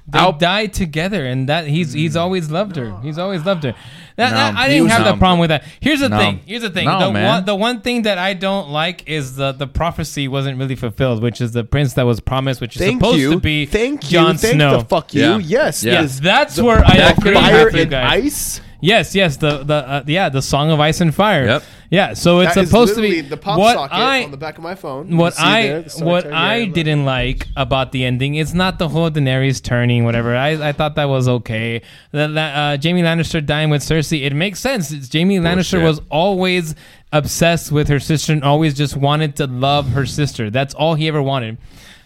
They 0.09 0.19
Out- 0.19 0.41
died 0.41 0.73
together, 0.73 1.25
and 1.25 1.49
that 1.49 1.69
he's 1.69 1.93
he's 1.93 2.17
always 2.17 2.51
loved 2.51 2.75
her. 2.75 2.99
He's 3.01 3.17
always 3.17 3.45
loved 3.47 3.63
her. 3.63 3.75
That, 4.17 4.31
No, 4.31 4.37
that- 4.37 4.57
I 4.57 4.69
didn't 4.69 4.89
have 4.89 5.03
not- 5.03 5.13
the 5.13 5.19
problem 5.19 5.39
with 5.39 5.51
that. 5.51 5.63
Here's 5.79 6.01
the 6.01 6.09
No. 6.09 6.19
thing. 6.19 6.41
Here's 6.47 6.63
the 6.63 6.71
thing. 6.71 6.87
No, 6.87 6.99
the 6.99 7.13
man. 7.13 7.25
one 7.27 7.45
the 7.45 7.55
one 7.55 7.81
thing 7.81 8.03
that 8.03 8.19
I 8.19 8.33
don't 8.35 8.71
like 8.71 9.05
is 9.09 9.37
the 9.37 9.53
the 9.53 9.69
prophecy 9.69 10.27
wasn't 10.27 10.59
really 10.59 10.75
fulfilled, 10.75 11.23
which 11.23 11.41
is 11.41 11.53
the 11.53 11.63
prince 11.63 11.93
that 11.93 12.07
was 12.07 12.19
promised, 12.19 12.61
which 12.61 12.75
is 12.75 12.83
Thank 12.83 13.01
supposed 13.01 13.21
you. 13.21 13.31
to 13.35 13.39
be 13.39 13.67
Thank 13.67 14.01
Jon 14.03 14.33
you. 14.33 14.39
Thank 14.39 14.55
Snow. 14.55 14.79
the 14.79 14.85
fuck 14.87 15.15
you. 15.15 15.23
Yeah. 15.23 15.39
Yes. 15.39 15.85
Yeah. 15.85 15.93
yes. 16.03 16.19
That's 16.19 16.57
The- 16.57 16.65
where 16.65 16.85
I 16.85 16.97
the 16.97 17.13
agree 17.17 17.35
fire 17.35 17.65
with 17.67 17.75
you 17.77 17.83
and 17.83 17.91
guys. 17.93 18.25
ice. 18.25 18.61
Yes, 18.81 19.15
yes, 19.15 19.37
the 19.37 19.63
the 19.65 19.75
uh, 19.75 20.05
yeah, 20.07 20.29
the 20.29 20.43
song 20.43 20.71
of 20.71 20.81
ice 20.81 21.01
and 21.01 21.15
fire. 21.15 21.45
Yep. 21.45 21.63
Yeah, 21.91 22.15
so 22.15 22.39
it's 22.39 22.55
That 22.55 22.63
is 22.63 22.71
supposed 22.71 22.95
to 22.95 23.01
be 23.01 23.09
literally 23.09 23.29
the 23.29 23.37
pop 23.37 23.59
what 23.59 23.75
socket 23.75 23.99
I 23.99 24.23
on 24.23 24.31
the 24.31 24.37
back 24.37 24.57
of 24.59 24.63
my 24.63 24.77
phone. 24.77 25.11
You 25.11 25.17
what 25.17 25.35
see 25.35 25.43
I 25.43 25.63
there, 25.67 25.83
the 25.83 26.05
what 26.05 26.21
Trek, 26.23 26.33
I 26.35 26.57
yeah, 26.59 26.73
didn't 26.73 27.05
like 27.05 27.49
about 27.57 27.91
the 27.91 28.05
ending 28.05 28.37
it's 28.37 28.55
not 28.55 28.79
the 28.79 28.89
whole 28.89 29.11
Daenerys 29.11 29.61
turning 29.61 30.05
whatever 30.05 30.37
I, 30.37 30.69
I 30.69 30.73
thought 30.73 30.95
that 30.95 31.07
was 31.07 31.27
okay 31.27 31.83
that 32.13 32.29
that, 32.29 32.55
uh, 32.57 32.81
Jaime 32.81 33.03
Lannister 33.03 33.45
dying 33.45 33.71
with 33.71 33.83
Cersei 33.83 34.25
it 34.25 34.35
makes 34.35 34.61
sense 34.61 34.93
it's 34.93 35.13
Jaime 35.13 35.39
Lannister 35.39 35.81
Bullshit. 35.81 35.83
was 35.83 36.01
always 36.11 36.77
obsessed 37.13 37.73
with 37.73 37.89
her 37.89 37.99
sister 37.99 38.33
and 38.33 38.45
always 38.45 38.75
just 38.75 38.97
wanted 38.97 39.35
to 39.37 39.49
love 39.49 39.89
her 39.89 40.07
sister 40.07 40.49
that's 40.49 40.75
all 40.75 40.95
he 40.95 41.09
ever 41.09 41.21
wanted 41.21 41.59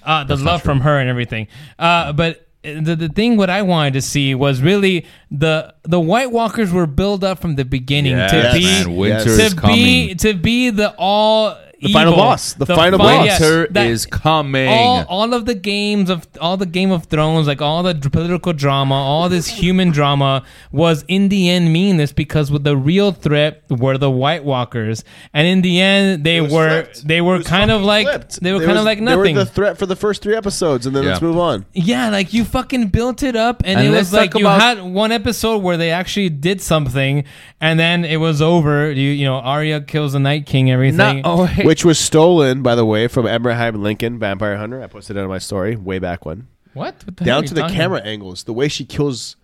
uh, 0.02 0.24
the 0.24 0.36
love 0.36 0.62
from 0.62 0.80
her 0.80 0.98
and 0.98 1.10
everything 1.10 1.46
uh, 1.78 2.10
but 2.14 2.43
the, 2.64 2.96
the 2.96 3.08
thing 3.08 3.36
what 3.36 3.50
I 3.50 3.62
wanted 3.62 3.94
to 3.94 4.02
see 4.02 4.34
was 4.34 4.62
really 4.62 5.06
the 5.30 5.74
the 5.82 6.00
White 6.00 6.32
Walkers 6.32 6.72
were 6.72 6.86
built 6.86 7.22
up 7.22 7.38
from 7.38 7.56
the 7.56 7.64
beginning 7.64 8.12
Yes, 8.12 8.30
to 8.30 8.58
be 8.58 8.64
man, 8.64 8.96
to 9.24 9.30
is 9.30 9.54
be 9.54 10.14
to 10.14 10.34
be 10.34 10.70
the 10.70 10.94
all 10.96 11.56
The 11.84 11.92
final 11.92 12.14
boss. 12.16 12.54
The 12.54 12.66
final 12.66 12.98
fi- 12.98 13.04
boss. 13.18 13.24
yes, 13.26 13.40
Winter 13.40 13.66
that- 13.72 13.86
is 13.86 14.06
coming. 14.06 14.68
All, 14.68 15.04
all 15.08 15.34
of 15.34 15.46
the 15.46 15.54
games 15.54 16.10
of 16.10 16.26
all 16.40 16.56
the 16.56 16.66
Game 16.66 16.90
of 16.90 17.04
Thrones, 17.04 17.46
like 17.46 17.60
all 17.62 17.82
the 17.82 17.94
political 17.94 18.52
drama, 18.52 18.94
all 18.94 19.28
this 19.28 19.46
human 19.46 19.90
drama, 19.90 20.42
was 20.72 21.04
in 21.08 21.28
the 21.28 21.48
end 21.50 21.72
meaningless 21.72 22.12
because 22.12 22.50
with 22.50 22.64
the 22.64 22.76
real 22.76 23.12
threat 23.12 23.62
were 23.70 23.98
the 23.98 24.10
White 24.10 24.44
Walkers, 24.44 25.04
and 25.32 25.46
in 25.46 25.62
the 25.62 25.80
end 25.80 26.24
they 26.24 26.40
were 26.40 26.82
flipped. 26.84 27.06
they 27.06 27.20
were 27.20 27.42
kind 27.42 27.70
of 27.70 27.82
like 27.82 28.06
flipped. 28.06 28.40
they 28.40 28.52
were 28.52 28.58
There 28.60 28.68
kind 28.68 28.78
of 28.78 28.82
was- 28.82 28.86
like 28.86 28.98
They 28.98 29.04
nothing. 29.04 29.36
were 29.36 29.44
the 29.44 29.50
threat 29.50 29.78
for 29.78 29.86
the 29.86 29.96
first 29.96 30.22
three 30.22 30.34
episodes, 30.36 30.86
and 30.86 30.96
then 30.96 31.04
let's 31.04 31.20
move 31.22 31.38
on. 31.38 31.64
Yeah, 31.74 32.08
like 32.10 32.32
you 32.32 32.44
fucking 32.44 32.88
built 32.88 33.22
it 33.22 33.36
up, 33.36 33.62
and, 33.64 33.78
And 33.78 33.88
it 33.88 33.90
let's 33.92 34.08
was 34.10 34.12
like 34.14 34.30
talk 34.32 34.40
you 34.40 34.46
about- 34.46 34.60
had 34.60 34.82
one 34.82 35.12
episode 35.12 35.58
where 35.62 35.76
they 35.76 35.90
actually 35.90 36.30
did 36.30 36.60
something, 36.60 37.24
and 37.60 37.78
then 37.78 38.04
it 38.04 38.16
was 38.16 38.40
over. 38.40 38.90
You 38.90 39.10
you 39.10 39.24
know, 39.26 39.36
Arya 39.36 39.80
kills 39.82 40.12
the 40.14 40.18
Night 40.20 40.46
King, 40.46 40.70
everything. 40.70 40.96
Not, 40.96 41.16
oh, 41.24 41.44
hey. 41.44 41.64
Which 41.74 41.84
was 41.84 41.98
stolen, 41.98 42.62
by 42.62 42.76
the 42.76 42.86
way, 42.86 43.08
from 43.08 43.26
Abraham 43.26 43.82
Lincoln, 43.82 44.16
Vampire 44.20 44.56
Hunter. 44.56 44.80
I 44.80 44.86
posted 44.86 45.16
it 45.16 45.20
on 45.20 45.28
my 45.28 45.38
story 45.38 45.74
way 45.74 45.98
back 45.98 46.24
when. 46.24 46.46
what? 46.72 47.02
What 47.04 47.16
the 47.16 47.24
Down 47.24 47.44
to 47.46 47.52
the 47.52 47.66
camera 47.66 47.98
about? 47.98 48.08
angles, 48.08 48.44
the 48.44 48.52
way 48.52 48.68
she 48.68 48.84
kills 48.84 49.34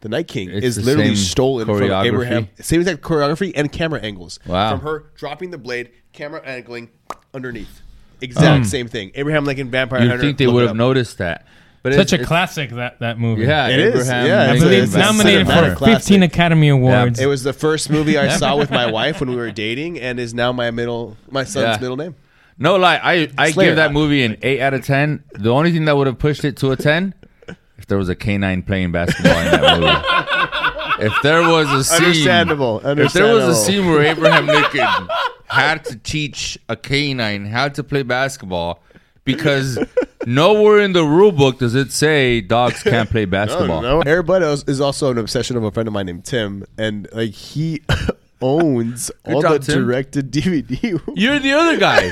the 0.00 0.08
Night 0.08 0.26
King 0.26 0.50
It's 0.50 0.66
is 0.66 0.84
literally 0.84 1.14
stolen 1.14 1.64
from? 1.64 1.80
Abraham. 1.84 2.48
Same 2.58 2.80
exact 2.80 3.02
choreography 3.02 3.52
and 3.54 3.70
camera 3.70 4.00
angles. 4.00 4.40
Wow. 4.48 4.72
From 4.72 4.80
her 4.80 5.04
dropping 5.14 5.52
the 5.52 5.58
blade, 5.58 5.92
camera 6.12 6.42
angling 6.44 6.90
underneath. 7.32 7.82
Exact 8.20 8.64
hmm. 8.64 8.68
same 8.68 8.88
thing. 8.88 9.12
Abraham 9.14 9.44
Lincoln, 9.44 9.70
Vampire 9.70 10.00
Hunter 10.00 10.06
you 10.06 10.10
Hunter. 10.10 10.26
think 10.26 10.38
they 10.38 10.48
would 10.48 10.66
have 10.66 10.74
noticed 10.74 11.18
that? 11.18 11.46
But 11.86 11.94
Such 11.94 12.12
a 12.12 12.16
it's- 12.16 12.26
classic 12.26 12.70
that 12.70 12.98
that 12.98 13.16
movie. 13.16 13.42
Yeah, 13.42 13.68
It 13.68 13.78
is, 13.78 14.08
Abraham 14.08 14.26
yeah, 14.26 14.42
I 14.42 14.54
it's 14.54 14.62
believe 14.64 14.82
it's 14.82 14.86
it's 14.88 14.96
a 14.96 14.98
nominated 14.98 15.46
for 15.46 15.52
cinematic 15.52 15.84
15. 15.84 16.22
Academy 16.24 16.68
Awards. 16.68 17.20
It 17.20 17.26
was 17.26 17.44
the 17.44 17.52
first 17.52 17.90
movie 17.90 18.18
I 18.18 18.28
saw 18.36 18.56
with 18.56 18.72
my 18.72 18.90
wife 18.90 19.20
when 19.20 19.30
we 19.30 19.36
were 19.36 19.52
dating, 19.52 20.00
and 20.00 20.18
is 20.18 20.34
now 20.34 20.50
my 20.50 20.72
middle, 20.72 21.16
my 21.30 21.44
son's 21.44 21.76
Yeah. 21.76 21.78
middle 21.80 21.96
name. 21.96 22.16
No 22.58 22.74
lie, 22.74 22.96
I 23.00 23.28
I 23.38 23.52
Slayer. 23.52 23.68
give 23.68 23.76
that 23.76 23.92
movie 23.92 24.24
an 24.24 24.36
eight 24.42 24.60
out 24.60 24.74
of 24.74 24.84
ten. 24.84 25.22
The 25.34 25.50
only 25.50 25.70
thing 25.70 25.84
that 25.84 25.96
would 25.96 26.08
have 26.08 26.18
pushed 26.18 26.44
it 26.44 26.56
to 26.56 26.72
a 26.72 26.76
ten, 26.76 27.14
if 27.78 27.86
there 27.86 27.98
was 27.98 28.08
a 28.08 28.16
canine 28.16 28.62
playing 28.62 28.90
basketball 28.90 29.38
in 29.38 29.44
that 29.52 29.78
movie. 29.80 31.06
If 31.06 31.12
there 31.22 31.42
was 31.42 31.70
a 31.70 31.84
scene, 31.84 32.04
Understandable, 32.06 32.78
If 32.78 32.82
there 33.12 33.32
was 33.32 33.42
a 33.44 33.46
understandable. 33.46 33.54
scene 33.54 33.86
where 33.86 34.02
Abraham 34.02 34.46
Lincoln 34.46 35.08
had 35.46 35.84
to 35.84 35.96
teach 35.98 36.58
a 36.68 36.74
canine 36.74 37.44
how 37.46 37.68
to 37.68 37.84
play 37.84 38.02
basketball, 38.02 38.82
because 39.26 39.78
nowhere 40.24 40.78
in 40.80 40.92
the 40.94 41.04
rule 41.04 41.32
book 41.32 41.58
does 41.58 41.74
it 41.74 41.92
say 41.92 42.40
dogs 42.40 42.82
can't 42.82 43.10
play 43.10 43.24
basketball. 43.38 43.82
No, 43.82 44.00
no. 44.00 44.10
Air 44.10 44.22
Bud 44.22 44.42
is 44.42 44.64
is 44.64 44.80
also 44.80 45.10
an 45.10 45.18
obsession 45.18 45.56
of 45.58 45.64
a 45.64 45.70
friend 45.70 45.86
of 45.86 45.92
mine 45.92 46.06
named 46.06 46.24
Tim, 46.24 46.64
and 46.78 47.06
like 47.12 47.32
he 47.32 47.82
owns 48.40 49.10
all 49.24 49.42
job, 49.42 49.60
the 49.60 49.72
Tim. 49.72 49.84
directed 49.84 50.30
DVD. 50.32 51.00
You're 51.14 51.38
the 51.38 51.52
other 51.52 51.76
guy. 51.76 52.10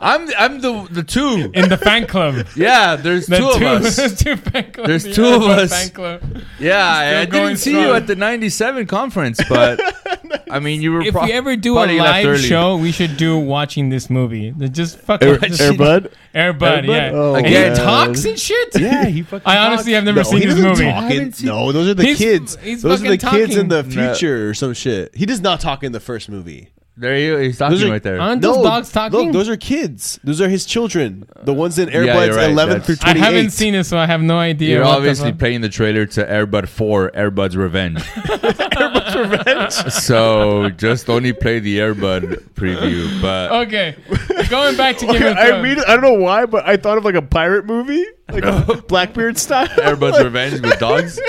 I'm 0.00 0.28
I'm 0.38 0.60
the 0.60 0.86
the 0.90 1.02
two. 1.02 1.50
in 1.54 1.68
the 1.68 1.76
fan 1.76 2.06
club. 2.06 2.46
Yeah, 2.54 2.94
there's 2.96 3.26
The 3.26 3.38
two 3.38 3.48
of 3.50 3.62
us. 3.84 3.96
there's 3.96 4.16
two 4.22 4.36
fan 4.36 4.70
clubs. 4.72 4.88
There's 4.88 5.04
The 5.04 5.12
two 5.12 5.26
of 5.26 5.42
Airbud 5.42 5.58
us. 5.58 5.70
Fan 5.72 5.90
club. 5.90 6.22
Yeah, 6.60 6.86
I, 6.86 7.20
I 7.20 7.22
Still 7.24 7.32
going 7.32 7.46
didn't 7.48 7.58
see 7.58 7.70
strong. 7.70 7.84
you 7.84 7.92
at 7.94 8.06
the 8.06 8.14
'97 8.16 8.86
conference, 8.86 9.40
but 9.48 9.80
I 10.50 10.60
mean, 10.60 10.82
you 10.82 10.92
were. 10.92 11.00
If 11.02 11.14
pro- 11.14 11.24
we 11.24 11.32
ever 11.32 11.56
do 11.56 11.72
a 11.74 11.80
probably 11.80 11.98
left 12.00 12.10
live 12.12 12.26
early. 12.26 12.42
show, 12.42 12.76
we 12.76 12.92
should 12.92 13.16
do 13.16 13.38
watching 13.38 13.88
this 13.88 14.08
movie. 14.08 14.52
Just 14.70 14.98
fucking 15.00 15.28
Air, 15.28 15.38
just- 15.38 15.60
Air 15.60 15.74
Bud? 15.76 16.10
Air 16.34 16.52
Bud, 16.52 16.66
Air 16.68 16.82
Bud? 16.82 16.88
yeah. 16.88 17.10
Oh, 17.14 17.34
and 17.34 17.46
Again. 17.46 17.72
he 17.72 17.76
talks 17.78 18.24
and 18.24 18.38
shit. 18.38 18.78
Yeah, 18.80 19.06
he 19.06 19.22
fucking. 19.24 19.46
I 19.46 19.58
honestly 19.66 19.94
have 19.94 20.04
never 20.04 20.18
No, 20.18 20.22
seen 20.22 20.40
he 20.40 20.46
this 20.46 20.54
doesn't 20.54 20.70
movie. 20.70 20.84
talk 20.84 21.02
in- 21.04 21.10
haven't 21.10 21.32
seen- 21.36 21.48
no, 21.48 21.72
those 21.72 21.88
are 21.88 21.94
the 21.94 22.04
He's- 22.04 22.18
kids. 22.18 22.56
he's 22.62 22.82
those 22.82 23.02
are 23.02 23.08
the 23.10 23.18
fucking 23.18 23.38
kids 23.40 23.56
in 23.56 23.66
the 23.68 23.82
talking. 23.82 23.90
future 23.98 24.48
or 24.48 24.54
some 24.54 24.74
shit. 24.74 25.14
He 25.16 25.26
does 25.26 25.40
not 25.40 25.58
talk 25.60 25.82
in 25.82 25.90
the 25.90 25.98
first 26.00 26.28
movie. 26.28 26.68
There 27.00 27.14
he 27.38 27.46
he's 27.46 27.58
talking 27.58 27.78
Those 27.78 27.84
are- 27.88 27.92
right 27.92 28.02
there. 28.02 28.20
Aren't 28.20 28.42
those 28.42 28.56
dogs 28.62 28.90
talking? 28.90 29.18
Look, 29.20 29.32
those 29.32 29.48
are 29.48 29.56
kids. 29.56 30.18
Those 30.24 30.40
are 30.40 30.48
his 30.48 30.66
children. 30.66 31.24
The 31.44 31.54
ones 31.54 31.78
in 31.78 31.88
Air 31.90 32.04
Yeah, 32.04 32.14
Bud's 32.14 32.26
you're 32.28 32.36
right. 32.36 32.50
11 32.50 32.78
That's- 32.80 32.86
through 32.86 33.08
I 33.08 33.12
28. 33.14 33.24
haven't 33.24 33.50
seen 33.50 33.74
it, 33.76 33.84
so 33.84 33.96
I 33.98 34.06
have 34.06 34.20
no 34.20 34.36
idea. 34.36 34.70
You're 34.76 34.84
what 34.84 34.90
the 34.90 34.96
obviously 34.96 35.30
fuck. 35.30 35.38
playing 35.38 35.60
the 35.60 35.68
trailer 35.68 36.06
to 36.06 36.24
Airbud 36.24 36.66
4, 36.68 37.12
Airbud's 37.12 37.56
Revenge. 37.56 38.00
Airbud's 38.02 39.14
Revenge. 39.16 39.92
so 39.92 40.70
just 40.70 41.08
only 41.08 41.32
play 41.32 41.58
the 41.60 41.78
Airbud 41.78 42.42
preview. 42.54 43.22
But 43.22 43.52
Okay, 43.68 43.94
going 44.50 44.76
back 44.76 44.96
to 44.98 45.06
Game 45.12 45.22
of 45.22 45.36
I 45.36 45.48
Thrones. 45.48 45.62
mean, 45.62 45.78
I 45.86 45.92
don't 45.94 46.02
know 46.02 46.14
why, 46.14 46.46
but 46.46 46.66
I 46.66 46.76
thought 46.76 46.98
of 46.98 47.04
like 47.04 47.14
a 47.14 47.22
pirate 47.22 47.64
movie, 47.66 48.04
like 48.30 48.88
Blackbeard 48.88 49.38
style. 49.38 49.68
Airbud's 49.68 50.22
Revenge 50.24 50.60
with 50.60 50.78
dogs. 50.78 51.20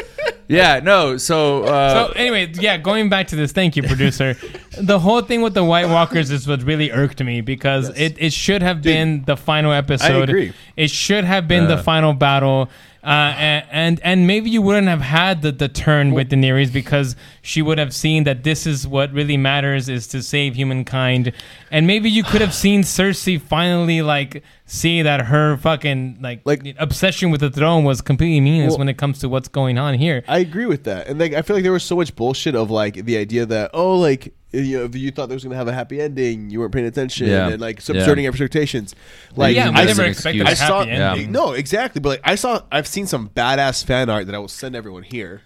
Yeah, 0.50 0.80
no. 0.80 1.18
So, 1.18 1.64
uh, 1.64 2.08
So 2.08 2.14
anyway, 2.14 2.52
yeah, 2.56 2.78
going 2.78 3.08
back 3.08 3.28
to 3.28 3.36
this, 3.36 3.52
thank 3.52 3.76
you, 3.76 3.84
producer. 3.84 4.36
the 4.82 4.98
whole 4.98 5.22
thing 5.22 5.44
with 5.44 5.54
the 5.54 5.64
White 5.64 5.88
Walkers 5.88 6.32
is 6.32 6.48
what 6.48 6.64
really 6.64 6.92
irked 6.92 7.24
me 7.24 7.42
because 7.42 7.90
it, 7.90 8.18
it 8.18 8.34
should 8.34 8.64
have 8.64 8.82
been 8.82 9.24
the 9.26 9.38
final 9.38 9.72
episode. 9.72 10.30
agree. 10.30 10.54
It 10.76 10.90
should 10.90 11.24
have 11.24 11.48
been 11.48 11.68
the 11.68 11.78
final 11.78 12.14
battle. 12.14 12.70
Uh, 13.02 13.34
and, 13.38 13.66
and 13.72 14.00
and 14.04 14.28
maybe 14.28 14.50
you 14.50 14.62
wouldn't 14.62 14.88
have 14.88 15.00
had 15.02 15.42
the, 15.42 15.52
the 15.54 15.70
turn 15.70 16.12
with 16.14 16.30
Daenerys 16.30 16.72
because 16.72 17.16
she 17.42 17.62
would 17.62 17.78
have 17.78 17.94
seen 17.94 18.26
that 18.26 18.44
this 18.44 18.68
is 18.68 18.86
what 18.86 19.12
really 19.14 19.38
matters 19.38 19.88
is 19.88 20.06
to 20.08 20.22
save 20.22 20.56
humankind, 20.56 21.32
and 21.72 21.88
maybe 21.88 22.10
you 22.10 22.24
could 22.24 22.42
have 22.42 22.54
seen 22.66 22.82
Cersei 22.82 23.40
finally 23.40 24.02
like 24.02 24.44
see 24.66 25.02
that 25.02 25.22
her 25.28 25.56
fucking 25.58 26.18
like 26.22 26.42
Like- 26.44 26.76
obsession 26.78 27.32
with 27.32 27.40
the 27.42 27.50
throne 27.50 27.86
was 27.86 28.02
completely 28.02 28.42
meaningless 28.42 28.72
Well- 28.72 28.80
when 28.80 28.90
it 28.90 28.98
comes 28.98 29.20
to 29.20 29.30
what's 29.30 29.48
going 29.48 29.78
on 29.78 29.94
here. 29.94 30.24
I 30.28 30.40
agree 30.40 30.66
with 30.66 30.84
that, 30.84 31.08
and 31.08 31.18
like 31.20 31.34
I 31.34 31.42
feel 31.42 31.56
like 31.56 31.64
there 31.64 31.72
was 31.72 31.84
so 31.84 31.96
much 31.96 32.14
bullshit 32.16 32.54
of 32.54 32.70
like 32.70 33.06
the 33.06 33.16
idea 33.18 33.46
that 33.46 33.72
oh 33.74 33.96
like 33.98 34.34
you 34.52 34.80
know, 34.80 34.86
if 34.86 34.96
you 34.96 35.12
thought 35.12 35.30
there 35.30 35.36
was 35.36 35.44
gonna 35.44 35.56
have 35.56 35.68
a 35.68 35.74
happy 35.74 36.02
ending, 36.02 36.50
you 36.50 36.60
weren't 36.60 36.74
paying 36.74 36.86
attention, 36.88 37.28
Yeah. 37.28 37.50
and 37.50 37.62
like 37.62 37.82
subverting 37.82 38.26
expectations. 38.28 38.96
Like 39.36 39.56
yeah, 39.56 39.70
we 39.70 39.76
I, 39.76 39.86
never 39.86 40.04
expected 40.06 40.42
excuse. 40.42 40.60
a 40.60 40.64
I 40.64 40.68
saw 40.68 40.80
happy 40.80 40.92
ending. 40.92 41.26
Yeah. 41.26 41.32
no 41.32 41.52
exactly, 41.54 42.02
but 42.02 42.10
like 42.10 42.22
I 42.24 42.36
saw 42.36 42.62
I've 42.72 42.88
seen 42.88 43.06
some 43.08 43.30
badass 43.30 43.84
fan 43.86 44.10
art 44.10 44.26
that 44.26 44.36
I 44.36 44.40
will 44.40 44.48
send 44.48 44.76
everyone 44.76 45.04
here 45.04 45.42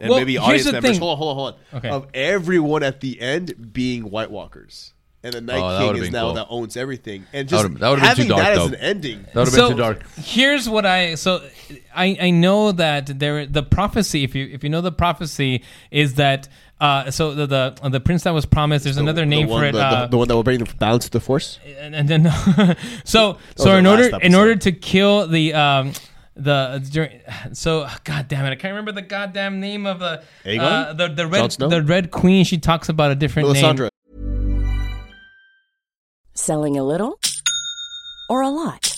and 0.00 0.10
Well, 0.10 0.18
maybe 0.20 0.32
here's 0.34 0.44
audience 0.44 0.64
the 0.66 0.72
members. 0.72 0.90
thing. 0.92 1.00
Hold 1.00 1.10
on, 1.12 1.16
hold 1.18 1.28
on, 1.30 1.34
hold 1.36 1.54
on. 1.72 1.78
Okay. 1.78 1.88
Of 1.88 2.06
everyone 2.14 2.82
at 2.82 3.00
the 3.00 3.20
end 3.20 3.72
being 3.72 4.10
White 4.10 4.30
Walkers, 4.30 4.92
and 5.24 5.34
the 5.34 5.40
Night 5.40 5.58
Oh, 5.60 5.92
King 5.92 6.02
is 6.04 6.10
now 6.12 6.26
cool. 6.26 6.34
that 6.34 6.46
owns 6.50 6.76
everything, 6.76 7.26
and 7.32 7.48
That 7.48 7.50
just 7.50 7.62
would've- 7.64 7.78
that 7.80 7.88
would've 7.90 8.02
been 8.02 8.08
having 8.08 8.24
too 8.26 8.34
dark, 8.34 8.42
that 8.44 8.58
as 8.58 8.66
an 8.68 8.74
ending. 8.76 9.22
That 9.22 9.34
would 9.34 9.44
have 9.46 9.54
so 9.54 9.68
been 9.68 9.76
too 9.76 9.82
dark. 9.82 10.02
here's 10.16 10.68
what 10.68 10.86
I 10.86 11.16
so 11.16 11.42
I 11.96 12.16
I 12.20 12.30
know 12.30 12.70
that 12.72 13.18
there 13.18 13.44
the 13.46 13.62
prophecy 13.64 14.22
if 14.24 14.34
you 14.36 14.48
if 14.52 14.62
you 14.62 14.70
know 14.70 14.80
the 14.80 14.92
prophecy 14.92 15.62
is 15.90 16.14
that 16.14 16.48
uh 16.80 17.10
so 17.10 17.34
the 17.34 17.46
the, 17.46 17.88
the 17.88 18.00
prince 18.00 18.22
that 18.22 18.30
was 18.30 18.46
promised 18.46 18.84
there's 18.84 18.96
another 18.96 19.26
name 19.26 19.46
the 19.46 19.52
one, 19.52 19.62
for 19.62 19.66
it 19.66 19.72
the, 19.72 19.84
uh, 19.84 20.00
the, 20.02 20.08
the 20.08 20.18
one 20.18 20.28
that 20.28 20.34
will 20.34 20.42
bring 20.44 20.58
the 20.58 20.74
balance 20.78 21.04
to 21.04 21.10
the 21.10 21.20
Force. 21.20 21.58
and, 21.78 21.94
and 21.94 22.08
then 22.08 22.32
so 23.04 23.38
so 23.56 23.76
in 23.76 23.84
last 23.84 24.12
order 24.12 24.24
in 24.24 24.34
order 24.34 24.54
to 24.56 24.72
kill 24.72 25.26
the 25.26 25.54
um 25.54 25.92
the 26.36 26.86
during, 26.92 27.20
so 27.52 27.88
god 28.04 28.28
damn 28.28 28.44
it 28.44 28.50
I 28.50 28.54
can't 28.54 28.70
remember 28.72 28.92
the 28.92 29.02
goddamn 29.02 29.58
name 29.58 29.86
of 29.86 29.98
the 29.98 30.22
uh, 30.60 30.92
the 30.92 31.08
the 31.08 31.26
red 31.26 31.50
the 31.50 31.82
red 31.82 32.10
queen 32.12 32.44
she 32.44 32.58
talks 32.58 32.88
about 32.88 33.10
a 33.10 33.16
different 33.16 33.52
name. 33.52 33.88
Selling 36.34 36.78
a 36.78 36.84
little 36.84 37.18
or 38.30 38.42
a 38.42 38.48
lot? 38.48 38.97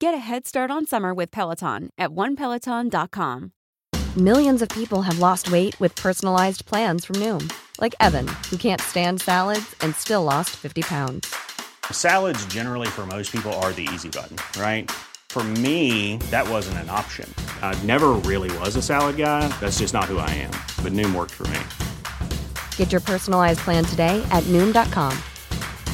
Get 0.00 0.14
a 0.14 0.18
head 0.18 0.46
start 0.46 0.70
on 0.70 0.86
summer 0.86 1.12
with 1.12 1.32
Peloton 1.32 1.90
at 1.98 2.10
onepeloton.com. 2.10 3.50
Millions 4.16 4.62
of 4.62 4.68
people 4.68 5.02
have 5.02 5.18
lost 5.18 5.50
weight 5.50 5.78
with 5.80 5.96
personalized 5.96 6.64
plans 6.66 7.04
from 7.04 7.16
Noom, 7.16 7.52
like 7.80 7.96
Evan, 7.98 8.28
who 8.48 8.56
can't 8.56 8.80
stand 8.80 9.20
salads 9.20 9.74
and 9.80 9.94
still 9.96 10.22
lost 10.22 10.50
50 10.50 10.82
pounds. 10.82 11.34
Salads, 11.90 12.44
generally, 12.46 12.86
for 12.86 13.06
most 13.06 13.32
people, 13.32 13.52
are 13.54 13.72
the 13.72 13.88
easy 13.92 14.08
button, 14.08 14.36
right? 14.60 14.88
For 15.30 15.42
me, 15.42 16.18
that 16.30 16.48
wasn't 16.48 16.78
an 16.78 16.90
option. 16.90 17.32
I 17.60 17.74
never 17.82 18.10
really 18.24 18.56
was 18.58 18.76
a 18.76 18.82
salad 18.82 19.16
guy. 19.16 19.48
That's 19.60 19.78
just 19.80 19.94
not 19.94 20.04
who 20.04 20.18
I 20.18 20.30
am. 20.30 20.54
But 20.82 20.92
Noom 20.92 21.12
worked 21.14 21.34
for 21.34 21.46
me. 21.48 21.60
Get 22.76 22.92
your 22.92 23.00
personalized 23.00 23.60
plan 23.60 23.84
today 23.84 24.24
at 24.30 24.44
Noom.com. 24.44 25.16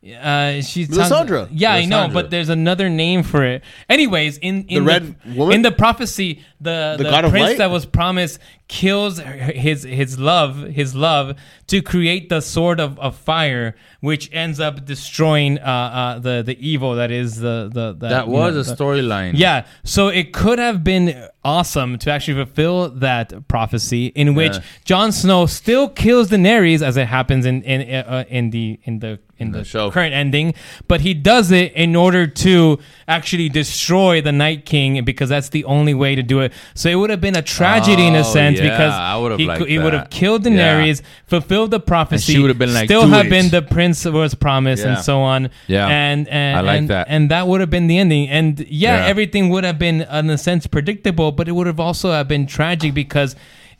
Uh, 0.00 0.60
she 0.62 0.86
Melisandre. 0.86 1.28
sounds- 1.48 1.50
Yeah, 1.52 1.72
I 1.72 1.84
know, 1.84 2.08
but 2.12 2.30
there's 2.30 2.48
another 2.48 2.88
name 2.88 3.24
for 3.24 3.44
it. 3.44 3.64
Anyways, 3.88 4.38
in, 4.38 4.64
in 4.68 4.84
The 4.84 4.90
red 4.90 5.16
woman? 5.34 5.56
in 5.56 5.62
the 5.62 5.72
prophecy, 5.72 6.44
the 6.60 6.94
The 6.96 7.02
the, 7.04 7.10
God 7.10 7.24
prince 7.30 7.48
Light? 7.48 7.58
that 7.58 7.70
was 7.70 7.84
promised 7.84 8.38
kills 8.68 9.18
his 9.18 9.82
his 9.82 10.18
love 10.18 10.62
his 10.62 10.94
love 10.94 11.34
to 11.68 11.80
create 11.82 12.28
the 12.28 12.40
sword 12.40 12.78
of, 12.80 12.98
of 13.00 13.16
fire, 13.16 13.74
which 14.00 14.30
ends 14.32 14.60
up 14.60 14.84
destroying 14.84 15.58
uh, 15.58 15.62
uh 15.62 16.18
the 16.20 16.42
the 16.46 16.56
evil 16.64 16.94
that 16.94 17.10
is 17.10 17.36
the 17.40 17.68
the, 17.72 17.92
the 17.98 18.08
That 18.08 18.28
was 18.28 18.54
know, 18.54 18.72
a 18.72 18.76
storyline. 18.76 19.32
Yeah, 19.34 19.66
so 19.82 20.08
it 20.08 20.32
could 20.32 20.60
have 20.60 20.84
been 20.84 21.28
awesome 21.44 21.98
to 21.98 22.10
actually 22.12 22.44
fulfill 22.44 22.90
that 22.90 23.48
prophecy, 23.48 24.06
in 24.14 24.34
which 24.36 24.54
Yeah. 24.54 24.62
Jon 24.84 25.10
Snow 25.12 25.46
still 25.46 25.88
kills 25.88 26.28
Daenerys, 26.30 26.82
as 26.82 26.96
it 26.96 27.06
happens 27.08 27.46
in 27.46 27.62
in 27.62 27.80
uh, 28.04 28.24
in 28.28 28.50
the 28.50 28.78
in 28.84 29.00
the 29.00 29.18
in 29.38 29.52
the, 29.52 29.58
the 29.58 29.64
show. 29.64 29.90
current 29.90 30.14
ending, 30.14 30.54
but 30.88 31.00
he 31.02 31.14
does 31.14 31.50
it 31.50 31.72
in 31.74 31.94
order 31.96 32.26
to 32.26 32.78
actually 33.06 33.48
destroy 33.48 34.20
the 34.20 34.32
Night 34.32 34.64
King 34.64 35.04
because 35.04 35.28
that's 35.28 35.48
the 35.50 35.64
only 35.64 35.94
way 35.94 36.14
to 36.14 36.22
do 36.22 36.40
it. 36.40 36.52
So 36.74 36.88
it 36.88 36.96
would 36.96 37.10
have 37.10 37.20
been 37.20 37.36
a 37.36 37.42
tragedy 37.42 38.06
in 38.06 38.14
a 38.14 38.20
Oh, 38.20 38.22
sense 38.22 38.58
yeah, 38.58 38.70
because 38.70 39.38
he, 39.38 39.46
could- 39.46 39.68
he 39.68 39.78
would 39.78 39.92
have 39.92 40.10
killed 40.10 40.44
Yeah. 40.46 40.52
Daenerys, 40.80 41.02
fulfilled 41.26 41.70
the 41.70 41.80
prophecy, 41.80 42.32
she 42.32 42.38
would 42.38 42.48
have 42.50 42.58
been 42.58 42.74
like, 42.74 42.86
still 42.86 43.06
have 43.08 43.26
it." 43.26 43.30
been 43.30 43.48
the 43.50 43.62
prince 43.62 44.04
was 44.04 44.34
promised 44.34 44.84
Yeah. 44.84 44.94
and 44.94 45.04
so 45.04 45.20
on. 45.20 45.50
Yeah. 45.66 45.86
and 45.88 46.28
and 46.28 46.58
I 46.58 46.60
like 46.60 46.78
and, 46.78 46.90
that. 46.90 47.06
and 47.08 47.30
that 47.30 47.46
would 47.46 47.60
have 47.60 47.70
been 47.70 47.86
the 47.86 47.98
ending. 47.98 48.28
And 48.28 48.58
yeah, 48.60 48.96
Yeah. 48.98 49.06
everything 49.06 49.48
would 49.50 49.64
have 49.64 49.78
been 49.78 50.02
in 50.02 50.30
a 50.30 50.38
sense 50.38 50.66
predictable, 50.66 51.32
but 51.32 51.48
it 51.48 51.52
would 51.52 51.66
have 51.66 51.80
also 51.80 52.10
have 52.12 52.28
been 52.28 52.46
tragic 52.46 52.94
because. 52.94 53.36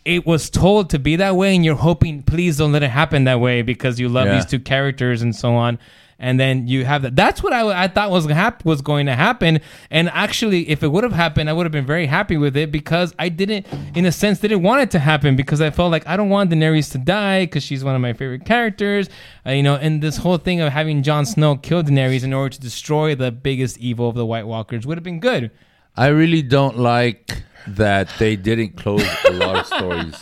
It 0.08 0.26
was 0.26 0.48
told 0.48 0.88
to 0.90 0.98
be 0.98 1.16
that 1.16 1.36
way, 1.36 1.54
and 1.54 1.64
you're 1.64 1.74
hoping, 1.76 2.22
please 2.22 2.56
don't 2.56 2.72
let 2.72 2.82
it 2.82 2.88
happen 2.90 3.24
that 3.24 3.40
way 3.40 3.60
because 3.62 4.00
you 4.00 4.08
love 4.08 4.26
Yeah. 4.26 4.36
these 4.36 4.46
two 4.46 4.58
characters 4.58 5.20
and 5.22 5.36
so 5.36 5.54
on. 5.54 5.78
And 6.20 6.40
then 6.40 6.66
you 6.66 6.84
have 6.84 7.02
that. 7.02 7.14
That's 7.14 7.44
what 7.44 7.52
I, 7.52 7.84
I 7.84 7.86
thought 7.86 8.10
was 8.10 8.24
hap- 8.26 8.64
was 8.64 8.80
going 8.82 9.06
to 9.06 9.14
happen. 9.14 9.60
And 9.88 10.08
actually, 10.08 10.68
if 10.68 10.82
it 10.82 10.88
would 10.88 11.04
have 11.04 11.12
happened, 11.12 11.48
I 11.48 11.52
would 11.52 11.64
have 11.64 11.70
been 11.72 11.86
very 11.86 12.06
happy 12.06 12.36
with 12.36 12.56
it 12.56 12.72
because 12.72 13.14
I 13.20 13.28
didn't, 13.28 13.66
in 13.94 14.04
a 14.04 14.10
sense, 14.10 14.40
didn't 14.40 14.62
want 14.62 14.82
it 14.82 14.90
to 14.92 14.98
happen 14.98 15.36
because 15.36 15.60
I 15.60 15.70
felt 15.70 15.92
like 15.92 16.04
I 16.08 16.16
don't 16.16 16.28
want 16.28 16.50
Daenerys 16.50 16.90
to 16.92 16.98
die 16.98 17.44
because 17.44 17.62
she's 17.62 17.84
one 17.84 17.94
of 17.94 18.00
my 18.00 18.14
favorite 18.14 18.44
characters. 18.44 19.08
Uh, 19.46 19.50
you 19.52 19.62
know, 19.62 19.76
and 19.76 20.02
this 20.02 20.16
whole 20.16 20.38
thing 20.38 20.60
of 20.60 20.72
having 20.72 21.04
Jon 21.04 21.24
Snow 21.24 21.54
kill 21.54 21.84
Daenerys 21.84 22.24
in 22.24 22.32
order 22.32 22.48
to 22.54 22.60
destroy 22.60 23.14
the 23.14 23.30
biggest 23.30 23.78
evil 23.78 24.08
of 24.08 24.16
the 24.16 24.26
White 24.26 24.46
Walkers 24.48 24.86
would 24.88 24.96
have 24.96 25.04
been 25.04 25.20
good. 25.20 25.52
I 25.96 26.08
really 26.08 26.42
don't 26.42 26.78
like 26.78 27.44
that 27.66 28.08
they 28.18 28.36
didn't 28.36 28.76
close 28.76 29.04
a 29.26 29.32
lot 29.32 29.56
of 29.56 29.66
stories. 29.66 30.14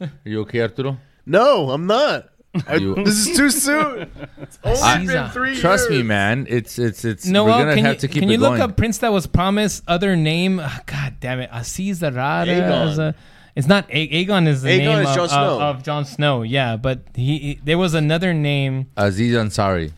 Are 0.00 0.08
you 0.24 0.40
okay, 0.42 0.60
Arturo? 0.62 0.98
No, 1.26 1.70
I'm 1.70 1.86
not. 1.86 2.28
I- 2.68 2.76
You- 2.76 2.94
this 2.94 3.26
is 3.26 3.36
too 3.36 3.50
soon. 3.50 4.10
It's 4.40 4.58
only 4.62 4.80
I- 4.82 5.06
been 5.06 5.30
three 5.30 5.56
Trust 5.58 5.88
me, 5.90 5.96
years. 5.96 6.06
man. 6.06 6.46
It's 6.48 6.78
it's 6.78 7.04
it's. 7.04 7.26
No, 7.26 7.44
we're 7.44 7.50
gonna 7.50 7.74
can 7.74 7.84
have 7.84 7.94
you, 7.94 8.00
to 8.00 8.08
keep 8.08 8.20
can 8.22 8.28
it 8.30 8.32
you 8.34 8.38
going. 8.38 8.52
look 8.52 8.60
up 8.60 8.76
Prince 8.76 8.98
that 8.98 9.12
was 9.12 9.26
promised? 9.26 9.82
Other 9.88 10.14
name? 10.16 10.60
Ah, 10.62 10.80
God 10.86 11.14
damn 11.20 11.40
it, 11.40 11.50
Aziz 11.52 12.00
Arada. 12.00 12.46
Aegon. 12.46 12.90
is 12.92 12.98
a- 12.98 13.14
It's 13.56 13.66
not 13.68 13.86
A- 13.90 14.24
Aegon. 14.24 14.46
Is 14.48 14.62
the 14.62 14.68
Aegon 14.70 14.78
name 14.84 14.98
is 15.02 15.08
of, 15.10 15.14
Jon 15.16 15.24
of, 15.24 15.30
Snow. 15.30 15.60
of 15.60 15.82
Jon 15.82 16.04
Snow? 16.04 16.42
Yeah, 16.42 16.76
but 16.76 17.00
he, 17.14 17.38
he- 17.38 17.60
there 17.64 17.78
was 17.78 17.94
another 17.94 18.32
name, 18.34 18.86
Aziz 18.96 19.34
Ansari. 19.34 19.92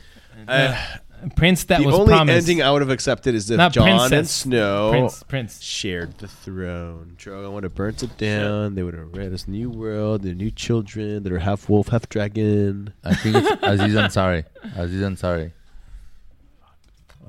Prince 1.35 1.65
that 1.65 1.81
the 1.81 1.87
was 1.87 1.95
only 1.95 2.13
promised. 2.13 2.49
ending 2.49 2.63
I 2.63 2.71
would 2.71 2.83
have 2.83 2.91
accepted 2.91 3.35
is 3.35 3.51
if 3.51 3.57
Not 3.57 3.73
John 3.73 4.13
and. 4.13 4.29
Snow 4.29 4.91
Prince, 4.91 5.23
Prince. 5.25 5.63
shared 5.63 6.19
the 6.19 6.29
throne. 6.29 7.17
Drogon 7.19 7.53
would 7.53 7.65
have 7.65 7.75
burnt 7.75 8.03
it 8.03 8.17
down. 8.17 8.75
They 8.75 8.83
would 8.83 8.95
have 8.95 9.13
read 9.15 9.33
us 9.33 9.49
new 9.49 9.71
world, 9.71 10.23
their 10.23 10.35
new 10.35 10.51
children 10.51 11.23
that 11.23 11.33
are 11.33 11.39
half 11.39 11.69
wolf, 11.69 11.89
half 11.89 12.09
dragon. 12.09 12.93
I 13.05 13.15
think 13.15 13.37
it's 13.37 13.51
Aziz 13.63 13.95
Ansari. 13.95 14.45
Aziz 14.77 15.03
Ansari. 15.03 15.53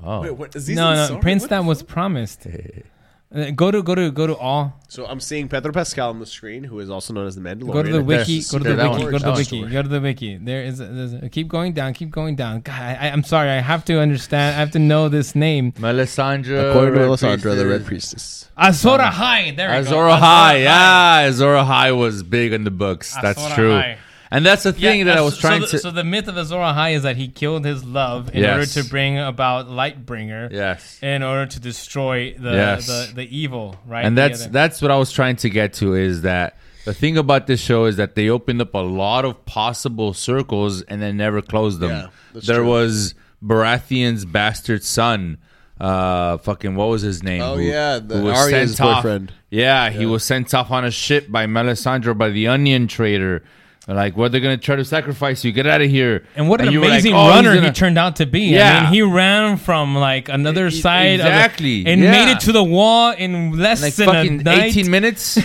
Oh, 0.04 0.32
what? 0.32 0.54
no, 0.68 1.08
no, 1.08 1.18
Prince 1.18 1.46
that 1.48 1.64
was 1.64 1.82
promised. 1.82 2.46
Uh, 3.34 3.50
go 3.50 3.70
to 3.70 3.82
go 3.82 3.94
to 3.94 4.10
go 4.10 4.26
to 4.26 4.34
all. 4.36 4.72
So 4.88 5.04
I'm 5.04 5.20
seeing 5.20 5.48
Pedro 5.48 5.70
Pascal 5.70 6.08
on 6.08 6.18
the 6.18 6.24
screen, 6.24 6.64
who 6.64 6.80
is 6.80 6.88
also 6.88 7.12
known 7.12 7.26
as 7.26 7.34
the 7.34 7.42
Mandalorian. 7.42 7.72
Go 7.72 7.82
to 7.82 7.92
the 7.92 8.02
wiki. 8.02 8.40
Go 8.40 8.58
to 8.58 8.64
the 8.64 8.74
that 8.74 8.90
wiki. 8.90 9.02
one. 9.02 9.12
Go 9.12 9.18
to 9.18 9.24
the 9.24 9.32
wiki. 9.32 9.60
sure. 9.60 9.68
Go 9.68 9.82
to 9.82 9.88
the 9.88 10.00
wiki. 10.00 10.36
There 10.38 10.62
is. 10.62 10.78
There's 10.78 11.12
a, 11.12 11.28
keep 11.28 11.46
going 11.48 11.74
down. 11.74 11.92
Keep 11.92 12.10
going 12.10 12.36
down. 12.36 12.62
God, 12.62 12.80
I, 12.80 13.10
I'm 13.10 13.22
sorry. 13.22 13.50
I 13.50 13.60
have 13.60 13.84
to 13.86 14.00
understand. 14.00 14.56
I 14.56 14.58
have 14.60 14.70
to 14.70 14.78
know 14.78 15.10
this 15.10 15.34
name. 15.34 15.72
Melisandre. 15.72 16.70
According 16.70 16.94
to 16.94 17.00
Red 17.00 17.08
Alessandra, 17.08 17.54
the 17.54 17.66
Red 17.66 17.84
Priestess. 17.84 18.48
Priestess. 18.54 18.84
Azor 18.86 18.98
Ahai. 18.98 19.54
There 19.54 19.68
we 19.68 19.74
go. 19.74 19.80
Azor 19.80 20.08
Ahai. 20.08 20.62
Yeah, 20.62 21.28
Azor 21.28 21.54
Ahai 21.54 21.94
was 21.94 22.22
big 22.22 22.54
in 22.54 22.64
the 22.64 22.70
books. 22.70 23.14
That's 23.20 23.38
Azor 23.38 23.54
true. 23.54 23.72
Ahai. 23.72 23.98
And 24.30 24.44
that's 24.44 24.62
the 24.62 24.72
thing 24.74 24.98
Yeah, 25.00 25.04
that 25.06 25.16
I 25.16 25.20
uh, 25.20 25.24
was 25.24 25.34
so 25.36 25.40
trying 25.40 25.60
the, 25.62 25.66
to. 25.68 25.78
So 25.78 25.90
the 25.90 26.04
myth 26.04 26.28
of 26.28 26.36
Azor 26.36 26.56
Ahai 26.56 26.94
is 26.94 27.02
that 27.04 27.16
he 27.16 27.28
killed 27.28 27.64
his 27.64 27.82
love 27.84 28.34
in 28.34 28.42
Yes. 28.42 28.52
order 28.52 28.82
to 28.82 28.90
bring 28.90 29.18
about 29.18 29.68
Lightbringer. 29.68 30.52
Yes. 30.52 30.98
In 31.02 31.22
order 31.22 31.46
to 31.46 31.60
destroy 31.60 32.34
the 32.38 32.52
Yes. 32.52 32.86
the, 32.86 33.12
the 33.14 33.36
evil, 33.36 33.76
right? 33.86 34.04
and 34.04 34.16
that's 34.18 34.42
other- 34.42 34.50
that's 34.52 34.82
what 34.82 34.90
I 34.90 34.96
was 34.96 35.10
trying 35.12 35.36
to 35.36 35.48
get 35.50 35.72
to 35.74 35.94
is 35.94 36.22
that 36.22 36.56
the 36.84 36.92
thing 36.94 37.16
about 37.16 37.46
this 37.46 37.60
show 37.60 37.86
is 37.86 37.96
that 37.96 38.14
they 38.16 38.28
opened 38.28 38.60
up 38.60 38.74
a 38.74 38.78
lot 38.78 39.24
of 39.24 39.44
possible 39.46 40.12
circles 40.14 40.82
and 40.82 41.00
then 41.02 41.16
never 41.16 41.40
closed 41.42 41.80
them. 41.80 41.90
Yeah, 41.90 42.06
that's 42.34 42.46
there 42.46 42.56
true. 42.58 42.66
was 42.68 43.14
Baratheon's 43.44 44.24
bastard 44.24 44.84
son. 44.84 45.38
Uh, 45.80 46.38
fucking 46.38 46.74
what 46.74 46.88
was 46.88 47.02
his 47.02 47.22
name? 47.22 47.40
Oh, 47.40 47.56
Who- 47.56 47.62
yeah, 47.62 47.98
the 48.00 48.18
who 48.18 48.24
was 48.24 48.36
Arya's 48.38 48.76
sent 48.76 48.80
off- 48.88 49.02
boyfriend. 49.02 49.32
Yeah, 49.48 49.90
he 49.90 50.04
was 50.06 50.24
sent 50.24 50.52
off 50.52 50.70
on 50.70 50.84
a 50.84 50.90
ship 50.90 51.30
by 51.30 51.46
Melisandre 51.46 52.18
by 52.18 52.30
the 52.30 52.48
Onion 52.48 52.88
Trader. 52.88 53.42
Like, 53.88 54.18
what 54.18 54.32
they're 54.32 54.42
gonna 54.42 54.58
try 54.58 54.76
to 54.76 54.84
sacrifice 54.84 55.44
you? 55.44 55.52
Get 55.52 55.66
out 55.66 55.80
of 55.80 55.88
here! 55.88 56.26
And 56.36 56.46
what 56.46 56.60
an 56.60 56.70
you 56.70 56.80
were 56.80 56.84
like, 56.86 56.96
amazing 56.96 57.14
"Oh, 57.14 57.28
runner 57.28 57.54
gonna-" 57.54 57.68
he 57.68 57.72
turned 57.72 57.96
out 57.96 58.16
to 58.16 58.26
be. 58.26 58.40
Yeah. 58.42 58.76
I 58.76 58.82
mean, 58.82 58.92
he 58.92 59.00
ran 59.00 59.56
from 59.56 59.94
like 59.96 60.28
another 60.28 60.70
side 60.70 61.20
exactly, 61.20 61.80
of 61.80 61.84
the, 61.86 61.90
and 61.92 62.02
yeah. 62.02 62.10
made 62.10 62.30
it 62.32 62.40
to 62.40 62.52
the 62.52 62.62
wall 62.62 63.12
in 63.12 63.52
less 63.58 63.80
Like 63.82 63.94
than 63.94 64.08
a 64.10 64.30
night. 64.42 64.64
eighteen 64.64 64.90
minutes. 64.98 65.36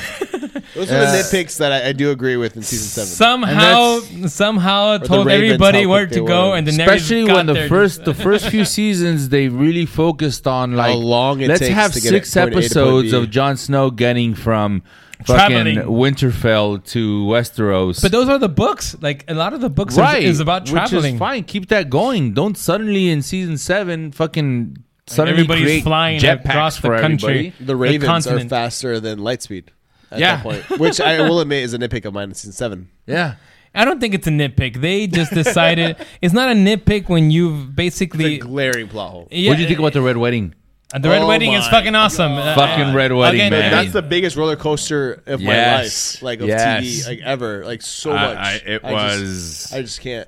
Those 0.76 0.92
are 0.92 1.00
the 1.00 1.06
nitpicks 1.06 1.58
that 1.60 1.72
I, 1.72 1.90
I 1.90 1.92
do 1.94 2.12
agree 2.12 2.36
with 2.36 2.58
in 2.58 2.64
season 2.64 2.88
seven. 2.88 3.08
Somehow, 3.08 4.00
somehow 4.28 4.98
told 4.98 5.30
everybody 5.30 5.86
where 5.86 6.08
to 6.08 6.26
go, 6.26 6.50
were. 6.50 6.58
and 6.58 6.68
then 6.68 6.80
especially 6.82 7.26
got 7.26 7.36
when 7.36 7.46
the 7.46 7.54
there. 7.54 7.70
first 7.70 8.04
the 8.04 8.14
first 8.26 8.50
few 8.50 8.66
seasons 8.66 9.30
they 9.30 9.48
really 9.48 9.86
focused 9.86 10.48
on 10.48 10.76
like 10.76 10.92
How 10.92 10.98
long 10.98 11.40
it 11.42 11.48
let's 11.48 11.60
takes 11.62 11.74
have 11.74 11.94
to 11.94 12.02
six 12.02 12.36
it 12.36 12.40
point 12.40 12.50
A 12.50 12.50
to 12.50 12.56
point 12.56 12.66
episodes 12.66 13.14
of 13.14 13.30
Jon 13.30 13.56
Snow 13.56 13.90
getting 13.90 14.34
from 14.36 14.82
Traveling. 15.26 15.76
fucking 15.78 15.92
Winterfell 15.92 16.84
to 16.92 17.26
Westeros. 17.26 18.02
But 18.02 18.12
those 18.12 18.30
are 18.30 18.38
the 18.40 18.50
books. 18.50 18.96
Like 19.02 19.26
a 19.28 19.34
lot 19.34 19.54
of 19.54 19.62
the 19.62 19.70
books 19.70 19.98
right 19.98 20.24
is, 20.24 20.36
is 20.36 20.40
about 20.40 20.66
traveling. 20.66 21.04
which 21.04 21.14
is 21.14 21.20
fine. 21.20 21.44
Keep 21.44 21.70
that 21.70 21.90
going. 21.90 22.34
Don't 22.34 22.58
suddenly 22.58 23.10
in 23.10 23.22
season 23.22 23.58
seven 23.58 24.12
fucking 24.12 24.78
suddenly 25.08 25.32
everybody's 25.42 25.64
create 25.66 25.84
flying 25.84 26.20
jetpacks 26.20 26.46
across 26.50 26.76
the 26.78 26.82
for 26.82 27.00
country. 27.00 27.30
everybody. 27.48 27.66
The 27.66 27.76
Ravens 27.76 28.04
are 28.28 28.30
continent. 28.32 28.50
faster 28.50 29.00
than 29.00 29.20
Lightspeed 29.20 29.68
at 30.12 30.20
Yeah. 30.20 30.36
that 30.38 30.44
point, 30.44 30.80
which 30.80 31.00
I 31.02 31.22
will 31.28 31.40
admit 31.40 31.64
is 31.64 31.74
a 31.74 31.78
nitpick 31.80 32.06
of 32.06 32.14
mine 32.14 32.30
in 32.30 32.36
season 32.36 32.54
seven. 32.54 32.90
Yeah. 33.08 33.36
I 33.76 33.86
don't 33.86 34.00
think 34.00 34.14
it's 34.14 34.28
a 34.28 34.30
nitpick. 34.30 34.82
They 34.82 35.08
just 35.08 35.34
decided 35.34 35.96
it's 36.22 36.34
not 36.34 36.50
a 36.50 36.54
nitpick 36.54 37.10
when 37.10 37.32
you've 37.32 37.70
It's 37.70 37.76
basically. 37.76 38.36
a 38.36 38.38
glaring 38.40 38.88
plot 38.88 39.10
hole. 39.12 39.28
Yeah, 39.32 39.50
what 39.50 39.56
do 39.56 39.62
you 39.64 39.68
think 39.68 39.80
about 39.80 39.94
the 39.94 40.02
Red 40.04 40.18
Wedding? 40.18 40.54
Uh, 40.94 41.00
the 41.00 41.10
red 41.10 41.24
Oh 41.24 41.28
wedding 41.28 41.54
is 41.54 41.66
my 41.66 41.72
fucking 41.72 41.96
awesome. 41.96 42.34
Uh, 42.34 42.56
Fucking 42.56 42.94
Red 42.94 43.12
Wedding, 43.12 43.42
again, 43.42 43.52
man. 43.52 43.72
That's 43.72 43.92
the 43.94 44.02
biggest 44.02 44.36
roller 44.38 44.56
coaster 44.56 45.22
of 45.26 45.42
my 45.42 45.76
life, 45.82 46.22
like 46.22 46.40
of 46.40 46.48
Yes. 46.48 46.84
TV, 46.84 47.08
like 47.08 47.20
ever, 47.26 47.66
like 47.66 47.82
so 47.82 48.12
I- 48.12 48.16
much. 48.28 48.38
I- 48.38 48.62
it 48.66 48.82
just- 48.82 48.94
was- 48.94 49.74
I 49.74 49.82
just 49.82 50.02
can't. 50.02 50.28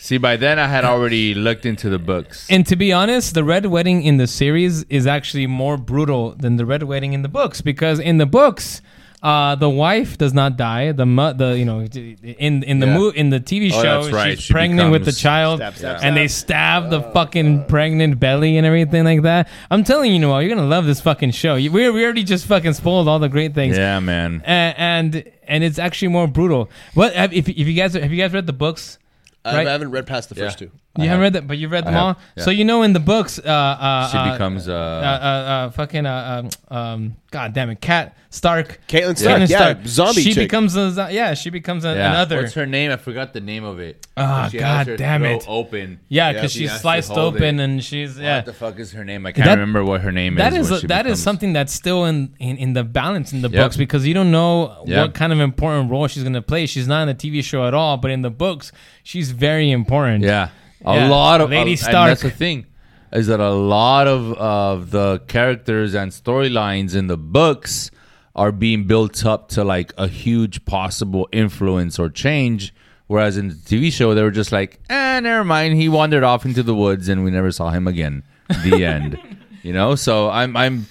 See, 0.00 0.16
by 0.16 0.36
then 0.36 0.58
I 0.60 0.68
had 0.68 0.84
already 0.84 1.34
looked 1.34 1.66
into 1.66 1.90
the 1.90 1.98
books. 1.98 2.46
And 2.48 2.64
to 2.68 2.76
be 2.76 2.92
honest, 2.92 3.34
the 3.34 3.42
red 3.42 3.66
wedding 3.66 4.02
in 4.04 4.16
the 4.16 4.28
series 4.28 4.84
is 4.84 5.06
actually 5.08 5.46
more 5.48 5.76
brutal 5.76 6.36
than 6.38 6.56
the 6.56 6.64
red 6.64 6.84
wedding 6.84 7.12
in 7.14 7.22
the 7.22 7.28
books 7.28 7.60
because 7.60 7.98
in 7.98 8.18
the 8.18 8.26
books, 8.26 8.80
uh, 9.22 9.54
the 9.56 9.68
wife 9.68 10.16
does 10.16 10.32
not 10.32 10.56
die. 10.56 10.92
The 10.92 11.04
mu- 11.06 11.32
the 11.32 11.58
you 11.58 11.64
know 11.64 11.80
in 11.80 12.62
in 12.62 12.78
the 12.78 12.86
Yeah. 12.86 12.96
mo- 12.98 13.08
in 13.10 13.30
the 13.30 13.40
TV 13.40 13.70
Oh, 13.72 13.82
show, 13.82 14.02
that's 14.02 14.12
right. 14.14 14.36
she's 14.36 14.44
She 14.44 14.52
pregnant 14.52 14.92
with 14.92 15.04
the 15.04 15.12
child, 15.12 15.58
Stab, 15.58 15.74
stab, 15.74 16.00
and 16.02 16.16
they 16.16 16.28
stab 16.28 16.90
the 16.90 17.02
fucking 17.02 17.64
pregnant 17.64 18.20
belly 18.20 18.56
and 18.56 18.64
everything 18.66 19.04
like 19.04 19.22
that. 19.22 19.48
I'm 19.70 19.82
telling 19.82 20.12
you, 20.12 20.18
Noel, 20.20 20.40
you're 20.42 20.54
gonna 20.54 20.68
love 20.68 20.86
this 20.86 21.00
fucking 21.00 21.32
show. 21.32 21.54
We 21.56 21.68
we 21.68 22.04
already 22.04 22.22
just 22.24 22.46
fucking 22.46 22.74
spoiled 22.74 23.08
all 23.08 23.18
the 23.18 23.28
great 23.28 23.54
things. 23.54 23.76
Yeah, 23.76 23.98
man. 24.00 24.42
A- 24.46 24.74
and 24.78 25.24
and 25.48 25.64
it's 25.64 25.78
actually 25.80 26.08
more 26.08 26.28
brutal. 26.28 26.70
What 26.94 27.12
if 27.16 27.48
if 27.48 27.58
you 27.58 27.74
guys 27.74 27.94
have 27.94 28.12
you 28.12 28.18
guys 28.22 28.32
read 28.32 28.46
the 28.46 28.52
books? 28.52 28.98
I 29.44 29.64
haven't 29.64 29.90
read 29.92 30.06
past 30.06 30.28
the 30.28 30.34
first 30.34 30.60
Yeah. 30.60 30.66
two. 30.68 30.72
You 30.96 31.04
haven't 31.04 31.20
read 31.22 31.32
that, 31.34 31.46
but 31.46 31.58
you've 31.58 31.70
read 31.70 31.84
them 31.84 31.92
have, 31.92 32.02
all. 32.02 32.16
yeah. 32.36 32.42
So 32.44 32.50
you 32.50 32.64
know 32.64 32.82
in 32.82 32.92
the 32.92 32.98
books, 32.98 33.38
uh, 33.38 33.42
uh, 33.48 34.08
She 34.10 34.16
uh, 34.18 34.32
becomes, 34.32 34.68
uh, 34.68 34.72
uh, 34.72 34.76
uh, 34.76 35.28
uh, 35.68 35.70
fucking, 35.70 36.06
uh, 36.06 36.42
um, 36.70 36.76
um, 36.76 37.16
god 37.30 37.52
damn 37.52 37.70
it, 37.70 37.80
Cat 37.80 38.16
Stark, 38.30 38.80
Catelyn 38.88 39.16
Stark, 39.16 39.48
yeah, 39.48 39.78
zombie 39.86 40.22
She 40.22 40.32
chick. 40.34 40.48
becomes 40.48 40.74
a, 40.74 40.90
zo- 40.90 41.06
yeah, 41.06 41.34
she 41.34 41.50
becomes 41.50 41.84
a, 41.84 41.94
Yeah. 41.94 42.10
another. 42.10 42.38
What's 42.42 42.54
her 42.54 42.66
name? 42.66 42.90
I 42.90 42.96
forgot 42.96 43.32
the 43.32 43.40
name 43.40 43.62
of 43.62 43.78
it. 43.78 44.08
Ah, 44.16 44.48
She 44.50 44.56
has 44.58 44.64
God 44.78 44.86
her 44.88 44.96
damn 44.96 45.20
throat 45.20 45.42
it. 45.42 45.46
Open. 45.48 46.00
yeah, 46.08 46.32
because 46.32 46.50
She 46.52 46.60
she's 46.60 46.70
has 46.70 46.78
to 46.78 46.82
sliced 46.82 47.12
hold 47.12 47.34
open 47.36 47.60
it. 47.60 47.64
and 47.64 47.84
she's 47.84 48.18
yeah. 48.18 48.36
What 48.38 48.46
the 48.46 48.52
fuck 48.54 48.78
is 48.80 48.90
her 48.90 49.04
name? 49.04 49.24
I 49.24 49.30
can't 49.30 49.44
That- 49.44 49.52
remember 49.54 49.84
what 49.84 50.00
her 50.00 50.10
name 50.10 50.34
That 50.34 50.52
is. 50.52 50.66
is 50.66 50.70
what 50.72 50.76
a, 50.78 50.80
she 50.80 50.86
that 50.88 51.06
is 51.06 51.10
becomes. 51.12 51.22
something 51.22 51.52
that's 51.52 51.72
still 51.72 52.06
in, 52.06 52.34
in, 52.40 52.56
in 52.56 52.72
the 52.72 52.82
balance 52.82 53.32
in 53.32 53.42
the 53.42 53.50
Yep. 53.50 53.62
books 53.62 53.76
because 53.76 54.04
you 54.04 54.14
don't 54.14 54.32
know 54.32 54.82
Yep. 54.84 54.98
what 54.98 55.14
kind 55.14 55.32
of 55.32 55.38
important 55.38 55.92
role 55.92 56.08
she's 56.08 56.24
gonna 56.24 56.42
play. 56.42 56.66
She's 56.66 56.88
not 56.88 57.02
in 57.02 57.08
the 57.08 57.14
TV 57.14 57.44
show 57.44 57.66
at 57.68 57.72
all, 57.74 57.98
but 57.98 58.10
in 58.10 58.22
the 58.22 58.30
books, 58.30 58.72
she's 59.04 59.30
very 59.30 59.70
important. 59.70 60.24
Yeah, 60.24 60.48
a 60.84 60.94
Yeah. 60.96 61.08
lot 61.08 61.40
of 61.40 61.50
Lady 61.50 61.74
uh, 61.74 61.76
Stark. 61.76 62.08
That's 62.10 62.22
the 62.22 62.30
thing 62.30 62.66
is 63.12 63.26
that 63.28 63.40
a 63.40 63.50
lot 63.50 64.06
of 64.06 64.32
of 64.34 64.90
the 64.90 65.20
characters 65.28 65.94
and 65.94 66.12
storylines 66.12 66.94
in 66.94 67.06
the 67.06 67.16
books 67.16 67.90
are 68.36 68.52
being 68.52 68.84
built 68.84 69.24
up 69.26 69.48
to 69.48 69.64
like 69.64 69.92
a 69.96 70.06
huge 70.08 70.64
possible 70.64 71.28
influence 71.32 71.98
or 71.98 72.08
change. 72.08 72.72
Whereas 73.06 73.38
in 73.38 73.48
the 73.48 73.54
TV 73.54 73.90
show, 73.90 74.14
they 74.14 74.22
were 74.22 74.30
just 74.30 74.52
like, 74.52 74.78
eh, 74.90 75.20
never 75.20 75.42
mind. 75.42 75.76
He 75.76 75.88
wandered 75.88 76.22
off 76.22 76.44
into 76.44 76.62
the 76.62 76.74
woods 76.74 77.08
and 77.08 77.24
we 77.24 77.30
never 77.30 77.50
saw 77.50 77.70
him 77.70 77.88
again. 77.88 78.22
The 78.64 78.84
end. 78.94 79.18
You 79.62 79.72
know, 79.72 79.94
so 79.94 80.28
I'm 80.30 80.56
I'm 80.56 80.86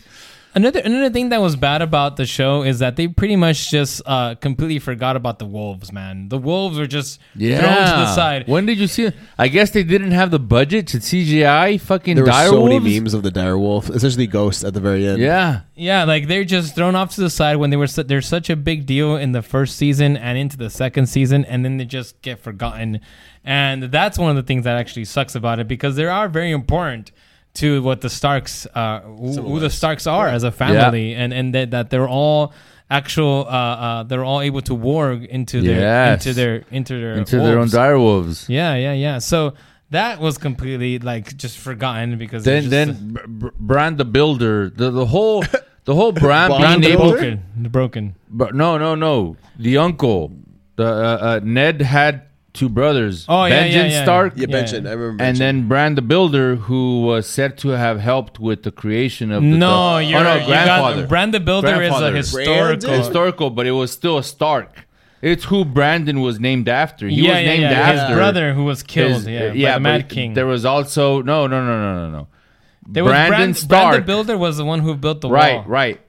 Another 0.58 0.80
another 0.80 1.12
thing 1.12 1.30
that 1.30 1.40
was 1.40 1.56
bad 1.56 1.84
about 1.84 2.16
the 2.18 2.26
show 2.26 2.64
is 2.64 2.80
that 2.80 2.96
they 2.96 3.08
pretty 3.08 3.36
much 3.36 3.70
just 3.70 4.02
uh, 4.08 4.34
completely 4.34 4.80
forgot 4.80 5.16
about 5.16 5.38
the 5.38 5.46
wolves, 5.46 5.94
man. 5.94 6.30
The 6.30 6.40
wolves 6.40 6.80
were 6.80 6.88
just 6.88 7.20
thrown 7.38 7.52
to 7.52 7.62
the 7.62 8.16
side. 8.16 8.48
When 8.48 8.66
did 8.66 8.80
you 8.80 8.88
see 8.88 9.04
it? 9.06 9.16
I 9.38 9.50
guess 9.50 9.70
they 9.70 9.84
didn't 9.84 10.12
have 10.14 10.32
the 10.32 10.40
budget 10.40 10.88
to 10.88 10.98
CGI 10.98 11.80
fucking 11.80 12.16
There 12.16 12.24
were 12.24 12.32
dire 12.32 12.48
so 12.48 12.62
wolves. 12.62 12.84
many 12.84 13.00
memes 13.00 13.14
of 13.14 13.22
the 13.22 13.30
dire 13.30 13.56
wolf, 13.56 13.88
especially 13.92 14.26
Ghost 14.26 14.64
at 14.64 14.74
the 14.74 14.80
very 14.80 15.08
end. 15.08 15.22
Yeah. 15.22 15.62
Yeah, 15.76 16.06
like 16.06 16.28
they're 16.28 16.44
just 16.44 16.74
thrown 16.74 16.96
off 16.96 17.14
to 17.14 17.22
the 17.22 17.30
side 17.30 17.58
when 17.58 17.70
they 17.70 17.78
were 17.78 17.86
su- 17.86 18.02
they're 18.02 18.24
such 18.24 18.50
a 18.50 18.56
big 18.56 18.88
deal 18.88 19.16
in 19.16 19.34
the 19.34 19.44
first 19.44 19.76
season 19.78 20.18
and 20.18 20.40
into 20.40 20.58
the 20.58 20.72
second 20.72 21.06
season, 21.06 21.46
and 21.46 21.64
then 21.64 21.78
they 21.78 21.86
just 21.86 22.20
get 22.24 22.40
forgotten. 22.40 23.00
And 23.44 23.84
that's 23.84 24.18
one 24.18 24.32
of 24.32 24.36
the 24.36 24.42
things 24.42 24.64
that 24.64 24.76
actually 24.76 25.06
sucks 25.06 25.36
about 25.36 25.60
it 25.60 25.68
because 25.68 25.96
they 25.98 26.06
are 26.06 26.28
very 26.28 26.50
important 26.50 27.12
to 27.58 27.82
what 27.84 28.02
the 28.02 28.10
Starks, 28.10 28.66
uh, 28.74 29.02
who, 29.02 29.42
who 29.42 29.60
the 29.60 29.70
Starks 29.70 30.08
are 30.08 30.28
as 30.28 30.44
a 30.44 30.52
family, 30.52 31.14
and 31.16 31.34
and 31.34 31.54
that, 31.56 31.72
that 31.72 31.90
they're 31.90 32.08
all 32.10 32.54
actual, 32.90 33.46
uh, 33.50 33.52
uh, 33.52 34.04
they're 34.04 34.24
all 34.24 34.42
able 34.42 34.62
to 34.62 34.74
warg 34.74 35.28
into 35.28 35.62
their 35.62 35.80
Yes. 35.80 36.26
into 36.26 36.34
their 36.34 36.64
into 36.72 37.00
their 37.00 37.14
Into 37.16 37.38
their 37.38 37.54
own 37.54 37.58
wolves. 37.68 37.72
dire 37.74 38.00
wolves. 38.00 38.50
Yeah, 38.50 38.76
yeah, 38.76 38.94
yeah. 38.94 39.20
So 39.20 39.54
that 39.90 40.20
was 40.20 40.38
completely 40.38 41.00
like 41.00 41.36
just 41.38 41.58
forgotten 41.58 42.18
because 42.18 42.44
then 42.44 42.58
it's 42.64 42.70
then 42.70 42.88
just, 42.90 43.08
Br- 43.14 43.28
Br- 43.28 43.56
Bran 43.60 43.98
the 43.98 44.06
Builder, 44.06 44.70
the 44.70 44.92
the 44.92 45.06
whole 45.06 45.44
the 45.86 45.96
whole 45.96 46.12
brand 46.26 46.54
Brand 46.56 46.82
being 46.82 46.98
the 46.98 47.02
able. 47.04 47.12
Broken, 47.12 47.44
the 47.62 47.70
broken. 47.70 48.16
But 48.30 48.56
no, 48.56 48.78
no, 48.78 48.96
no. 48.96 49.36
The 49.58 49.78
uncle, 49.78 50.32
the 50.76 50.86
uh, 50.86 50.90
uh, 50.90 51.40
Ned 51.44 51.82
had 51.82 52.27
two 52.58 52.70
brothers. 52.70 53.26
Oh, 53.30 53.46
yeah, 53.46 53.64
Benjen 53.64 53.72
yeah, 53.74 53.86
yeah. 53.86 54.04
Stark, 54.04 54.34
Yeah, 54.36 54.46
Benjen. 54.48 54.88
I 54.88 54.94
remember. 54.94 55.24
and 55.24 55.36
Benjen. 55.36 55.40
then 55.40 55.68
Bran 55.68 55.96
the 55.96 56.02
Builder, 56.02 56.56
who 56.56 57.02
was 57.04 57.28
said 57.28 57.58
to 57.60 57.70
have 57.70 58.00
helped 58.00 58.40
with 58.40 58.64
the 58.64 58.72
creation 58.72 59.32
of 59.32 59.42
the 59.44 59.48
No, 59.48 59.96
the, 59.98 60.06
you're 60.06 60.20
oh, 60.20 60.24
no, 60.24 60.36
you 60.36 60.46
grandfather. 60.46 61.02
got 61.02 61.10
Bran 61.10 61.32
the 61.32 61.40
Builder 61.40 61.76
Grandfather. 61.76 62.16
is 62.16 62.34
a 62.34 62.38
historical. 62.40 62.66
Brandon? 62.90 63.04
historical, 63.04 63.50
but 63.52 63.66
it 63.68 63.72
was 63.72 63.92
still 63.92 64.18
a 64.18 64.24
Stark. 64.24 64.86
It's 65.22 65.46
who 65.46 65.66
Brandon 65.66 66.22
was 66.22 66.40
named 66.40 66.68
after. 66.70 67.08
He 67.08 67.16
yeah, 67.16 67.34
was 67.34 67.42
yeah, 67.42 67.48
named 67.48 67.62
yeah. 67.64 67.72
after 67.72 68.08
His 68.08 68.16
brother 68.18 68.54
who 68.54 68.66
was 68.66 68.84
killed. 68.84 69.14
his- 69.14 69.28
yeah, 69.28 69.40
uh, 69.50 69.54
yeah, 69.54 69.70
by 69.72 69.74
the 69.74 69.80
Mad 69.80 70.10
King. 70.10 70.34
There 70.36 70.46
was 70.46 70.64
also 70.66 71.22
no, 71.22 71.48
no, 71.48 71.66
no, 71.66 71.76
no, 71.80 72.10
no, 72.10 72.12
no. 72.20 72.28
there 72.88 73.04
was 73.04 73.12
Brandon 73.12 73.38
Brand, 73.38 73.58
Stark. 73.58 73.90
Bran 73.92 74.02
the 74.02 74.06
Builder 74.06 74.38
was 74.38 74.58
the 74.58 74.66
one 74.66 74.80
who 74.80 74.96
built 74.96 75.22
the 75.22 75.30
right, 75.30 75.56
wall. 75.56 75.64
Right, 75.64 75.70
right. 75.70 76.02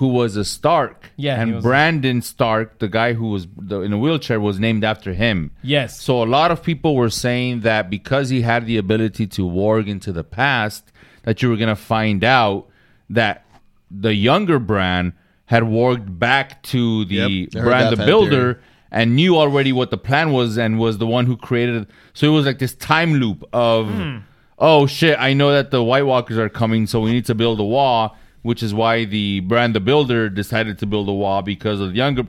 Who 0.00 0.08
was 0.08 0.34
a 0.36 0.44
Stark? 0.44 1.10
Yeah, 1.16 1.36
he 1.36 1.42
and 1.42 1.54
was- 1.56 1.62
Brandon 1.64 2.22
Stark, 2.22 2.78
the 2.78 2.88
guy 2.88 3.12
who 3.12 3.28
was 3.30 3.46
the, 3.56 3.80
in 3.82 3.92
a 3.92 3.98
wheelchair, 3.98 4.40
was 4.40 4.58
named 4.58 4.82
after 4.82 5.12
him. 5.12 5.50
Yes. 5.62 6.00
So 6.00 6.22
a 6.22 6.28
lot 6.38 6.50
of 6.50 6.62
people 6.62 6.96
were 6.96 7.10
saying 7.10 7.60
that 7.60 7.90
because 7.90 8.28
he 8.30 8.40
had 8.42 8.66
the 8.66 8.76
ability 8.78 9.26
to 9.36 9.42
warg 9.46 9.86
into 9.88 10.10
the 10.12 10.24
past, 10.24 10.90
that 11.24 11.42
you 11.42 11.48
were 11.50 11.56
gonna 11.56 11.76
find 11.76 12.24
out 12.24 12.66
that 13.10 13.44
the 13.90 14.14
younger 14.14 14.58
Bran 14.58 15.12
had 15.46 15.64
warged 15.64 16.18
back 16.18 16.62
to 16.72 17.04
the 17.04 17.14
Yep, 17.16 17.48
I 17.54 17.58
heard 17.58 17.64
Bran 17.66 17.80
that 17.84 17.90
the 17.90 17.96
fan 17.98 18.06
Builder 18.06 18.54
theory. 18.54 18.64
and 18.90 19.16
knew 19.16 19.36
already 19.36 19.72
what 19.72 19.90
the 19.90 19.98
plan 19.98 20.32
was 20.32 20.56
and 20.56 20.78
was 20.78 20.98
the 20.98 21.06
one 21.06 21.26
who 21.26 21.36
created 21.36 21.82
it. 21.82 21.88
So 22.14 22.26
it 22.26 22.30
was 22.34 22.46
like 22.46 22.58
this 22.58 22.74
time 22.74 23.14
loop 23.14 23.44
of, 23.52 23.88
Hmm. 23.88 24.16
oh 24.58 24.86
shit, 24.86 25.16
I 25.20 25.34
know 25.34 25.52
that 25.52 25.70
the 25.70 25.82
White 25.82 26.06
Walkers 26.06 26.38
are 26.38 26.48
coming, 26.48 26.86
so 26.86 27.00
we 27.00 27.12
need 27.12 27.26
to 27.26 27.34
build 27.34 27.60
a 27.60 27.64
wall. 27.64 28.16
Which 28.42 28.62
is 28.62 28.72
why 28.72 29.04
the 29.04 29.40
Bran 29.40 29.72
the 29.74 29.80
Builder 29.80 30.28
decided 30.30 30.78
to 30.78 30.86
build 30.86 31.08
a 31.08 31.12
wall 31.12 31.42
because 31.42 31.80
of 31.80 31.90
the 31.90 31.96
younger. 31.96 32.26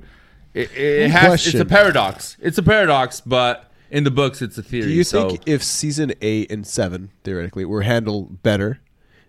It, 0.54 0.70
it 0.72 0.76
Good 0.76 1.12
has. 1.12 1.48
It's 1.48 1.60
a 1.60 1.66
paradox. 1.66 2.36
It's 2.42 2.58
a 2.58 2.64
paradox, 2.64 3.22
but 3.22 3.72
in 3.90 4.04
the 4.04 4.12
books, 4.12 4.42
it's 4.42 4.58
a 4.58 4.64
theory. 4.64 4.88
Do 4.88 4.94
you 4.94 5.04
so- 5.04 5.30
think 5.30 5.44
if 5.46 5.64
season 5.64 6.14
eight 6.22 6.52
and 6.52 6.68
seven 6.68 7.12
theoretically 7.24 7.64
were 7.66 7.84
handled 7.84 8.44
better, 8.44 8.82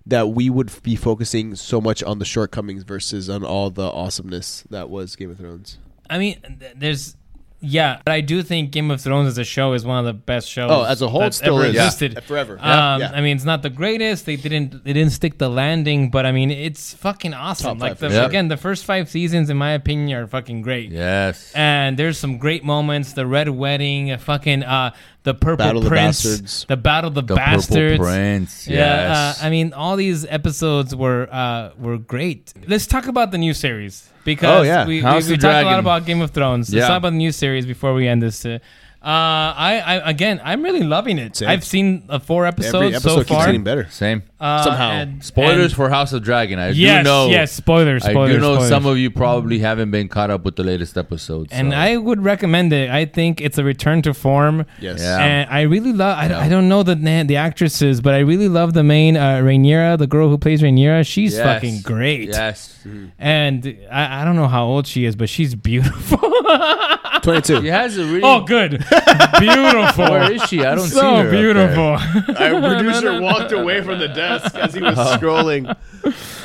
that 0.04 0.30
we 0.30 0.50
would 0.50 0.72
be 0.82 0.96
focusing 0.96 1.54
so 1.54 1.80
much 1.80 2.02
on 2.02 2.18
the 2.18 2.24
shortcomings 2.24 2.82
versus 2.82 3.30
on 3.30 3.44
all 3.44 3.70
the 3.70 3.88
awesomeness 3.90 4.64
that 4.70 4.90
was 4.90 5.14
Game 5.14 5.30
of 5.30 5.38
Thrones? 5.38 5.78
I 6.10 6.18
mean, 6.18 6.60
there's. 6.74 7.16
Yeah, 7.62 8.00
but 8.04 8.12
I 8.12 8.20
do 8.20 8.42
think 8.42 8.72
Game 8.72 8.90
of 8.90 9.00
Thrones 9.00 9.28
as 9.28 9.38
a 9.38 9.44
show 9.44 9.72
is 9.72 9.84
one 9.84 9.98
of 9.98 10.04
the 10.04 10.12
best 10.12 10.48
shows. 10.48 10.70
Oh, 10.70 10.82
as 10.82 11.00
a 11.00 11.08
whole, 11.08 11.20
that's 11.20 11.36
still 11.36 11.58
ever 11.58 11.68
is. 11.68 11.74
Yeah. 11.74 11.86
existed 11.86 12.22
Forever. 12.24 12.58
Um, 12.60 13.00
yeah. 13.00 13.12
I 13.14 13.20
mean, 13.20 13.36
it's 13.36 13.44
not 13.44 13.62
the 13.62 13.70
greatest. 13.70 14.26
They 14.26 14.36
didn't. 14.36 14.84
They 14.84 14.92
didn't 14.92 15.12
stick 15.12 15.38
the 15.38 15.48
landing, 15.48 16.10
but 16.10 16.26
I 16.26 16.32
mean, 16.32 16.50
it's 16.50 16.92
fucking 16.94 17.34
awesome. 17.34 17.78
Top 17.78 17.80
like 17.80 17.98
the 17.98 18.10
sure. 18.10 18.24
again, 18.24 18.48
the 18.48 18.56
first 18.56 18.84
five 18.84 19.08
seasons, 19.08 19.48
in 19.48 19.56
my 19.56 19.72
opinion, 19.72 20.18
are 20.18 20.26
fucking 20.26 20.62
great. 20.62 20.90
Yes. 20.90 21.52
And 21.54 21.96
there's 21.96 22.18
some 22.18 22.38
great 22.38 22.64
moments. 22.64 23.12
The 23.12 23.26
Red 23.26 23.48
Wedding, 23.48 24.16
fucking 24.18 24.64
uh, 24.64 24.92
the 25.24 25.34
Purple 25.34 25.56
Battle 25.58 25.78
of 25.78 25.84
the 25.84 25.90
Prince, 25.90 26.24
Bastards. 26.24 26.64
the 26.68 26.76
Battle 26.76 27.08
of 27.08 27.14
the, 27.14 27.22
The 27.22 27.34
Purple 27.36 27.44
Bastards. 27.52 27.98
Prince, 27.98 28.66
Yeah, 28.68 29.34
uh, 29.40 29.44
I 29.46 29.50
mean, 29.50 29.72
all 29.72 29.96
these 29.96 30.24
episodes 30.26 30.94
were 30.96 31.28
uh, 31.30 31.70
were 31.78 31.98
great. 31.98 32.52
Let's 32.66 32.86
talk 32.86 33.06
about 33.06 33.30
the 33.30 33.38
new 33.38 33.54
series 33.54 34.08
because 34.24 34.60
Oh, 34.60 34.62
yeah. 34.62 34.86
we, 34.86 34.96
we, 34.96 35.00
House 35.00 35.28
we 35.28 35.34
of 35.34 35.40
talked 35.40 35.62
a 35.64 35.66
lot 35.70 35.78
about 35.78 36.06
Game 36.06 36.20
of 36.22 36.30
Thrones. 36.32 36.72
Let's 36.74 36.86
talk 36.88 36.98
about 36.98 37.10
the 37.10 37.16
new 37.18 37.32
series 37.32 37.66
before 37.66 37.94
we 37.94 38.08
end 38.08 38.22
this. 38.22 38.44
Uh, 38.44 38.58
I, 39.04 39.78
I 39.84 40.10
again, 40.10 40.40
I'm 40.44 40.62
really 40.62 40.82
loving 40.84 41.18
it. 41.18 41.36
Same. 41.36 41.48
I've 41.48 41.64
seen 41.64 42.04
uh, 42.08 42.18
four 42.18 42.46
episodes 42.46 42.74
Every 42.74 42.88
episode 42.94 43.08
so 43.10 43.18
keeps 43.18 43.28
far. 43.30 43.46
getting 43.46 43.64
better. 43.64 43.88
Same. 43.90 44.22
Uh, 44.40 44.62
Somehow. 44.64 44.90
and- 44.90 45.24
Spoilers 45.24 45.66
and- 45.66 45.72
for 45.74 45.88
House 45.90 46.12
of 46.12 46.22
Dragon. 46.22 46.58
I 46.58 46.70
Yes, 46.70 47.00
do 47.00 47.04
know. 47.04 47.28
yes, 47.28 47.52
spoilers, 47.52 48.04
I 48.04 48.10
spoilers, 48.10 48.34
do 48.36 48.40
know 48.40 48.54
spoilers. 48.54 48.68
some 48.68 48.86
of 48.86 48.98
you 48.98 49.10
probably 49.10 49.58
haven't 49.60 49.90
been 49.90 50.08
caught 50.08 50.30
up 50.30 50.44
with 50.44 50.56
the 50.56 50.64
latest 50.64 50.96
episodes. 50.96 51.52
and 51.52 51.70
so. 51.72 51.76
I 51.76 51.96
would 51.96 52.22
recommend 52.24 52.72
it. 52.72 52.90
I 52.90 53.04
think 53.04 53.40
it's 53.40 53.58
a 53.58 53.64
return 53.64 54.02
to 54.02 54.14
form. 54.14 54.66
Yes. 54.80 55.00
Yeah. 55.00 55.18
And 55.24 55.50
I 55.50 55.62
really 55.62 55.92
love. 55.92 56.16
I, 56.18 56.44
I 56.44 56.48
don't 56.48 56.68
know 56.68 56.82
the 56.82 56.96
na- 56.96 57.24
the 57.24 57.36
actresses, 57.36 58.00
but 58.00 58.14
I 58.14 58.18
really 58.20 58.48
love 58.48 58.72
the 58.74 58.82
main 58.84 59.16
uh, 59.16 59.38
Rhaenyra, 59.38 59.98
the 59.98 60.06
girl 60.06 60.28
who 60.28 60.38
plays 60.38 60.60
Rhaenyra. 60.62 61.06
She's 61.06 61.34
Yes. 61.34 61.44
fucking 61.44 61.80
great. 61.82 62.28
Yes. 62.28 62.84
And 63.18 63.76
I, 63.90 64.22
I 64.22 64.24
don't 64.24 64.36
know 64.36 64.48
how 64.48 64.64
old 64.64 64.86
she 64.86 65.04
is, 65.04 65.14
but 65.16 65.28
she's 65.28 65.54
beautiful. 65.54 66.18
22. 67.22 67.60
He 67.62 67.68
has 67.68 67.96
a 67.98 68.04
really. 68.04 68.22
oh, 68.22 68.40
good, 68.42 68.70
beautiful. 69.38 70.04
Where 70.10 70.32
is 70.32 70.42
she? 70.44 70.60
I 70.64 70.74
don't 70.74 70.86
so 70.88 71.00
see 71.00 71.06
her. 71.06 71.24
up 71.26 71.30
beautiful. 71.30 72.36
Our 72.36 72.60
producer 72.60 73.20
walked 73.20 73.52
away 73.52 73.82
from 73.82 73.98
the 73.98 74.08
desk 74.08 74.54
as 74.54 74.74
he 74.74 74.80
was 74.82 74.96
scrolling. 74.96 75.74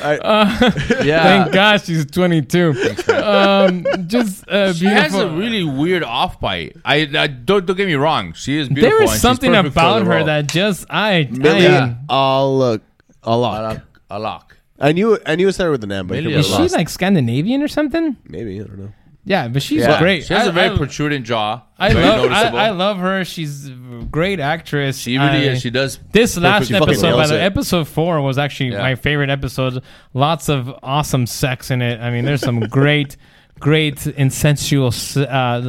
I, 0.02 1.02
Yeah. 1.04 1.22
Thank 1.44 1.52
God 1.52 1.80
she's 1.82 2.06
22. 2.06 2.74
um, 3.12 3.84
just 4.06 4.48
uh, 4.48 4.72
She 4.72 4.86
has 4.86 5.12
beautiful. 5.12 5.20
a 5.20 5.36
really 5.36 5.64
weird 5.64 6.02
off 6.04 6.40
bite. 6.40 6.76
I, 6.84 7.08
I 7.14 7.26
don't 7.26 7.66
don't 7.66 7.76
get 7.76 7.86
me 7.86 7.94
wrong. 7.94 8.32
She 8.34 8.56
is 8.58 8.68
beautiful. 8.68 8.90
there 8.90 8.98
and 9.00 9.04
is 9.06 9.12
she's 9.12 9.20
something 9.20 9.52
perfect 9.52 9.74
for 9.74 9.80
about 9.80 9.98
the 10.00 10.04
her 10.06 10.16
role. 10.18 10.26
that 10.26 10.46
just 10.48 10.86
I. 10.90 11.28
Millie 11.30 11.66
I 11.66 11.96
Alok. 12.08 12.80
a 13.22 13.28
Alok. 13.30 13.82
A 14.10 14.18
lock. 14.18 14.56
I 14.80 14.92
knew 14.92 15.18
I 15.26 15.34
knew 15.34 15.48
it 15.48 15.52
started 15.54 15.72
with 15.72 15.84
an 15.84 15.90
M, 15.92 16.06
but 16.06 16.18
it 16.18 16.20
Millie 16.22 16.34
be 16.34 16.40
is 16.40 16.46
she 16.46 16.52
lost. 16.52 16.74
like 16.74 16.88
Scandinavian 16.88 17.62
or 17.62 17.68
something? 17.68 18.16
maybe 18.28 18.60
I 18.60 18.64
don't 18.64 18.78
know. 18.78 18.92
Yeah, 19.28 19.46
but 19.48 19.62
she's 19.62 19.82
Yeah. 19.82 19.98
great. 20.00 20.24
She 20.24 20.32
has 20.32 20.46
I- 20.46 20.50
a 20.50 20.52
very 20.52 20.74
I- 20.74 20.76
protruding 20.78 21.22
jaw. 21.22 21.60
I 21.78 21.92
Very 21.92 22.04
love 22.06 22.18
I, 22.18 22.22
noticeable. 22.28 22.58
I 22.58 22.70
love 22.70 22.98
her. 22.98 23.24
She's 23.26 23.68
a 23.68 23.72
great 24.10 24.40
actress. 24.40 24.96
She 24.98 25.18
really 25.18 25.48
I- 25.48 25.52
is. 25.52 25.60
She 25.60 25.70
does. 25.70 25.98
This 26.12 26.36
last 26.38 26.70
fucking 26.70 26.76
episode, 26.76 27.02
by 27.12 27.16
nails 27.18 27.28
the 27.28 27.34
way, 27.36 27.40
it. 27.42 27.44
episode 27.44 27.86
four 27.88 28.20
was 28.22 28.38
actually 28.38 28.70
Yeah. 28.72 28.78
my 28.80 28.94
favorite 28.94 29.28
episode. 29.30 29.82
Lots 30.14 30.48
of 30.48 30.72
awesome 30.82 31.26
sex 31.26 31.70
in 31.70 31.82
it. 31.82 32.00
I 32.00 32.10
mean, 32.10 32.24
there's 32.24 32.40
some 32.40 32.60
great, 32.80 33.16
great 33.60 33.96
insensual 34.16 34.90
uh, 35.30 35.60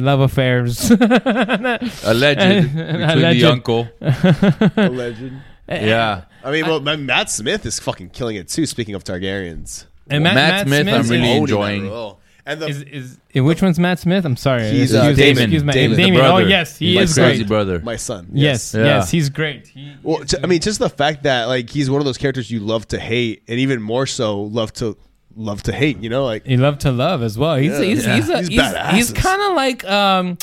love 0.00 0.20
affairs. 0.20 0.90
Alleged 0.90 2.38
between 2.74 3.02
Alleged. 3.02 3.40
the 3.40 3.48
uncle. 3.50 3.88
A 4.02 4.88
legend. 4.90 5.40
Yeah. 5.68 6.22
I 6.44 6.50
mean, 6.50 6.66
well, 6.66 6.80
Matt 6.80 7.30
Smith 7.30 7.66
is 7.66 7.78
fucking 7.78 8.10
killing 8.10 8.36
it 8.36 8.48
too. 8.48 8.66
Speaking 8.66 8.94
of 8.94 9.04
Targaryens, 9.04 9.86
And 10.10 10.24
Well, 10.24 10.34
Matt 10.34 10.66
Smith, 10.66 10.88
I'm 10.88 11.02
really 11.08 11.28
Owning 11.30 11.42
enjoying. 11.42 11.88
role. 11.90 12.20
And 12.48 12.60
the 12.62 12.66
Is, 12.68 12.82
is, 12.82 13.18
eh, 13.34 13.40
which 13.40 13.60
one's 13.60 13.78
Matt 13.78 13.98
Smith? 13.98 14.24
I'm 14.24 14.36
sorry. 14.36 14.70
He's, 14.70 14.94
excuse, 14.94 14.94
uh, 14.94 15.08
me, 15.10 15.14
Daemon. 15.14 15.42
excuse 15.42 15.64
me. 15.64 15.72
Daemon, 15.74 15.96
the 15.96 16.02
Damien. 16.02 16.24
Oh 16.24 16.38
yes, 16.38 16.78
he 16.78 16.94
My 16.94 17.02
is 17.02 17.14
crazy 17.14 17.38
great. 17.38 17.48
brother. 17.48 17.78
my 17.80 17.96
son. 17.96 18.28
Yes, 18.32 18.74
Yeah. 18.74 18.84
yes, 18.84 19.10
he's 19.10 19.28
great. 19.28 19.66
He, 19.68 19.92
Well, 20.02 20.24
t- 20.24 20.38
I 20.42 20.46
mean, 20.46 20.60
just 20.60 20.78
the 20.78 20.88
fact 20.88 21.24
that 21.24 21.44
like 21.44 21.68
he's 21.68 21.90
one 21.90 22.00
of 22.00 22.06
those 22.06 22.16
characters 22.18 22.50
you 22.50 22.60
love 22.60 22.88
to 22.88 22.98
hate, 22.98 23.42
and 23.48 23.60
even 23.60 23.82
more 23.82 24.06
so 24.06 24.40
love 24.42 24.72
to 24.74 24.96
love 25.36 25.62
to 25.64 25.72
hate. 25.72 25.98
You 26.00 26.08
know, 26.08 26.24
like 26.24 26.46
he 26.46 26.56
loved 26.56 26.80
to 26.80 26.90
love 26.90 27.22
as 27.22 27.36
well. 27.38 27.56
He's 27.56 27.72
Yeah. 27.78 27.84
he's 27.84 28.06
Yeah. 28.06 28.16
he's 28.16 28.28
a, 28.30 28.38
He's 28.38 28.48
he's, 28.48 29.08
he's 29.08 29.12
kind 29.12 29.42
of 29.42 29.54
like 29.54 29.84
um 29.84 30.38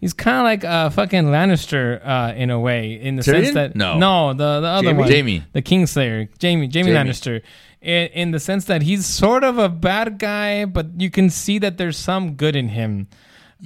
he's 0.00 0.12
kind 0.12 0.36
of 0.38 0.44
like 0.44 0.62
uh 0.64 0.90
fucking 0.90 1.24
Lannister 1.24 2.00
uh 2.06 2.34
in 2.36 2.50
a 2.50 2.60
way 2.60 2.92
in 3.00 3.16
the 3.16 3.22
sense 3.22 3.52
that 3.54 3.74
No. 3.74 3.98
no 3.98 4.34
the 4.34 4.60
the 4.60 4.66
other 4.68 4.86
Jaime? 4.88 4.98
one 4.98 5.08
Jaime. 5.10 5.44
the 5.54 5.62
Kingslayer 5.62 6.28
Jaime 6.40 6.68
Jaime, 6.70 6.92
Jaime. 6.92 7.10
Lannister 7.10 7.40
in, 7.86 8.08
in 8.08 8.30
the 8.32 8.40
sense 8.40 8.64
that 8.66 8.82
he's 8.82 9.06
sort 9.06 9.44
of 9.44 9.56
a 9.58 9.68
bad 9.68 10.18
guy 10.18 10.64
but 10.66 10.86
you 11.00 11.10
can 11.10 11.30
see 11.30 11.58
that 11.60 11.78
there's 11.78 11.96
some 11.96 12.34
good 12.34 12.54
in 12.56 12.68
him. 12.68 13.08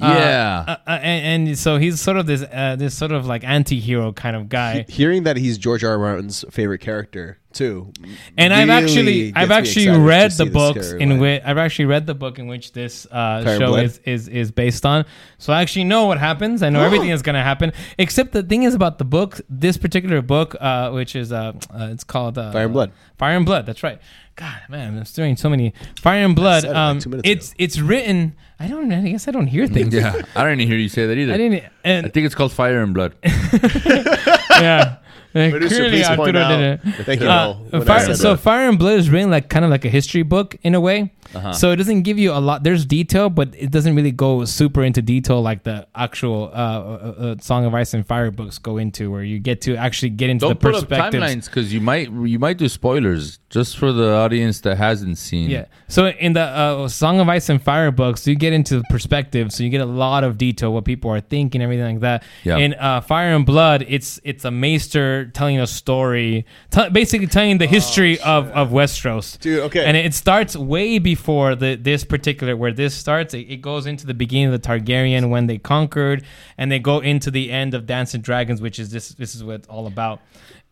Uh, 0.01 0.15
Yeah. 0.17 0.65
uh, 0.69 0.77
uh, 0.87 0.99
and, 1.03 1.49
and 1.49 1.59
so 1.59 1.77
he's 1.79 2.01
sort 2.01 2.17
of 2.17 2.27
this 2.27 2.43
uh, 2.53 2.77
this 2.79 2.95
sort 2.97 3.11
of 3.11 3.27
like 3.27 3.43
anti-hero 3.43 4.13
kind 4.13 4.37
of 4.37 4.49
guy. 4.49 4.85
hearing 4.89 5.25
that 5.25 5.37
he's 5.37 5.59
George 5.59 5.83
R. 5.83 5.93
R. 5.93 5.99
Martin's 5.99 6.45
favorite 6.51 6.79
character 6.81 7.40
too. 7.53 7.93
And 8.37 8.53
I've 8.53 8.71
actually 8.71 9.33
I've 9.35 9.51
actually 9.51 9.89
read 9.89 10.33
the 10.33 10.45
this 10.45 10.53
books 10.53 10.89
character 10.89 10.99
in 10.99 11.19
which 11.19 11.43
I've 11.45 11.59
actually 11.59 11.87
read 11.87 12.07
the 12.07 12.15
book 12.15 12.39
in 12.39 12.47
which 12.47 12.73
this 12.73 13.07
uh, 13.11 13.45
show 13.59 13.69
Blood? 13.69 13.85
is, 13.85 14.01
is 14.05 14.29
is 14.29 14.51
based 14.51 14.87
on. 14.87 15.05
So 15.39 15.53
I 15.53 15.61
actually 15.63 15.85
know 15.85 16.07
what 16.07 16.19
happens. 16.19 16.63
I 16.63 16.71
know 16.71 16.83
everything 16.83 17.11
that's 17.11 17.23
gonna 17.23 17.43
happen. 17.43 17.73
Except 17.99 18.33
the 18.33 18.43
thing 18.43 18.63
is 18.63 18.75
about 18.75 18.99
the 18.99 19.05
book, 19.05 19.41
this 19.49 19.77
particular 19.77 20.23
book, 20.23 20.57
uh, 20.61 20.91
which 20.91 21.17
is 21.17 21.33
uh, 21.33 21.53
uh 21.75 21.89
it's 21.91 22.05
called 22.05 22.39
uh, 22.39 22.53
Fire 22.53 22.65
and 22.65 22.73
Blood. 22.73 22.93
Fire 23.19 23.37
and 23.37 23.47
Blood. 23.47 23.67
That's 23.67 23.83
right. 23.83 24.01
God, 24.37 24.63
man, 24.71 24.97
I'm 24.97 25.03
doing 25.03 25.37
so 25.37 25.51
many 25.51 25.75
Fire 26.01 26.25
and 26.25 26.35
Blood. 26.35 26.65
it 26.65 26.75
Um, 26.75 26.99
two 26.99 27.11
minutes 27.11 27.29
it's 27.29 27.55
it's 27.59 27.79
written. 27.81 28.37
I 28.59 28.69
don't. 28.69 28.93
I 28.93 29.11
guess 29.11 29.29
I 29.29 29.33
don't 29.33 29.47
hear 29.47 29.67
things. 29.67 29.93
Yeah. 29.95 30.23
I 30.35 30.45
didn't 30.45 30.61
even 30.61 30.69
hear 30.69 30.79
you 30.79 30.89
say 30.89 31.07
that 31.07 31.19
either. 31.19 31.35
I 31.35 31.37
didn't. 31.37 31.65
And 31.85 32.07
I 32.07 32.09
think 32.09 32.27
it's 32.27 32.35
called 32.35 32.53
Fire 32.53 32.83
and 32.83 32.95
Blood. 32.95 33.15
yeah. 33.25 34.97
Producer, 35.33 35.75
Clearly, 35.77 35.91
please 35.91 36.09
point 36.09 36.37
Arturo 36.37 36.41
out. 36.43 36.81
Thank 37.07 37.21
you, 37.21 37.29
Uh, 37.29 37.45
Noel, 37.45 37.55
when 37.71 37.83
I 37.83 37.85
Fire, 37.85 38.15
so. 38.15 38.37
Fire 38.37 38.69
and 38.69 38.79
Blood 38.79 38.99
is 38.99 39.11
written 39.11 39.31
like 39.31 39.49
kind 39.49 39.65
of 39.65 39.71
like 39.71 39.85
a 39.85 39.89
history 39.89 40.23
book 40.23 40.57
in 40.63 40.75
a 40.75 40.81
way. 40.81 41.13
Uh-huh. 41.35 41.53
So 41.53 41.71
it 41.71 41.77
doesn't 41.77 42.03
give 42.03 42.19
you 42.19 42.33
a 42.33 42.41
lot. 42.41 42.63
There's 42.63 42.85
detail, 42.85 43.31
but 43.31 43.55
it 43.57 43.71
doesn't 43.71 43.95
really 43.95 44.13
go 44.13 44.45
super 44.45 44.83
into 44.83 45.03
detail 45.03 45.41
like 45.41 45.63
the 45.63 45.87
actual 45.95 46.51
uh, 46.53 46.57
uh, 46.57 47.15
uh, 47.19 47.37
Song 47.41 47.65
of 47.65 47.75
Ice 47.75 47.95
and 47.95 48.07
Fire 48.07 48.31
books 48.31 48.59
go 48.59 48.79
into, 48.79 49.11
where 49.11 49.23
you 49.23 49.39
get 49.39 49.61
to 49.63 49.77
actually 49.77 50.11
get 50.11 50.31
into 50.31 50.47
Don't 50.47 50.61
the 50.61 50.73
put 50.73 50.75
perspectives. 50.75 51.25
timelines 51.25 51.45
because 51.47 51.73
you 51.73 51.81
might 51.81 52.11
you 52.11 52.39
might 52.39 52.59
do 52.59 52.69
spoilers 52.69 53.39
just 53.49 53.77
for 53.77 53.93
the 53.93 54.13
audience 54.13 54.61
that 54.63 54.77
hasn't 54.77 55.19
seen. 55.19 55.51
Yeah. 55.51 55.67
So 55.89 56.09
in 56.09 56.33
the 56.33 56.43
uh, 56.43 56.89
Song 56.89 57.21
of 57.21 57.29
Ice 57.29 57.49
and 57.49 57.63
Fire 57.63 57.91
books, 57.91 58.27
you 58.27 58.35
get 58.35 58.53
into 58.53 58.79
the 58.79 58.85
perspective, 58.91 59.53
so 59.53 59.63
you 59.63 59.71
get 59.71 59.81
a 59.81 59.87
lot 59.87 60.25
of 60.25 60.39
detail, 60.39 60.73
what 60.73 60.85
people 60.85 61.11
are 61.11 61.21
thinking, 61.21 61.63
everything 61.63 61.95
like 61.95 62.01
that. 62.01 62.25
Yeah. 62.45 62.57
In 62.59 62.75
uh, 62.75 63.01
Fire 63.01 63.35
and 63.35 63.47
Blood, 63.47 63.85
it's 63.89 64.21
it's 64.25 64.45
a 64.45 64.51
maester 64.51 65.27
telling 65.27 65.61
a 65.61 65.67
story, 65.67 66.47
t- 66.71 66.89
basically 66.91 67.27
telling 67.27 67.59
the 67.59 67.67
history 67.67 68.21
of, 68.21 68.49
of 68.49 68.71
Westeros. 68.71 69.37
Oh, 69.37 69.39
Dude, 69.41 69.61
okay. 69.65 69.85
And 69.85 69.97
it 69.97 70.15
starts 70.15 70.57
way 70.57 70.99
before 70.99 71.20
the 71.21 71.77
this 71.77 72.05
particular 72.05 72.57
where 72.57 72.73
this 72.73 72.95
starts. 72.95 73.35
It, 73.35 73.51
it 73.51 73.57
goes 73.63 73.87
into 73.87 74.07
the 74.07 74.15
beginning 74.15 74.53
of 74.53 74.61
the 74.61 74.69
Targaryen 74.69 75.29
when 75.31 75.47
they 75.47 75.59
conquered, 75.59 76.25
and 76.59 76.71
they 76.73 76.79
go 76.79 76.99
into 77.01 77.31
the 77.31 77.51
end 77.51 77.75
of 77.75 77.87
Dance 77.87 78.15
and 78.15 78.23
Dragons, 78.25 78.61
which 78.61 78.79
is 78.79 78.91
this 78.91 79.11
this 79.11 79.35
is 79.35 79.45
what 79.45 79.57
it's 79.57 79.69
all 79.69 79.87
about. 79.87 80.21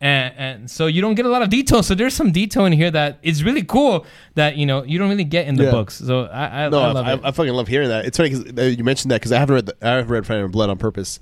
And, 0.01 0.33
and 0.37 0.71
so 0.71 0.87
you 0.87 1.01
don't 1.01 1.15
get 1.15 1.25
a 1.25 1.29
lot 1.29 1.41
of 1.41 1.49
detail. 1.49 1.83
So 1.83 1.93
there's 1.93 2.13
some 2.13 2.31
detail 2.31 2.65
in 2.65 2.71
here 2.73 2.89
that 2.91 3.19
is 3.21 3.43
really 3.43 3.63
cool 3.63 4.05
that 4.35 4.55
you 4.55 4.65
know 4.65 4.83
you 4.83 4.97
don't 4.97 5.09
really 5.09 5.25
get 5.25 5.47
in 5.47 5.55
the 5.55 5.65
Yeah. 5.65 5.71
books. 5.71 5.95
So 5.95 6.23
I, 6.25 6.65
I, 6.65 6.69
no, 6.69 6.79
I 6.79 6.91
love 6.91 7.05
I, 7.05 7.13
it. 7.13 7.21
I 7.23 7.31
fucking 7.31 7.53
love 7.53 7.67
hearing 7.67 7.89
that. 7.89 8.05
It's 8.05 8.17
funny 8.17 8.29
because 8.29 8.77
you 8.77 8.83
mentioned 8.83 9.11
that 9.11 9.19
because 9.19 9.31
I 9.33 9.39
haven't 9.39 9.55
read 9.55 9.65
the, 9.67 9.75
I 9.81 9.89
haven't 9.97 10.09
read 10.09 10.25
Fire 10.25 10.43
and 10.43 10.51
Blood 10.53 10.69
on 10.69 10.77
purpose, 10.77 11.19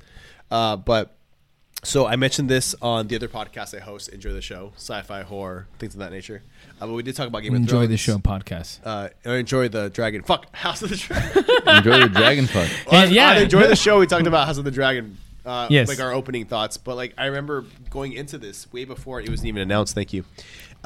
uh, 0.52 0.78
but 0.78 1.17
so 1.88 2.06
I 2.06 2.16
mentioned 2.18 2.50
this 2.50 2.76
on 2.82 3.08
the 3.08 3.16
other 3.16 3.28
podcast 3.28 3.76
I 3.76 3.80
host. 3.80 4.10
Enjoy 4.10 4.34
the 4.34 4.42
show, 4.42 4.74
sci-fi, 4.76 5.24
horror, 5.24 5.68
things 5.80 5.94
of 5.96 6.00
that 6.00 6.12
nature. 6.12 6.44
Uh, 6.82 6.88
but 6.88 6.94
we 6.94 7.02
did 7.04 7.16
talk 7.16 7.28
about 7.28 7.40
Game 7.44 7.54
of 7.54 7.62
Enjoy 7.62 7.88
the 7.88 7.98
show 7.98 8.18
podcast. 8.18 8.80
Uh, 8.84 9.10
enjoy 9.26 9.70
the 9.70 9.90
Dragon. 9.90 10.22
Fuck 10.24 10.54
House 10.56 10.82
of 10.82 10.90
the 10.90 10.98
Dragon. 10.98 11.46
Enjoy 11.78 12.00
the 12.02 12.10
Dragon 12.10 12.46
Fuck. 12.48 12.70
Well, 12.92 13.04
And 13.04 13.12
yeah. 13.12 13.32
on 13.32 13.38
enjoy 13.38 13.68
the 13.68 13.76
show. 13.76 14.00
We 14.00 14.08
talked 14.08 14.28
about 14.28 14.46
House 14.48 14.58
of 14.58 14.66
the 14.66 14.72
Dragon. 14.72 15.18
Uh, 15.46 15.68
Yes. 15.70 15.88
like 15.88 16.02
our 16.02 16.12
opening 16.12 16.44
thoughts. 16.46 16.76
But 16.76 16.96
like 16.98 17.14
I 17.18 17.28
remember 17.28 17.64
going 17.90 18.12
into 18.12 18.38
this 18.38 18.72
way 18.74 18.84
before 18.84 19.22
it 19.22 19.30
wasn't 19.30 19.48
even 19.48 19.62
announced. 19.62 19.96
Thank 19.96 20.12
you. 20.12 20.26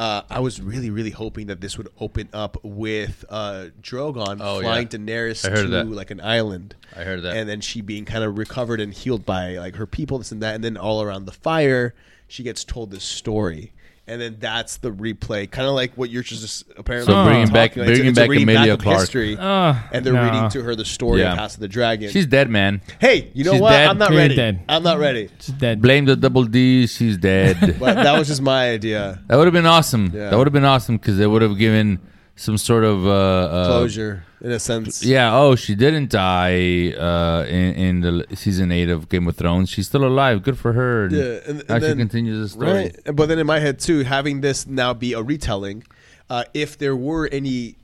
Uh, 0.01 0.23
I 0.31 0.39
was 0.39 0.59
really, 0.59 0.89
really 0.89 1.11
hoping 1.11 1.45
that 1.47 1.61
this 1.61 1.77
would 1.77 1.87
open 1.99 2.27
up 2.33 2.57
with 2.63 3.23
uh, 3.29 3.67
Drogon 3.83 4.37
Oh, 4.41 4.59
flying 4.61 4.87
yeah. 4.91 4.97
Daenerys 4.97 5.41
to 5.43 5.67
that. 5.67 5.87
like 5.87 6.09
an 6.09 6.19
island. 6.21 6.73
I 6.97 7.03
heard 7.03 7.21
that. 7.21 7.37
and 7.37 7.47
then 7.47 7.61
she 7.61 7.81
being 7.81 8.05
kind 8.05 8.23
of 8.23 8.35
recovered 8.37 8.81
and 8.81 8.91
healed 8.93 9.27
by 9.27 9.57
like 9.59 9.75
her 9.75 9.85
people, 9.85 10.17
this 10.17 10.31
and 10.31 10.41
that, 10.41 10.55
and 10.55 10.63
then 10.63 10.75
all 10.75 11.03
around 11.03 11.25
the 11.25 11.31
fire, 11.31 11.93
she 12.27 12.41
gets 12.41 12.63
told 12.63 12.89
this 12.89 13.03
story. 13.03 13.73
And 14.07 14.19
then 14.19 14.37
that's 14.39 14.77
the 14.77 14.91
replay, 14.91 15.49
kind 15.49 15.67
of 15.67 15.73
like 15.75 15.93
what 15.95 16.09
you're 16.09 16.23
just 16.23 16.65
apparently 16.77 17.13
So 17.13 17.23
bringing 17.23 17.41
talking 17.47 17.53
back- 17.53 17.75
about. 17.75 17.83
It's- 17.83 17.97
bringing 17.97 18.09
it's 18.09 18.17
a 18.17 18.21
back 18.21 18.29
reading 18.29 18.49
Emilia 18.49 18.73
of 18.73 18.79
Clarke. 18.79 18.99
history, 19.01 19.37
Oh, 19.39 19.79
and 19.93 20.05
they're 20.05 20.13
no. 20.13 20.23
reading 20.23 20.49
to 20.49 20.63
her 20.63 20.75
the 20.75 20.85
story 20.85 21.21
Yeah. 21.21 21.33
of 21.33 21.37
House 21.37 21.53
of 21.53 21.59
the 21.61 21.67
Dragon. 21.67 22.09
She's 22.11 22.25
dead, 22.25 22.49
man. 22.49 22.81
hey, 22.99 23.29
you 23.33 23.43
know 23.43 23.53
she's 23.53 23.61
what? 23.61 23.69
dead. 23.71 23.87
I'm 23.89 23.97
not 23.97 24.09
You're 24.11 24.19
ready. 24.19 24.35
dead. 24.35 24.61
I'm 24.67 24.83
not 24.83 24.97
ready. 24.99 25.29
She's 25.39 25.55
dead. 25.55 25.81
Blame 25.81 26.05
the 26.05 26.15
double 26.15 26.43
D. 26.45 26.87
She's 26.87 27.17
dead. 27.17 27.75
But 27.79 27.95
that 27.95 28.17
was 28.17 28.27
just 28.27 28.41
my 28.41 28.71
idea. 28.71 29.19
that 29.27 29.35
would 29.37 29.45
have 29.45 29.53
been 29.53 29.65
awesome. 29.65 30.11
Yeah. 30.13 30.29
That 30.29 30.37
would 30.37 30.47
have 30.47 30.53
been 30.53 30.65
awesome 30.65 30.97
because 30.97 31.19
it 31.19 31.27
would 31.27 31.41
have 31.41 31.57
given 31.57 31.99
some 32.35 32.57
sort 32.57 32.83
of 32.83 33.05
uh, 33.05 33.11
uh, 33.11 33.67
Closure, 33.67 34.25
in 34.41 34.51
a 34.51 34.59
sense. 34.59 35.03
Yeah. 35.03 35.35
Oh, 35.35 35.55
she 35.55 35.75
didn't 35.75 36.09
die 36.09 36.93
uh, 36.93 37.45
in, 37.47 37.73
in 37.75 38.01
the 38.01 38.35
season 38.35 38.71
eight 38.71 38.89
of 38.89 39.09
Game 39.09 39.27
of 39.27 39.35
Thrones. 39.35 39.69
She's 39.69 39.87
still 39.87 40.05
alive. 40.05 40.43
Good 40.43 40.57
for 40.57 40.73
her. 40.73 41.05
And 41.05 41.11
Yeah, 41.11 41.39
and, 41.47 41.63
and 41.69 41.83
then, 41.83 41.97
continues 41.97 42.39
the 42.39 42.49
story. 42.49 42.71
Right, 42.71 42.97
but 43.13 43.27
then 43.27 43.39
in 43.39 43.47
my 43.47 43.59
head 43.59 43.79
too, 43.79 44.03
having 44.03 44.41
this 44.41 44.65
now 44.65 44.93
be 44.93 45.13
a 45.13 45.21
retelling, 45.21 45.83
uh, 46.29 46.45
if 46.53 46.77
there 46.77 46.95
were 46.95 47.29
any 47.31 47.77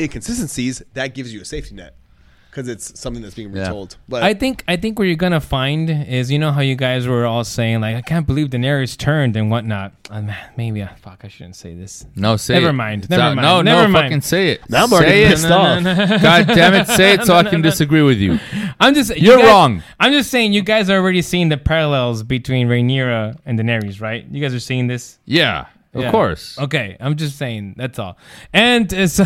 inconsistencies, 0.00 0.82
that 0.94 1.14
gives 1.14 1.32
you 1.32 1.40
a 1.40 1.44
safety 1.44 1.74
net 1.74 1.96
because 2.56 2.68
it's 2.70 2.98
something 2.98 3.22
that's 3.22 3.34
being 3.34 3.54
Yeah. 3.54 3.64
retold. 3.64 3.96
But 4.08 4.22
I 4.22 4.32
think 4.32 4.64
I 4.66 4.76
think 4.76 4.98
what 4.98 5.04
you're 5.04 5.14
gonna 5.16 5.40
find 5.42 5.90
is 5.90 6.30
you 6.30 6.38
know 6.38 6.52
how 6.52 6.62
you 6.62 6.74
guys 6.74 7.06
were 7.06 7.26
all 7.26 7.44
saying 7.44 7.82
like 7.82 7.96
I 7.96 8.00
can't 8.00 8.26
believe 8.26 8.48
Daenerys 8.48 8.96
turned 8.96 9.36
and 9.36 9.50
whatnot. 9.50 9.92
Uh, 10.10 10.22
man, 10.22 10.36
maybe 10.56 10.82
I 10.82 10.88
fuck 10.94 11.20
I 11.22 11.28
shouldn't 11.28 11.56
say 11.56 11.74
this. 11.74 12.06
No, 12.16 12.36
say 12.38 12.54
Never 12.54 12.70
it. 12.70 12.72
mind, 12.72 13.02
It's 13.02 13.10
never 13.10 13.22
out. 13.24 13.36
mind, 13.36 13.44
No, 13.46 13.60
never 13.62 13.82
no, 13.82 13.88
mind. 13.88 14.04
fucking 14.06 14.20
say 14.22 14.52
it. 14.52 14.70
Now 14.70 14.84
I'm 14.84 14.88
say 14.88 14.96
already 14.96 15.20
it. 15.22 15.28
pissed 15.28 15.50
off. 15.50 15.84
God 16.22 16.46
damn 16.46 16.74
it, 16.74 16.88
say 16.88 17.12
it 17.12 17.24
so 17.24 17.34
I 17.34 17.42
can 17.44 17.60
disagree 17.60 18.02
with 18.02 18.16
you. 18.18 18.38
I'm 18.80 18.94
just 18.94 19.14
you 19.16 19.28
You're 19.28 19.38
guys- 19.38 19.46
wrong. 19.48 19.82
I'm 20.00 20.12
just 20.12 20.30
saying 20.30 20.54
you 20.54 20.62
guys 20.62 20.88
are 20.88 20.96
already 20.98 21.20
seeing 21.22 21.50
the 21.50 21.58
parallels 21.58 22.22
between 22.22 22.68
Rhaenyra 22.68 23.36
and 23.44 23.58
Daenerys, 23.58 24.00
right? 24.00 24.24
You 24.30 24.40
guys 24.40 24.54
are 24.54 24.60
seeing 24.60 24.86
this. 24.86 25.18
Yeah, 25.26 25.66
of 25.96 26.02
Yeah. 26.02 26.10
course. 26.10 26.58
Okay, 26.58 26.96
I'm 27.00 27.16
just 27.16 27.36
saying 27.38 27.74
that's 27.76 27.98
all. 27.98 28.16
And 28.52 28.92
uh, 28.94 29.06
so, 29.18 29.24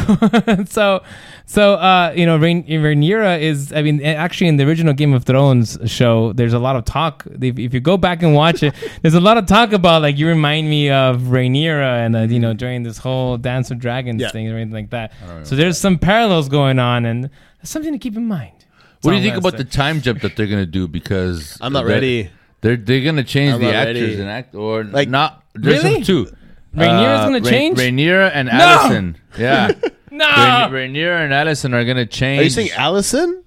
so, 0.69 1.03
so, 1.47 1.75
uh, 1.75 2.13
you 2.17 2.27
know, 2.27 2.39
Rhaen- 2.39 2.67
Rhaenyra 2.69 3.41
is. 3.41 3.73
I 3.73 3.83
mean, 3.83 4.03
actually, 4.03 4.49
in 4.49 4.57
the 4.57 4.67
original 4.67 4.95
Game 4.95 5.13
of 5.13 5.25
Thrones 5.25 5.79
show, 5.87 6.33
there's 6.33 6.53
a 6.53 6.59
lot 6.59 6.77
of 6.77 6.85
talk. 6.85 7.27
If, 7.41 7.59
if 7.59 7.75
you 7.75 7.81
go 7.81 7.97
back 7.97 8.23
and 8.23 8.35
watch 8.35 8.63
it, 8.63 8.75
there's 9.03 9.15
a 9.15 9.21
lot 9.21 9.37
of 9.37 9.47
talk 9.47 9.73
about 9.73 10.03
like 10.03 10.17
you 10.19 10.27
remind 10.29 10.69
me 10.71 10.91
of 10.91 11.19
Rhaenyra, 11.23 12.07
and 12.07 12.17
uh, 12.17 12.21
you 12.21 12.39
know, 12.41 12.55
during 12.55 12.83
this 12.83 12.99
whole 12.99 13.37
Dance 13.37 13.71
of 13.71 13.79
Dragons 13.79 14.21
Yeah. 14.23 14.31
thing 14.31 14.49
or 14.49 14.57
anything 14.57 14.73
like 14.75 14.91
that. 14.91 15.13
So 15.47 15.57
there's 15.57 15.79
some 15.79 15.99
parallels 15.99 16.49
going 16.49 16.79
on, 16.79 17.05
and 17.05 17.31
that's 17.59 17.71
something 17.71 17.93
to 17.93 17.99
keep 17.99 18.17
in 18.17 18.27
mind. 18.27 18.53
That's 18.59 19.07
What 19.07 19.11
do 19.13 19.17
you 19.17 19.23
think 19.23 19.35
gonna 19.43 19.49
about 19.49 19.59
the 19.59 19.65
time 19.65 20.01
jump 20.03 20.21
that 20.23 20.37
they're 20.37 20.47
gonna 20.47 20.67
do? 20.67 20.87
Because 20.87 21.57
I'm 21.61 21.73
not 21.73 21.87
ready. 21.87 22.31
They're 22.61 22.77
they're 22.77 23.01
gonna 23.03 23.25
change 23.25 23.55
I'm 23.55 23.61
the 23.61 23.73
actors 23.75 24.01
ready. 24.03 24.21
and 24.21 24.29
act 24.29 24.55
or 24.55 24.85
Like- 24.85 24.93
like 24.93 25.09
not. 25.09 25.43
There's 25.55 25.83
Really? 25.83 26.03
two. 26.05 26.31
Rhaenyra's 26.75 27.21
uh, 27.21 27.25
gonna 27.27 27.41
Rha- 27.41 27.51
change? 27.51 27.79
Rhaenyra 27.79 28.31
and 28.35 28.49
Allison. 28.51 29.17
Yeah. 29.39 29.73
No, 30.13 30.27
Rhaen- 30.27 30.71
Rhaenyra 30.73 31.25
and 31.25 31.33
Allison 31.33 31.73
are 31.73 31.85
gonna 31.85 32.05
change. 32.05 32.41
are 32.41 32.45
you 32.45 32.51
saying 32.51 32.71
Allison? 32.73 33.45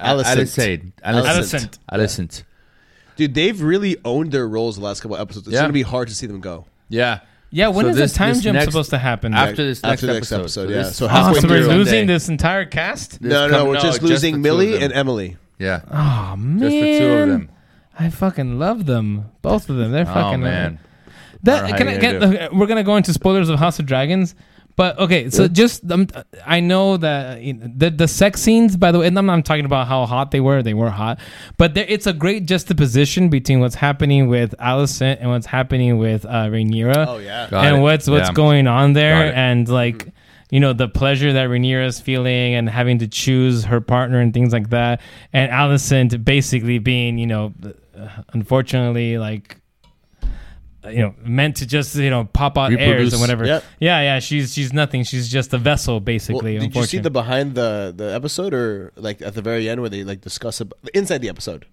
Allison? 0.00 0.32
Allison. 0.38 0.92
Allison. 1.04 1.28
Allison. 1.36 1.70
Allison. 1.92 2.30
Dude, 3.16 3.34
they've 3.34 3.60
really 3.62 3.96
owned 4.04 4.32
their 4.32 4.48
roles 4.48 4.76
the 4.76 4.82
last 4.82 5.02
couple 5.02 5.16
episodes. 5.18 5.46
It's 5.46 5.54
Yeah. 5.54 5.60
going 5.60 5.68
to 5.68 5.74
be 5.74 5.82
hard 5.82 6.08
to 6.08 6.14
see 6.14 6.26
them 6.26 6.40
go. 6.40 6.64
Yeah. 6.88 7.20
yeah. 7.50 7.68
When 7.68 7.84
So 7.86 7.90
is 7.90 7.96
this- 7.96 8.12
the 8.12 8.18
time 8.18 8.34
this 8.34 8.42
jump 8.44 8.54
next- 8.54 8.66
supposed 8.72 8.90
to 8.90 8.98
happen? 8.98 9.34
After 9.34 9.56
this 9.64 9.82
next 9.82 9.92
After 9.92 10.06
the 10.06 10.12
next 10.14 10.32
episode. 10.32 10.40
episode, 10.62 10.70
yeah. 10.70 10.82
this- 10.84 10.96
So 10.96 11.04
oh, 11.04 11.08
halfway 11.08 11.40
so 11.40 11.48
we're 11.48 11.62
through. 11.62 11.68
losing 11.74 11.84
Sunday. 12.00 12.12
this 12.14 12.28
entire 12.30 12.64
cast. 12.64 13.22
This 13.22 13.30
No, 13.30 13.46
no, 13.48 13.58
come- 13.58 13.68
we're 13.68 13.74
no, 13.74 13.80
just 13.80 13.86
just 13.92 14.00
the 14.02 14.08
losing 14.08 14.32
two 14.34 14.36
of 14.38 14.42
Millie 14.42 14.70
them. 14.72 14.82
and 14.84 14.92
Emily. 14.94 15.36
Yeah. 15.58 15.80
Oh 15.90 16.36
man, 16.36 16.58
Just 16.60 16.70
the 16.72 16.98
two 16.98 17.12
of 17.12 17.28
them. 17.28 17.48
I 17.98 18.10
fucking 18.10 18.58
love 18.58 18.86
them, 18.86 19.26
both 19.42 19.68
of 19.70 19.76
them. 19.76 19.92
They're 19.92 20.02
Oh 20.08 20.14
fucking 20.14 20.40
man. 20.40 20.78
That 21.42 21.64
I 21.64 21.76
can 21.76 21.86
how 21.86 21.90
I 21.90 21.92
you're 21.92 22.00
get? 22.00 22.20
gonna 22.20 22.34
okay, 22.36 22.48
we're 22.52 22.66
gonna 22.66 22.82
go 22.84 22.96
into 22.96 23.12
spoilers 23.12 23.48
of 23.48 23.58
House 23.58 23.78
of 23.78 23.86
Dragons, 23.86 24.34
but 24.76 24.98
okay. 24.98 25.30
So 25.30 25.48
just 25.48 25.90
um, 25.90 26.06
I 26.46 26.60
know 26.60 26.96
that 26.98 27.40
you 27.42 27.54
know, 27.54 27.68
the 27.74 27.90
the 27.90 28.08
sex 28.08 28.40
scenes. 28.42 28.76
By 28.76 28.92
the 28.92 28.98
way, 29.00 29.06
and 29.06 29.18
I'm 29.18 29.26
not 29.26 29.44
talking 29.44 29.64
about 29.64 29.86
how 29.88 30.06
hot 30.06 30.30
they 30.32 30.40
were. 30.40 30.62
They 30.62 30.74
were 30.74 30.90
hot, 30.90 31.18
but 31.56 31.74
there, 31.74 31.86
it's 31.88 32.06
a 32.06 32.12
great 32.12 32.46
juxtaposition 32.46 33.28
between 33.28 33.60
what's 33.60 33.74
happening 33.76 34.28
with 34.28 34.54
Alicent 34.58 35.18
and 35.20 35.30
what's 35.30 35.46
happening 35.46 35.98
with 35.98 36.24
uh, 36.24 36.46
Rhaenyra. 36.48 37.06
Oh, 37.08 37.18
yeah. 37.18 37.48
Got 37.50 37.64
and 37.66 37.76
it. 37.78 37.80
what's 37.80 38.08
what's 38.08 38.28
Yeah. 38.28 38.34
going 38.34 38.66
on 38.66 38.92
there, 38.94 39.34
and 39.34 39.68
like 39.68 40.08
you 40.50 40.60
know 40.60 40.72
the 40.72 40.88
pleasure 40.88 41.32
that 41.32 41.48
Rhaenyra 41.48 41.86
is 41.86 41.98
feeling 42.00 42.54
and 42.54 42.68
having 42.68 42.98
to 42.98 43.08
choose 43.08 43.64
her 43.64 43.80
partner 43.80 44.20
and 44.20 44.32
things 44.34 44.52
like 44.52 44.70
that, 44.70 45.00
and 45.32 45.50
Alicent 45.50 46.24
basically 46.24 46.78
being 46.78 47.18
you 47.18 47.26
know 47.26 47.52
uh, 47.98 48.08
unfortunately 48.32 49.18
like 49.18 49.58
you 50.90 50.98
know 50.98 51.14
meant 51.22 51.56
to 51.56 51.66
just 51.66 51.94
you 51.96 52.10
know 52.10 52.24
pop 52.24 52.56
out 52.58 52.70
heirs 52.72 52.80
Reproduce. 52.80 53.12
and 53.14 53.20
whatever. 53.20 53.44
Yep. 53.46 53.64
Yeah, 53.80 54.00
yeah. 54.00 54.18
She's 54.20 54.52
she's 54.54 54.72
nothing. 54.72 55.04
She's 55.04 55.28
just 55.28 55.52
a 55.52 55.58
vessel 55.58 55.94
Well, 55.94 56.00
basically. 56.00 56.58
did 56.58 56.74
you 56.74 56.84
see 56.84 56.98
the 56.98 57.10
behind 57.10 57.54
the, 57.54 57.92
the 57.96 58.12
episode 58.14 58.54
or 58.54 58.92
like 58.96 59.22
at 59.22 59.34
the 59.34 59.42
very 59.42 59.68
end 59.68 59.80
where 59.80 59.90
they 59.90 60.04
like 60.04 60.20
discuss 60.20 60.60
ab- 60.60 60.74
inside 60.94 61.18
the 61.18 61.28
episode? 61.28 61.66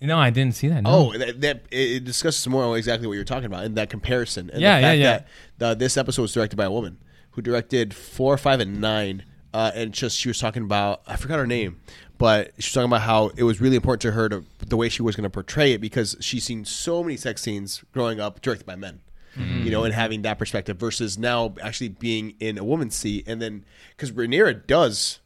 No, 0.00 0.16
I 0.16 0.30
didn't 0.30 0.54
see 0.54 0.68
that. 0.68 0.84
No. 0.84 1.10
Oh, 1.12 1.18
that, 1.18 1.40
that 1.40 1.62
it 1.72 2.04
discusses 2.04 2.46
more 2.46 2.62
on 2.62 2.76
exactly 2.76 3.08
what 3.08 3.14
you're 3.14 3.24
talking 3.24 3.46
about 3.46 3.64
in 3.64 3.74
that 3.74 3.90
comparison. 3.90 4.48
And 4.50 4.60
Yeah, 4.60 4.76
the 4.76 4.80
yeah, 4.82 4.88
fact 4.90 4.98
yeah. 5.00 5.28
That, 5.58 5.66
uh, 5.70 5.74
this 5.74 5.96
episode 5.96 6.22
was 6.22 6.32
directed 6.32 6.54
by 6.56 6.64
a 6.66 6.70
woman 6.70 6.98
who 7.32 7.42
directed 7.42 7.92
four, 7.94 8.38
five, 8.38 8.60
and 8.60 8.80
nine, 8.80 9.24
uh, 9.52 9.72
and 9.74 9.92
just 9.92 10.16
she 10.16 10.28
was 10.28 10.38
talking 10.38 10.62
about 10.62 11.02
I 11.08 11.16
forgot 11.16 11.38
her 11.38 11.46
name, 11.48 11.80
but 12.18 12.52
she's 12.58 12.72
talking 12.72 12.88
about 12.90 13.02
how 13.02 13.28
it 13.36 13.44
was 13.44 13.60
really 13.60 13.76
important 13.76 14.02
to 14.02 14.10
her 14.12 14.28
to 14.28 14.44
the 14.66 14.76
way 14.76 14.88
she 14.88 15.02
was 15.02 15.16
going 15.16 15.24
to 15.24 15.30
portray 15.30 15.72
it 15.72 15.80
because 15.80 16.16
she's 16.20 16.44
seen 16.44 16.64
so 16.64 17.02
many 17.02 17.16
sex 17.16 17.42
scenes 17.42 17.82
growing 17.92 18.20
up 18.20 18.40
directed 18.42 18.66
by 18.66 18.76
men. 18.76 19.00
Mm-hmm. 19.36 19.62
You 19.64 19.70
know, 19.70 19.84
and 19.84 19.94
having 19.94 20.22
that 20.22 20.36
perspective 20.38 20.78
versus 20.78 21.16
now 21.16 21.54
actually 21.62 21.90
being 21.90 22.34
in 22.40 22.58
a 22.58 22.64
woman's 22.64 22.96
seat, 22.96 23.24
and 23.28 23.40
then 23.40 23.64
because 23.90 24.10
Rhaenyra 24.10 24.66
does 24.66 25.20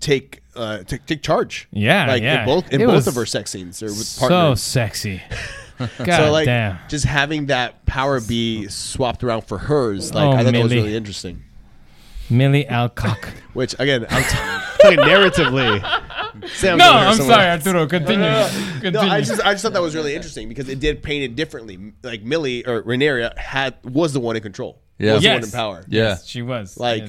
take 0.00 0.42
uh 0.56 0.78
take, 0.84 1.04
take 1.06 1.22
charge, 1.22 1.68
Yeah, 1.72 2.06
like 2.06 2.22
yeah. 2.22 2.40
in 2.40 2.46
both 2.46 2.72
in 2.72 2.80
It 2.80 2.86
both 2.86 3.06
of 3.06 3.14
her 3.16 3.26
sex 3.26 3.50
scenes 3.50 3.82
or 3.82 3.86
with 3.86 3.96
so 4.06 4.28
partners. 4.28 4.62
sexy. 4.62 5.22
God 5.78 6.06
so 6.06 6.30
like 6.32 6.46
damn. 6.46 6.78
just 6.88 7.04
having 7.04 7.46
that 7.46 7.84
power 7.84 8.20
be 8.20 8.68
swapped 8.68 9.24
around 9.24 9.42
for 9.42 9.58
hers, 9.58 10.14
like 10.14 10.24
Oh, 10.24 10.30
I 10.32 10.44
thought 10.44 10.52
that 10.52 10.62
was 10.62 10.72
really 10.72 10.96
interesting. 10.96 11.42
Millie 12.30 12.66
Alcock. 12.66 13.28
Which 13.52 13.74
again, 13.78 14.06
I'm 14.08 14.22
talking 14.80 14.98
narratively. 15.00 15.82
Sam's 16.48 16.78
no, 16.78 16.90
I'm 16.92 17.16
somewhere. 17.16 17.36
sorry, 17.36 17.50
Arturo. 17.50 17.86
Continue. 17.86 18.26
Continue. 18.80 18.90
No, 18.90 19.00
I 19.00 19.20
just 19.20 19.40
I 19.40 19.52
just 19.52 19.62
thought 19.62 19.72
that 19.72 19.82
was 19.82 19.94
really 19.94 20.14
interesting 20.14 20.48
because 20.48 20.68
it 20.68 20.80
did 20.80 21.02
paint 21.02 21.24
it 21.24 21.36
differently. 21.36 21.92
Like 22.02 22.22
Millie 22.22 22.66
or 22.66 22.82
Rhaenyra 22.82 23.36
had 23.38 23.74
was 23.84 24.12
the 24.12 24.20
one 24.20 24.36
in 24.36 24.42
control. 24.42 24.80
Yeah. 24.98 25.14
was 25.14 25.22
the 25.22 25.28
one 25.30 25.44
in 25.44 25.50
power. 25.50 25.84
Yeah. 25.88 26.02
Yes, 26.02 26.26
she 26.26 26.42
was 26.42 26.76
Like 26.78 27.02
Yeah. 27.02 27.08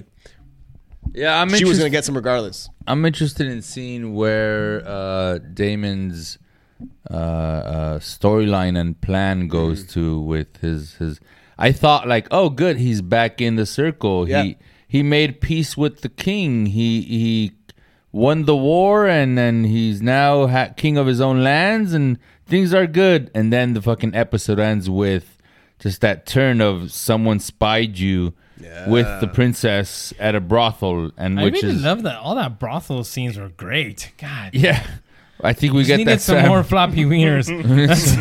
Yeah, 1.14 1.42
I'm 1.42 1.50
she 1.54 1.64
was 1.66 1.78
going 1.78 1.90
to 1.90 1.96
get 1.96 2.04
some 2.04 2.16
regardless. 2.16 2.68
I'm 2.88 3.06
interested 3.06 3.48
in 3.48 3.62
seeing 3.62 4.16
where 4.16 4.82
uh, 4.86 5.38
Daemon's 5.54 6.38
uh, 7.10 7.14
uh, 7.14 8.00
storyline 8.00 8.78
and 8.78 9.00
plan 9.00 9.48
goes 9.48 9.84
Mm-hmm. 9.84 10.00
to 10.00 10.20
with 10.22 10.58
his 10.58 10.96
his. 10.96 11.20
I 11.58 11.72
thought 11.72 12.08
like, 12.08 12.28
oh, 12.32 12.50
good, 12.50 12.78
he's 12.78 13.02
back 13.02 13.40
in 13.40 13.56
the 13.56 13.66
circle. 13.66 14.28
Yeah. 14.28 14.44
He 14.44 14.58
he 14.88 15.04
made 15.04 15.40
peace 15.42 15.78
with 15.78 16.02
the 16.02 16.10
king. 16.10 16.66
He 16.68 17.02
he 17.02 17.54
won 18.16 18.46
the 18.46 18.56
war, 18.56 19.08
and 19.08 19.38
then 19.38 19.66
he's 19.66 20.02
now 20.02 20.48
ha- 20.48 20.70
king 20.76 20.98
of 20.98 21.06
his 21.06 21.20
own 21.20 21.44
lands, 21.44 21.94
and 21.94 22.18
things 22.46 22.74
are 22.74 22.88
good. 22.88 23.30
And 23.36 23.52
then 23.52 23.74
the 23.74 23.82
fucking 23.82 24.16
episode 24.16 24.60
ends 24.60 24.90
with 24.90 25.38
just 25.80 26.00
that 26.02 26.26
turn 26.26 26.62
of 26.62 26.92
someone 26.92 27.40
spied 27.40 28.00
you. 28.00 28.34
With 28.88 29.06
the 29.20 29.28
princess 29.28 30.14
at 30.18 30.34
a 30.34 30.40
brothel, 30.40 31.12
and 31.18 31.40
I 31.40 31.44
which 31.44 31.62
really 31.62 31.76
is 31.76 31.84
love 31.84 32.04
that. 32.04 32.18
All 32.18 32.36
that 32.36 32.58
brothel 32.58 33.04
scenes 33.04 33.38
were 33.38 33.50
great. 33.50 34.14
God, 34.18 34.52
yeah, 34.54 34.82
I 35.42 35.52
think 35.54 35.74
we 35.74 35.84
get 35.84 35.98
needed 35.98 36.14
that 36.14 36.22
some 36.22 36.38
Sam. 36.38 36.48
more 36.48 36.64
floppy 36.64 37.04
wieners. 37.06 37.50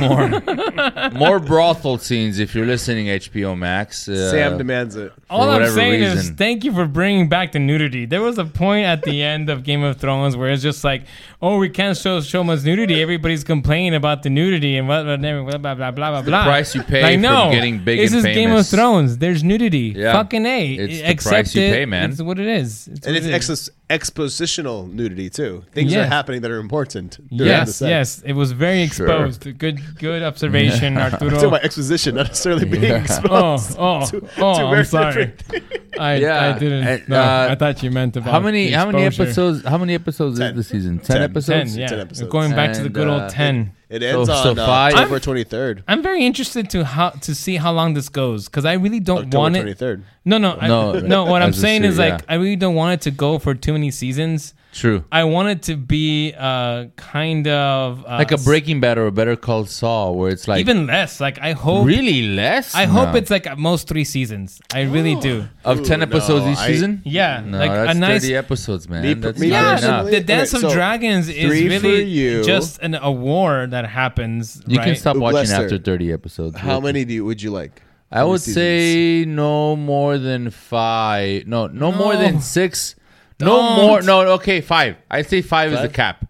More, 0.01 1.11
more 1.13 1.39
brothel 1.41 1.99
scenes. 1.99 2.39
If 2.39 2.55
you're 2.55 2.67
listening, 2.67 3.07
HBO 3.07 3.57
Max. 3.57 4.09
Uh, 4.09 4.31
Sam 4.31 4.59
demands 4.59 4.97
it. 4.97 5.13
All 5.31 5.43
I'm 5.43 5.49
whatever 5.61 5.73
saying 5.73 6.03
is 6.03 6.31
thank 6.31 6.65
you 6.65 6.73
for 6.73 6.87
bringing 6.87 7.29
back 7.29 7.53
the 7.53 7.59
nudity. 7.61 8.05
There 8.05 8.21
was 8.21 8.39
a 8.39 8.45
point 8.45 8.87
at 8.87 9.03
the 9.03 9.23
end 9.23 9.49
of 9.49 9.63
Game 9.63 9.83
of 9.85 9.97
Thrones 9.99 10.37
where 10.37 10.51
it's 10.51 10.63
just 10.63 10.83
like, 10.85 11.05
oh, 11.41 11.59
we 11.59 11.69
can't 11.69 11.97
show 11.97 12.21
so 12.21 12.43
much 12.43 12.65
nudity. 12.65 13.01
Everybody's 13.01 13.45
complaining 13.45 13.95
about 13.95 14.23
the 14.23 14.31
nudity 14.31 14.77
and 14.77 14.89
what, 14.89 15.07
what, 15.07 15.21
blah 15.21 15.59
blah 15.59 15.75
blah 15.75 15.91
blah 15.93 16.11
blah 16.11 16.21
the 16.23 16.31
blah. 16.31 16.45
price 16.45 16.75
you 16.75 16.83
pay 16.83 17.03
Like, 17.03 17.15
for 17.17 17.21
no, 17.23 17.51
getting 17.53 17.85
big 17.85 18.01
This 18.01 18.11
and 18.13 18.19
is 18.19 18.25
Game 18.35 18.51
of. 18.53 18.67
Thrones. 18.67 19.19
There's 19.19 19.45
nudity. 19.45 19.95
Yeah. 19.97 20.13
Fucking 20.15 20.45
a. 20.47 20.75
It's 20.75 21.25
the 21.25 21.29
price 21.31 21.55
you 21.55 21.63
it. 21.63 21.73
pay, 21.73 21.87
man. 21.87 22.11
It's 22.11 22.21
what 22.23 22.39
it 22.41 22.47
is. 22.49 22.89
It's 22.89 23.07
And 23.07 23.15
what 23.15 23.17
it's 23.17 23.27
it 23.27 23.31
is. 23.31 23.71
Ex- 23.91 24.11
expositional 24.11 24.91
nudity 24.93 25.31
too. 25.31 25.65
Things 25.73 25.95
are 25.95 26.05
happening 26.07 26.41
that 26.43 26.51
are 26.51 26.59
important. 26.59 27.19
during 27.29 27.51
Yes, 27.53 27.77
sex. 27.77 27.89
yes, 27.89 28.23
it 28.25 28.33
was 28.35 28.53
very 28.53 28.87
Sure. 28.89 29.07
exposed. 29.07 29.59
Good, 29.59 29.81
good 29.99 30.23
observation, 30.23 30.97
I'm 30.99 31.11
talking 31.11 31.33
about 31.45 31.65
exposition, 31.65 32.15
not 32.17 32.29
necessarily 32.29 32.65
being 32.65 32.83
Yeah. 32.85 33.03
exposed. 33.03 33.77
Oh, 33.79 34.01
oh, 34.03 34.07
Two- 34.07 34.29
oh, 34.39 34.57
two 34.59 34.65
I'm 34.65 34.71
very 34.71 34.85
sorry. 34.85 35.33
Different 35.95 36.21
things. 36.21 36.31
I, 36.31 36.49
Yeah, 36.49 36.55
I 36.55 36.59
didn't. 36.59 36.85
and, 36.87 37.09
no, 37.09 37.21
uh, 37.21 37.49
I 37.51 37.55
thought 37.55 37.83
you 37.83 37.91
meant 37.91 38.17
about 38.17 38.31
How 38.31 38.41
many? 38.41 38.67
the 38.67 38.73
How 38.73 38.87
many 38.91 39.05
episodes? 39.05 39.65
How 39.65 39.79
many 39.79 39.95
episodes 39.95 40.39
Ten. 40.39 40.51
is 40.51 40.57
the 40.57 40.65
season? 40.75 40.99
Ten, 40.99 41.17
Ten. 41.17 41.23
episodes. 41.23 41.73
Ten, 41.73 41.81
yeah. 41.81 41.87
Ten 41.89 42.01
episodes. 42.01 42.31
Going 42.31 42.51
back 42.55 42.73
to 42.75 42.83
the 42.83 42.89
good 42.89 43.09
old 43.09 43.23
uh, 43.23 43.29
ten. 43.31 43.73
It 43.89 44.03
ends 44.03 44.29
So- 44.29 44.43
so 44.43 44.51
on 44.51 44.59
uh, 44.59 44.67
five? 44.67 44.95
October 44.95 45.21
twenty 45.21 45.45
third. 45.45 45.85
I'm 45.87 46.03
very 46.03 46.25
interested 46.27 46.69
to 46.71 46.85
how 46.85 47.11
to 47.11 47.35
see 47.35 47.57
how 47.57 47.73
long 47.73 47.95
this 47.95 48.09
goes 48.09 48.47
because 48.47 48.65
I 48.65 48.73
really 48.75 48.99
don't 49.01 49.19
October 49.27 49.39
want 49.39 49.57
it. 49.57 49.61
twenty 49.61 49.75
third. 49.75 50.03
No, 50.25 50.39
no, 50.39 50.57
I, 50.61 50.67
No, 50.69 50.99
no. 50.99 51.25
What 51.27 51.43
I'm 51.43 51.51
as 51.51 51.59
a 51.59 51.61
saying 51.61 51.85
is 51.85 51.97
series, 51.97 52.13
like 52.13 52.21
yeah. 52.23 52.33
I 52.33 52.35
really 52.37 52.57
don't 52.57 52.75
want 52.75 52.95
it 52.95 53.01
to 53.03 53.11
go 53.11 53.39
for 53.39 53.55
too 53.55 53.73
many 53.75 53.91
seasons. 53.91 54.55
True. 54.75 55.05
I 55.13 55.23
want 55.25 55.49
it 55.51 55.63
to 55.71 55.77
be 55.77 56.35
uh 56.37 56.87
kind 56.97 57.47
of 57.47 58.05
uh, 58.05 58.19
Like 58.19 58.33
a 58.33 58.39
Breaking 58.39 58.81
Bad 58.81 58.99
or 58.99 59.07
a 59.07 59.13
Better 59.13 59.37
Call 59.37 59.67
Saul, 59.67 60.17
where 60.17 60.31
it's 60.33 60.49
like 60.49 60.59
even 60.59 60.89
less. 60.89 61.21
Like 61.21 61.39
I 61.41 61.53
hope 61.53 61.87
really 61.87 62.23
less. 62.35 62.75
I 62.75 62.87
hope 62.87 63.11
No. 63.13 63.15
it's 63.21 63.31
like 63.31 63.47
at 63.47 63.57
most 63.57 63.87
three 63.87 64.03
seasons. 64.05 64.61
I 64.75 64.83
really 64.83 65.15
do. 65.15 65.47
of 65.65 65.85
ten 65.85 66.01
Ooh, 66.01 66.09
episodes 66.11 66.45
no, 66.45 66.53
each 66.53 66.59
I- 66.59 66.67
season. 66.67 67.03
Yeah, 67.05 67.41
No, 67.47 67.59
like 67.59 67.71
that's 67.71 67.97
a 67.97 68.01
nice. 68.01 68.23
thirty 68.23 68.35
episodes, 68.35 68.89
man. 68.89 69.03
Me- 69.03 69.15
that's 69.15 69.39
me 69.39 69.51
not 69.51 69.55
Yeah, 69.55 69.61
enough. 69.71 69.81
personally- 69.81 70.11
the, 70.11 70.19
the 70.19 70.25
Dance 70.25 70.55
Okay, 70.55 70.67
of 70.67 70.71
so 70.73 70.77
Dragons 70.77 71.29
is 71.29 71.45
three 71.47 71.63
for 71.79 71.87
really 71.87 72.03
you. 72.05 72.43
just 72.43 72.81
an 72.83 72.97
a 72.97 73.13
war 73.13 73.69
that 73.71 73.87
happens. 73.87 74.61
You 74.67 74.79
right? 74.79 74.87
can 74.87 74.97
stop 74.97 75.17
watching 75.17 75.37
Lester, 75.37 75.63
after 75.65 75.79
thirty 75.79 76.13
episodes. 76.13 76.57
How 76.59 76.81
Really. 76.81 76.83
many 76.83 77.05
do 77.05 77.15
you, 77.15 77.25
would 77.25 77.41
you 77.41 77.53
like? 77.53 77.81
I 78.11 78.17
How 78.19 78.23
many 78.23 78.31
would 78.33 78.41
seasons? 78.43 78.57
say 78.57 79.25
no 79.25 79.77
more 79.77 80.19
than 80.19 80.51
five. 80.51 81.47
No, 81.47 81.69
no, 81.69 81.93
more 81.93 82.15
No. 82.15 82.21
than 82.21 82.41
six. 82.41 82.97
No 83.41 83.47
Don't. 83.47 83.77
more. 83.77 84.03
No, 84.03 84.21
okay, 84.35 84.61
five. 84.61 84.97
I'd 85.11 85.29
say 85.29 85.43
five, 85.43 85.73
is 85.73 85.81
the 85.81 85.89
cap. 85.89 86.27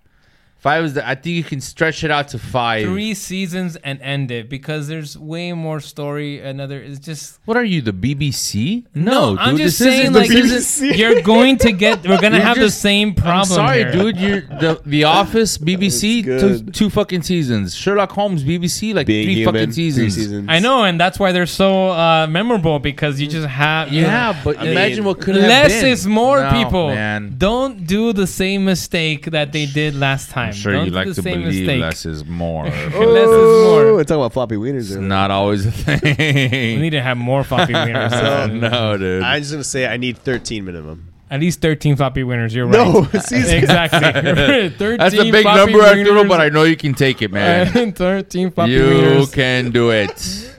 Five 0.64 0.82
is 0.86 0.94
the. 0.94 1.06
I 1.06 1.14
think 1.14 1.36
you 1.36 1.44
can 1.44 1.60
stretch 1.60 2.04
it 2.04 2.10
out 2.10 2.28
to 2.28 2.38
five. 2.38 2.86
three 2.86 3.12
seasons 3.12 3.76
and 3.76 4.00
end 4.00 4.30
it 4.30 4.48
because 4.48 4.88
there's 4.88 5.12
way 5.18 5.52
more 5.52 5.78
story. 5.78 6.40
Another 6.40 6.78
it's 6.80 6.98
just 7.10 7.38
What 7.44 7.58
are 7.58 7.64
you, 7.72 7.82
the 7.82 7.92
BBC? 7.92 8.84
No, 8.94 9.36
I'm 9.38 9.56
dude, 9.56 9.66
just 9.66 9.78
this 9.78 9.88
saying 9.94 10.12
like 10.14 10.30
the 10.30 10.36
BBC. 10.36 10.96
you're 10.96 11.20
going 11.20 11.58
to 11.58 11.70
get. 11.72 12.02
We're 12.08 12.18
gonna 12.18 12.36
You're 12.40 12.46
have 12.46 12.56
just- 12.56 12.76
the 12.76 12.80
same 12.80 13.14
problem. 13.14 13.40
I'm 13.40 13.44
sorry, 13.44 13.80
here. 13.84 13.92
dude. 13.92 14.16
You're 14.16 14.40
the 14.40 14.80
The 14.86 15.04
Office, 15.04 15.58
BBC, 15.68 16.24
two, 16.24 16.70
two 16.70 16.88
fucking 16.88 17.22
seasons. 17.24 17.74
Sherlock 17.74 18.12
Holmes, 18.12 18.42
BBC, 18.42 18.94
like 18.94 19.06
Being 19.06 19.26
three 19.26 19.34
human, 19.34 19.54
fucking 19.54 19.66
three 19.72 19.90
seasons. 19.90 20.14
seasons. 20.14 20.46
I 20.48 20.60
know, 20.60 20.84
and 20.84 20.98
that's 20.98 21.18
why 21.18 21.32
they're 21.32 21.44
so 21.44 21.90
uh, 21.90 22.26
memorable 22.26 22.78
because 22.78 23.20
you 23.20 23.26
just 23.26 23.48
have. 23.48 23.92
you- 23.92 24.02
Yeah, 24.02 24.40
but 24.42 24.58
I 24.58 24.68
imagine 24.68 25.00
mean, 25.00 25.08
what 25.08 25.20
could 25.20 25.36
have 25.36 25.44
Less 25.46 25.82
is 25.82 26.06
more, 26.06 26.40
No, 26.40 26.50
people. 26.64 26.88
Man, 26.88 27.34
Don't 27.36 27.86
do 27.86 28.14
the 28.14 28.26
same 28.26 28.64
mistake 28.64 29.26
that 29.36 29.52
they 29.52 29.66
did 29.66 29.94
last 29.94 30.30
time. 30.30 30.53
I'm 30.54 30.60
sure 30.60 30.72
Don't 30.72 30.84
you 30.84 30.90
do 30.90 30.96
like 30.96 31.08
the 31.08 31.14
to 31.14 31.22
same 31.22 31.42
believe 31.42 31.66
mistake. 31.66 31.80
less 31.80 32.06
is 32.06 32.24
more. 32.24 32.64
Less 32.66 32.74
is 32.90 32.94
more. 32.96 33.94
we're 33.94 34.04
talking 34.04 34.16
about 34.16 34.32
floppy 34.32 34.56
wieners. 34.56 34.76
It's 34.80 34.90
there. 34.90 35.00
not 35.02 35.30
always 35.30 35.66
a 35.66 35.70
thing. 35.72 36.00
We 36.02 36.14
thing. 36.14 36.80
need 36.80 36.90
to 36.90 37.02
have 37.02 37.16
more 37.16 37.44
floppy 37.44 37.72
winners. 37.74 38.12
Oh, 38.14 38.46
no, 38.46 38.96
dude. 38.96 39.22
I'm 39.22 39.40
just 39.40 39.52
gonna 39.52 39.64
say 39.64 39.86
I 39.86 39.96
need 39.96 40.18
13 40.18 40.64
minimum. 40.64 41.10
At 41.30 41.40
least 41.40 41.60
13 41.62 41.96
floppy 41.96 42.22
winners. 42.22 42.54
You're 42.56 42.66
right. 42.66 42.72
No, 42.86 43.00
right. 43.02 43.22
seasons. 43.22 43.50
exactly. 43.52 44.68
13 44.70 44.98
That's 44.98 45.14
a 45.14 45.30
big 45.30 45.42
floppy 45.42 45.72
number, 45.72 45.84
Arturo, 45.84 46.14
winners. 46.14 46.28
but 46.28 46.40
I 46.40 46.48
know 46.50 46.62
you 46.64 46.76
can 46.76 46.94
take 46.94 47.22
it, 47.22 47.32
man. 47.32 47.92
13 47.92 48.50
floppy 48.50 48.72
you 48.72 48.82
winners. 48.84 49.30
can 49.34 49.70
do 49.72 49.90
it. 49.90 50.50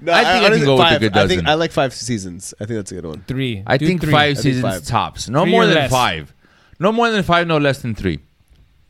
No, 0.00 0.12
I 0.12 0.18
think 0.22 0.28
I 0.28 0.32
can 0.34 0.44
honestly, 0.44 0.64
go 0.66 0.74
with 0.76 0.80
a 0.80 0.88
five. 0.90 1.00
good 1.00 1.16
I 1.16 1.26
think 1.26 1.40
dozen. 1.40 1.46
I 1.48 1.54
like 1.54 1.72
five 1.72 1.92
seasons. 1.92 2.54
I 2.60 2.66
think 2.66 2.76
that's 2.78 2.92
a 2.92 2.94
good 2.94 3.06
one. 3.06 3.24
Three. 3.26 3.64
I 3.66 3.78
Do 3.78 3.86
think 3.86 4.00
three. 4.02 4.12
five 4.12 4.36
think 4.36 4.42
seasons 4.44 4.62
five. 4.62 4.84
tops. 4.84 5.28
No 5.28 5.42
Three 5.42 5.50
more 5.50 5.64
or 5.64 5.66
than 5.66 5.74
less. 5.74 5.90
five. 5.90 6.32
No 6.78 6.92
more 6.92 7.10
than 7.10 7.24
five, 7.24 7.48
no 7.48 7.58
less 7.58 7.82
than 7.82 7.96
three. 7.96 8.20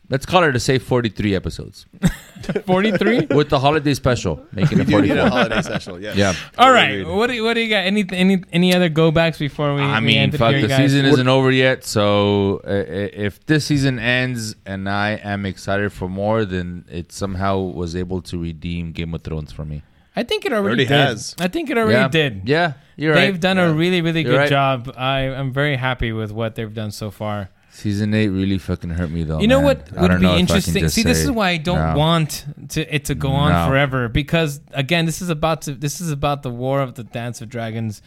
Let's 0.09 0.25
call 0.25 0.43
it 0.43 0.55
a 0.55 0.59
safe 0.59 0.81
43 0.83 1.35
episodes. 1.35 1.85
43? 2.65 3.27
With 3.35 3.49
the 3.49 3.59
holiday 3.59 3.93
special, 3.93 4.43
making 4.51 4.79
We 4.79 4.83
it 4.83 4.87
do 4.87 5.01
need 5.01 5.09
44. 5.09 5.17
a 5.19 5.29
holiday 5.29 5.61
special. 5.61 6.01
Yes. 6.01 6.15
Yeah. 6.15 6.33
All 6.57 6.71
right. 6.71 7.05
What 7.05 7.27
do, 7.27 7.33
you- 7.33 7.43
what 7.43 7.53
do 7.53 7.61
you 7.61 7.69
got? 7.69 7.85
Any 7.85 8.05
any 8.11 8.43
any 8.51 8.73
other 8.73 8.89
go 8.89 9.11
backs 9.11 9.37
before 9.37 9.75
we? 9.75 9.81
I 9.81 9.99
we 9.99 10.07
mean, 10.07 10.17
end 10.17 10.37
fuck, 10.37 10.53
the 10.53 10.67
guys? 10.67 10.77
season 10.77 11.05
isn't 11.05 11.27
over 11.27 11.51
yet. 11.51 11.83
So 11.85 12.61
uh, 12.65 12.85
if 13.27 13.45
this 13.45 13.65
season 13.65 13.99
ends 13.99 14.55
and 14.65 14.89
I 14.89 15.11
am 15.23 15.45
excited 15.45 15.91
for 15.93 16.09
more, 16.09 16.43
then 16.45 16.85
it 16.89 17.11
somehow 17.11 17.59
was 17.59 17.95
able 17.95 18.21
to 18.23 18.41
redeem 18.41 18.91
Game 18.93 19.13
of 19.13 19.21
Thrones 19.21 19.51
for 19.51 19.65
me. 19.65 19.83
I 20.15 20.23
think 20.23 20.43
it 20.45 20.51
already, 20.51 20.67
Already 20.67 20.85
did. 20.85 20.91
has. 20.91 21.35
I 21.39 21.47
think 21.49 21.69
it 21.69 21.77
already 21.77 21.93
yeah. 21.93 22.07
did. 22.07 22.41
Yeah, 22.49 22.73
you're 22.97 23.13
they've 23.13 23.33
right. 23.33 23.39
done 23.41 23.57
a 23.59 23.71
really 23.71 24.01
really 24.01 24.23
You're 24.23 24.31
good 24.33 24.37
right. 24.39 24.49
job. 24.49 24.91
I 24.97 25.19
am 25.21 25.53
very 25.53 25.75
happy 25.75 26.11
with 26.11 26.31
what 26.31 26.55
they've 26.55 26.73
done 26.73 26.91
so 26.91 27.11
far. 27.11 27.49
Season 27.79 28.13
eight 28.13 28.27
really 28.29 28.57
fucking 28.57 28.89
hurt 28.91 29.09
me 29.09 29.23
though. 29.23 29.39
you 29.39 29.47
know 29.47 29.57
man. 29.61 29.65
what 29.65 29.97
I 29.97 30.01
would 30.01 30.11
be 30.19 30.23
know 30.25 30.29
if 30.29 30.33
I 30.33 30.33
can 30.33 30.39
interesting? 30.39 30.89
See, 30.89 31.03
this 31.03 31.19
is 31.23 31.31
why 31.31 31.49
I 31.51 31.57
don't 31.57 31.93
No. 31.93 31.97
want 31.97 32.45
to 32.69 32.95
it 32.95 33.05
to 33.05 33.15
go 33.15 33.29
on 33.29 33.51
No. 33.51 33.67
forever 33.67 34.07
because 34.09 34.59
again, 34.73 35.05
this 35.05 35.21
is 35.21 35.29
about 35.29 35.61
to 35.63 35.73
this 35.75 36.01
is 36.01 36.11
about 36.11 36.43
the 36.43 36.49
War 36.49 36.81
of 36.81 36.95
the 36.95 37.03
Dance 37.03 37.41
of 37.41 37.49
Dragons. 37.49 38.01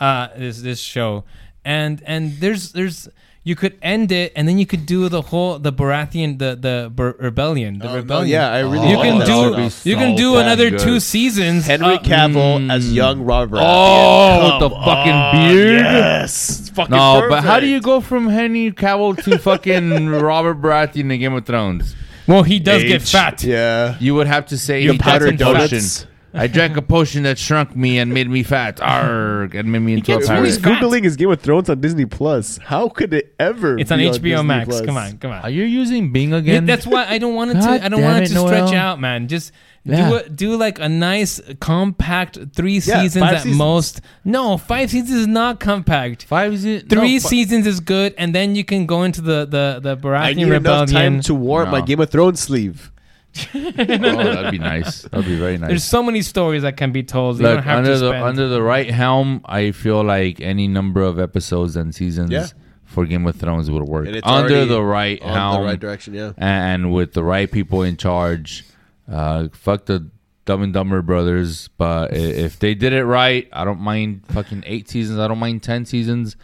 Uh, 0.00 0.28
this 0.36 0.60
this 0.62 0.80
show, 0.80 1.24
and 1.64 2.02
and 2.06 2.38
there's 2.40 2.72
there's 2.72 3.08
you 3.46 3.54
could 3.54 3.76
end 3.82 4.10
it 4.10 4.32
and 4.34 4.48
then 4.48 4.58
you 4.58 4.64
could 4.64 4.86
do 4.86 5.08
the 5.10 5.20
whole 5.20 5.58
the 5.58 5.70
Baratheon 5.72 6.38
the 6.38 6.56
the 6.56 6.90
Ber- 6.90 7.14
rebellion 7.20 7.78
the 7.78 7.86
Oh, 7.86 7.90
no, 7.90 7.96
rebellion. 7.96 8.30
yeah, 8.30 8.50
I 8.50 8.60
really 8.60 8.88
you 8.90 8.96
can 8.96 9.18
that 9.18 9.26
do 9.26 9.52
spin-off. 9.52 9.86
you 9.86 9.96
can 9.96 10.16
do 10.16 10.36
another 10.36 10.70
good. 10.70 10.80
two 10.80 10.98
seasons. 10.98 11.66
Henry 11.66 11.94
uh, 11.96 11.98
Cavill 11.98 12.72
as 12.72 12.90
young 12.92 13.20
Robert. 13.22 13.58
Oh, 13.60 14.58
with 14.60 14.70
the 14.70 14.70
fucking 14.74 15.38
beard. 15.38 15.80
Yes. 15.84 16.60
It's 16.60 16.68
fucking 16.70 16.90
No, 16.96 17.26
but 17.28 17.44
how 17.44 17.60
do 17.60 17.66
you 17.66 17.80
go 17.82 18.00
from 18.00 18.28
Henry 18.28 18.72
Cavill 18.72 19.22
to 19.24 19.38
fucking 19.38 20.08
Robert 20.30 20.60
Baratheon 20.62 21.12
in 21.12 21.20
Game 21.20 21.34
of 21.34 21.44
Thrones? 21.44 21.94
well, 22.26 22.42
he 22.42 22.58
does 22.58 22.82
get 22.82 23.02
fat. 23.02 23.44
Yeah. 23.44 23.96
You 24.00 24.14
would 24.14 24.26
have 24.26 24.46
to 24.46 24.56
say 24.56 24.86
The 24.86 24.92
he 24.94 24.98
powder 24.98 25.26
drank 25.26 25.40
a 25.40 25.44
donuts. 25.44 26.06
I 26.34 26.46
drank 26.48 26.76
a 26.76 26.82
potion 26.82 27.22
that 27.22 27.38
shrunk 27.38 27.76
me 27.76 27.98
and 27.98 28.12
made 28.12 28.28
me 28.28 28.42
fat. 28.42 28.80
Arg, 28.80 29.54
and 29.54 29.70
made 29.70 29.78
me 29.80 29.94
into 29.94 30.12
a 30.12 30.16
gets 30.16 30.26
pirate. 30.26 30.40
really 30.40 30.50
He's 30.52 30.58
googling 30.58 31.04
his 31.04 31.16
Game 31.16 31.30
of 31.30 31.40
Thrones 31.40 31.70
on 31.70 31.80
Disney 31.80 32.06
Plus. 32.06 32.58
How 32.58 32.88
could 32.88 33.14
it 33.14 33.34
ever? 33.38 33.78
It's 33.78 33.92
on 33.92 33.98
be 33.98 34.06
HBO 34.06 34.22
Disney 34.22 34.42
Max. 34.42 34.68
Plus? 34.68 34.80
Come 34.82 34.96
on, 34.96 35.18
come 35.18 35.30
on. 35.30 35.42
Are 35.42 35.50
you 35.50 35.62
using 35.64 36.12
Bing 36.12 36.30
Yeah, 36.30 36.36
again? 36.38 36.66
that's 36.66 36.86
why 36.86 37.06
I 37.08 37.18
don't 37.18 37.34
want 37.34 37.52
it 37.52 37.54
God 37.54 37.78
to. 37.78 37.84
I 37.84 37.88
don't 37.88 38.00
damn 38.00 38.10
want 38.12 38.24
it 38.24 38.30
it, 38.30 38.34
to 38.34 38.40
stretch 38.40 38.72
out, 38.74 39.00
man. 39.00 39.28
Just 39.28 39.52
Yeah. 39.84 40.08
do 40.08 40.14
it. 40.16 40.34
Do 40.34 40.56
like 40.56 40.78
a 40.80 40.88
nice 40.88 41.40
compact 41.60 42.38
three 42.54 42.74
Yeah, 42.74 43.02
seasons 43.02 43.22
five 43.24 43.34
at 43.34 43.42
seasons. 43.42 43.58
most. 43.58 44.00
No, 44.24 44.56
five 44.56 44.90
seasons 44.90 45.10
is 45.20 45.26
not 45.26 45.60
compact. 45.60 46.24
Five 46.24 46.52
is 46.54 46.64
it? 46.64 46.88
Three 46.88 47.14
no, 47.16 47.20
fi- 47.20 47.28
seasons 47.28 47.66
is 47.66 47.80
good, 47.80 48.14
and 48.18 48.34
then 48.34 48.54
you 48.54 48.64
can 48.64 48.86
go 48.86 49.02
into 49.02 49.20
the 49.20 49.44
the 49.44 49.80
the 49.82 49.92
I 49.92 49.94
Baratheon 50.32 50.36
need 50.36 50.42
enough 50.44 50.52
rebellion. 50.54 50.88
time 50.88 51.20
to 51.22 51.34
warrant 51.34 51.70
my 51.70 51.80
No. 51.80 51.84
Game 51.86 52.00
of 52.00 52.10
Thrones 52.10 52.40
sleeve. 52.40 52.90
Oh, 53.54 53.60
that'd 53.70 54.50
be 54.52 54.58
nice. 54.58 55.02
That'd 55.02 55.26
be 55.26 55.36
very 55.38 55.58
nice. 55.58 55.68
There's 55.68 55.84
so 55.84 56.02
many 56.02 56.22
stories 56.22 56.62
that 56.62 56.76
can 56.76 56.92
be 56.92 57.02
told. 57.02 57.38
You 57.38 57.44
Look, 57.44 57.54
don't 57.56 57.62
have 57.64 57.78
under 57.78 57.92
to 57.94 57.98
the 57.98 58.10
spend. 58.10 58.24
under 58.24 58.48
the 58.48 58.62
right 58.62 58.90
helm, 58.90 59.40
I 59.44 59.72
feel 59.72 60.02
like 60.04 60.40
any 60.40 60.68
number 60.68 61.02
of 61.02 61.18
episodes 61.18 61.76
and 61.76 61.94
seasons 61.94 62.30
Yeah. 62.30 62.46
for 62.84 63.06
Game 63.06 63.26
of 63.26 63.36
Thrones 63.36 63.70
would 63.70 63.82
work. 63.82 64.06
And 64.06 64.16
it's 64.16 64.26
Under 64.26 64.64
the 64.64 64.82
right 64.82 65.20
on 65.22 65.32
helm, 65.32 65.62
the 65.62 65.68
right 65.68 65.80
direction. 65.80 66.14
Yeah. 66.14 66.32
and 66.38 66.92
with 66.92 67.12
the 67.14 67.24
right 67.24 67.50
people 67.50 67.82
in 67.82 67.96
charge. 67.96 68.64
Uh, 69.10 69.48
fuck 69.52 69.86
the 69.86 70.08
Dumb 70.46 70.62
and 70.62 70.72
Dumber 70.74 71.00
brothers, 71.02 71.68
but 71.78 72.14
if 72.14 72.58
they 72.58 72.74
did 72.74 72.92
it 72.92 73.04
right, 73.04 73.48
I 73.52 73.64
don't 73.64 73.80
mind 73.80 74.22
fucking 74.28 74.62
eight 74.66 74.88
seasons. 74.90 75.18
I 75.18 75.26
don't 75.28 75.38
mind 75.38 75.62
ten 75.62 75.86
seasons. 75.86 76.36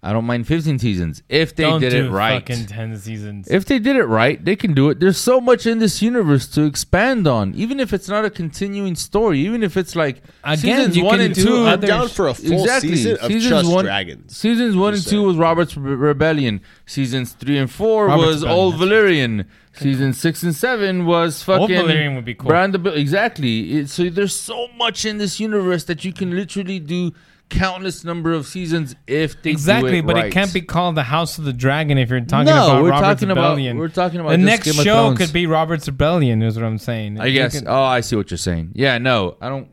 I 0.00 0.12
don't 0.12 0.26
mind 0.26 0.46
fifteen 0.46 0.78
seasons 0.78 1.24
if 1.28 1.56
they 1.56 1.64
don't 1.64 1.80
did 1.80 1.90
do 1.90 2.06
it 2.06 2.10
right. 2.10 2.40
Fucking 2.46 2.66
ten 2.66 2.96
seasons. 2.96 3.48
If 3.48 3.64
they 3.64 3.80
did 3.80 3.96
it 3.96 4.04
right, 4.04 4.42
they 4.44 4.54
can 4.54 4.72
do 4.72 4.90
it. 4.90 5.00
There's 5.00 5.18
so 5.18 5.40
much 5.40 5.66
in 5.66 5.80
this 5.80 6.00
universe 6.00 6.46
to 6.50 6.62
expand 6.62 7.26
on, 7.26 7.52
even 7.56 7.80
if 7.80 7.92
it's 7.92 8.08
not 8.08 8.24
a 8.24 8.30
continuing 8.30 8.94
story. 8.94 9.40
Even 9.40 9.64
if 9.64 9.76
it's 9.76 9.96
like 9.96 10.22
Again, 10.44 10.58
seasons 10.58 10.96
you 10.96 11.04
one 11.04 11.16
can 11.18 11.26
and 11.26 11.34
do 11.34 11.44
two. 11.44 11.56
I'm 11.62 11.66
others- 11.74 11.88
down 11.88 12.08
for 12.08 12.28
a 12.28 12.34
full 12.34 12.52
Exactly. 12.60 12.90
season 12.94 13.12
of 13.16 13.26
Seasons 13.26 13.48
just 13.50 13.72
one- 13.72 13.84
dragons. 13.86 14.36
Seasons 14.36 14.76
one 14.76 14.94
and 14.94 15.02
Just 15.02 15.10
two 15.10 15.24
was 15.24 15.36
Robert's 15.36 15.76
Re- 15.76 15.94
Rebellion. 15.96 16.60
Seasons 16.86 17.32
three 17.32 17.58
and 17.58 17.68
four 17.68 18.06
Robert's 18.06 18.26
was 18.26 18.42
Rebellion, 18.42 18.56
Old 18.64 18.74
that's 18.74 18.82
Valyrian. 18.84 19.44
Season 19.72 20.12
six 20.12 20.42
and 20.44 20.54
seven 20.54 21.06
was 21.06 21.42
fucking 21.42 21.68
Valyrian 21.76 22.14
would 22.14 22.24
be 22.24 22.34
cool. 22.34 22.48
Brand 22.48 22.74
exactly. 22.86 23.78
It- 23.78 23.88
so 23.90 24.08
there's 24.08 24.34
so 24.34 24.68
much 24.76 25.04
in 25.04 25.18
this 25.18 25.40
universe 25.40 25.84
that 25.84 26.04
you 26.04 26.12
can 26.12 26.36
literally 26.36 26.78
do 26.78 27.12
countless 27.48 28.04
number 28.04 28.32
of 28.32 28.46
seasons 28.46 28.94
if 29.06 29.34
they 29.42 29.50
do 29.50 29.52
Exactly, 29.52 29.98
it 29.98 30.06
but 30.06 30.16
right. 30.16 30.26
it 30.26 30.32
can't 30.32 30.52
be 30.52 30.60
called 30.60 30.94
the 30.96 31.02
House 31.02 31.38
of 31.38 31.44
the 31.44 31.52
Dragon 31.52 31.96
if 31.98 32.10
you're 32.10 32.20
talking 32.20 32.46
No, 32.46 32.66
about 32.66 32.82
we're 32.82 32.90
Robert's 32.90 33.20
talking 33.22 33.30
about- 33.30 33.58
we're 33.76 33.88
talking 33.88 34.20
about 34.20 34.30
the 34.30 34.38
next 34.38 34.66
Game 34.72 34.74
show 34.74 34.82
Thrones. 35.06 35.18
could 35.18 35.32
be 35.32 35.46
Robert's 35.46 35.86
Rebellion. 35.86 36.42
Is 36.42 36.56
what 36.56 36.64
I'm 36.64 36.78
saying. 36.78 37.20
I 37.20 37.26
You 37.26 37.32
guess. 37.34 37.58
can- 37.58 37.68
oh, 37.68 37.82
I 37.82 38.00
see 38.00 38.16
what 38.16 38.30
you're 38.30 38.38
saying. 38.38 38.72
Yeah, 38.74 38.98
no, 38.98 39.36
I 39.40 39.48
don't. 39.48 39.68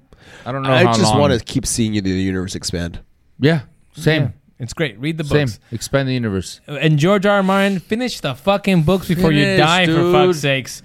I 0.45 0.51
don't 0.51 0.63
know. 0.63 0.71
I 0.71 0.83
how 0.85 0.93
just 0.93 1.03
long. 1.11 1.19
want 1.19 1.33
to 1.33 1.43
keep 1.43 1.65
seeing 1.65 1.93
you 1.93 2.01
the 2.01 2.09
universe 2.11 2.55
expand. 2.55 2.99
Yeah, 3.39 3.61
same, 3.95 4.21
Yeah, 4.23 4.29
it's 4.59 4.73
great. 4.73 4.99
Read 4.99 5.17
the 5.17 5.23
same. 5.23 5.47
books. 5.47 5.59
Expand 5.71 6.07
the 6.07 6.13
universe. 6.13 6.61
And 6.67 6.97
George 6.99 7.25
R. 7.25 7.37
R. 7.37 7.43
Martin, 7.43 7.79
finish 7.79 8.19
the 8.21 8.33
fucking 8.35 8.83
books 8.83 9.07
before 9.07 9.31
you 9.31 9.43
Finish, 9.43 9.59
die, 9.59 9.85
for 9.87 10.11
fuck's 10.11 10.39
sakes. 10.39 10.81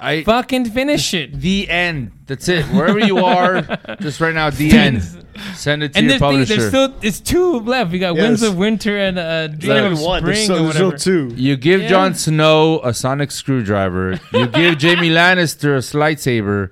I 0.00 0.22
Fucking 0.22 0.66
finish 0.66 1.12
it. 1.14 1.40
the 1.40 1.68
end. 1.68 2.12
That's 2.26 2.48
it. 2.48 2.64
Wherever 2.66 2.98
you 3.00 3.18
are, 3.24 3.62
just 4.00 4.20
right 4.20 4.34
now, 4.34 4.50
the 4.50 4.70
end. 4.70 5.02
Send 5.54 5.82
it 5.82 5.92
to 5.94 5.98
And 5.98 6.08
your 6.08 6.18
there's, 6.18 6.20
thing, 6.20 6.20
publisher. 6.20 6.56
there's 6.56 6.68
still 6.68 6.94
it's 7.02 7.20
two 7.20 7.60
left. 7.60 7.90
We 7.90 7.98
got 7.98 8.14
Yes. 8.14 8.22
Winds 8.22 8.42
of 8.42 8.56
Winter 8.56 8.96
and 8.98 9.18
uh, 9.18 9.48
Dream 9.48 9.92
of 9.92 9.98
Spring 9.98 10.50
or 10.50 10.62
whatever. 10.64 10.96
two. 10.96 11.32
you 11.36 11.56
give 11.56 11.82
Yeah. 11.82 11.88
Jon 11.88 12.14
Snow 12.14 12.80
a 12.84 12.92
sonic 12.94 13.30
screwdriver. 13.30 14.20
You 14.32 14.46
give 14.46 14.80
Jaime 14.82 15.10
Lannister 15.10 15.74
a 15.76 15.96
lightsaber, 15.96 16.70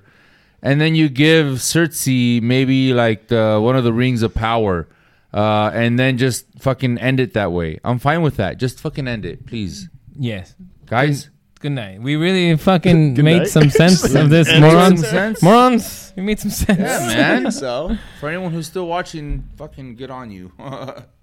and 0.61 0.79
then 0.81 0.95
you 0.95 1.09
give 1.09 1.57
Cersei 1.59 2.41
maybe 2.41 2.93
like 2.93 3.27
the 3.27 3.59
one 3.61 3.75
of 3.75 3.83
the 3.83 3.93
rings 3.93 4.21
of 4.21 4.33
power. 4.33 4.87
uh, 5.33 5.69
and 5.73 5.99
then 5.99 6.17
just 6.17 6.45
fucking 6.59 6.97
end 6.97 7.19
it 7.19 7.33
that 7.33 7.51
way. 7.51 7.79
I'm 7.83 7.99
fine 7.99 8.21
with 8.21 8.37
that. 8.37 8.57
Just 8.57 8.79
fucking 8.79 9.07
end 9.07 9.25
it, 9.25 9.45
please, 9.45 9.89
Yes. 10.17 10.55
guys. 10.85 11.29
Good 11.59 11.71
night. 11.71 12.01
We 12.01 12.15
really 12.15 12.55
fucking 12.55 13.15
Good 13.15 13.25
made 13.25 13.37
night. 13.39 13.47
some 13.47 13.69
sense 13.71 14.03
of 14.13 14.29
this, 14.29 14.47
Made 14.47 14.59
morons. 14.61 15.01
some 15.01 15.09
sense? 15.09 15.41
Morons, 15.41 16.13
we 16.15 16.21
made 16.23 16.39
some 16.39 16.51
sense. 16.51 16.79
Yeah, 16.79 17.07
man. 17.07 17.51
so 17.63 17.97
For 18.19 18.29
anyone 18.29 18.51
who's 18.51 18.67
still 18.67 18.85
watching, 18.85 19.43
fucking 19.57 19.95
good 19.95 20.11
on 20.11 20.29
you. 20.31 20.51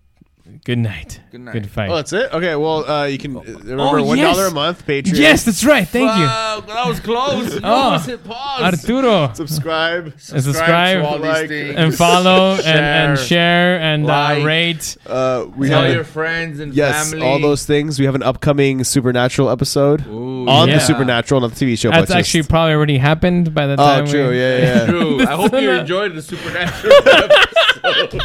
Good 0.65 0.77
night. 0.79 1.21
Good 1.31 1.41
night. 1.41 1.53
Good 1.55 1.71
fight. 1.71 1.89
Oh, 1.89 1.97
that's 1.97 2.13
it. 2.13 2.31
Okay, 2.33 2.55
well, 2.55 2.85
uh, 2.89 3.05
you 3.07 3.17
can 3.17 3.35
uh, 3.35 3.41
remember 3.41 3.99
Oh, 4.01 4.05
one 4.05 4.19
dollar 4.19 4.43
yes. 4.45 4.51
a 4.51 4.55
month. 4.55 4.87
Patreon. 4.87 5.17
yes, 5.19 5.45
that's 5.47 5.65
right. 5.65 5.89
Thank 5.89 6.05
you. 6.19 6.27
Fuck, 6.27 6.67
that 6.67 6.87
was 6.87 7.01
close. 7.01 7.55
You 7.55 7.61
Oh. 7.65 7.73
almost 7.73 8.07
hit 8.07 8.25
pause. 8.25 8.61
Arturo. 8.63 9.33
Subscribe. 9.33 10.07
And 10.07 10.21
subscribe 10.45 10.99
to 11.03 11.07
all 11.09 11.19
these 11.19 11.27
like, 11.27 11.49
things. 11.49 11.75
and 11.77 11.95
follow 11.95 12.57
and, 12.57 12.67
and 12.67 13.19
Share. 13.19 13.27
share 13.27 13.81
and 13.81 14.05
Like. 14.05 14.43
uh, 14.43 14.47
rate. 14.47 14.97
Uh, 15.07 15.47
we 15.57 15.69
Tell 15.69 15.83
have 15.83 15.95
your 15.95 16.05
friends 16.05 16.61
and 16.61 16.75
yes, 16.75 17.11
family. 17.13 17.27
all 17.27 17.39
those 17.41 17.65
things. 17.65 17.99
We 17.99 18.05
have 18.05 18.15
an 18.15 18.23
upcoming 18.23 18.85
Supernatural 18.85 19.49
episode 19.49 20.07
Ooh, 20.07 20.47
on 20.47 20.69
yeah. 20.69 20.75
the 20.75 20.81
Supernatural, 20.81 21.41
not 21.41 21.53
the 21.53 21.65
TV 21.65 21.79
show. 21.79 21.89
That's 21.91 22.03
but 22.11 22.19
just- 22.19 22.29
actually 22.29 22.43
probably 22.49 22.75
already 22.75 22.99
happened 22.99 23.55
by 23.55 23.67
the 23.67 23.77
time. 23.77 24.05
Oh, 24.05 24.11
true. 24.11 24.29
we, 24.31 24.39
Yeah, 24.41 24.59
yeah. 24.59 24.65
yeah. 24.81 24.87
True. 24.87 25.21
I 25.23 25.37
hope 25.37 25.53
you 25.55 25.71
enjoyed 25.81 26.15
the 26.15 26.21
supernatural 26.23 26.93
episode. 27.07 28.23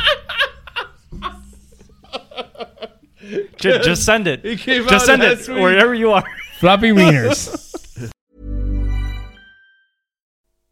Ju- 3.58 3.80
just 3.80 4.04
send 4.06 4.28
it. 4.28 4.44
It 4.44 4.60
came 4.60 4.84
out 4.84 4.90
Just 4.90 5.06
send 5.06 5.22
it 5.24 5.48
week. 5.48 5.58
wherever 5.62 5.94
you 5.94 6.12
are. 6.12 6.24
Floppy 6.60 6.90
wieners. 6.92 7.66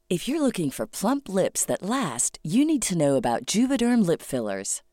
If 0.09 0.27
you're 0.27 0.41
looking 0.41 0.71
for 0.71 0.87
plump 0.87 1.27
lips 1.27 1.65
that 1.65 1.83
last, 1.83 2.39
you 2.41 2.63
need 2.63 2.81
to 2.83 2.97
know 2.97 3.15
about 3.17 3.45
Juvederm 3.45 4.05
lip 4.05 4.21
fillers. 4.21 4.81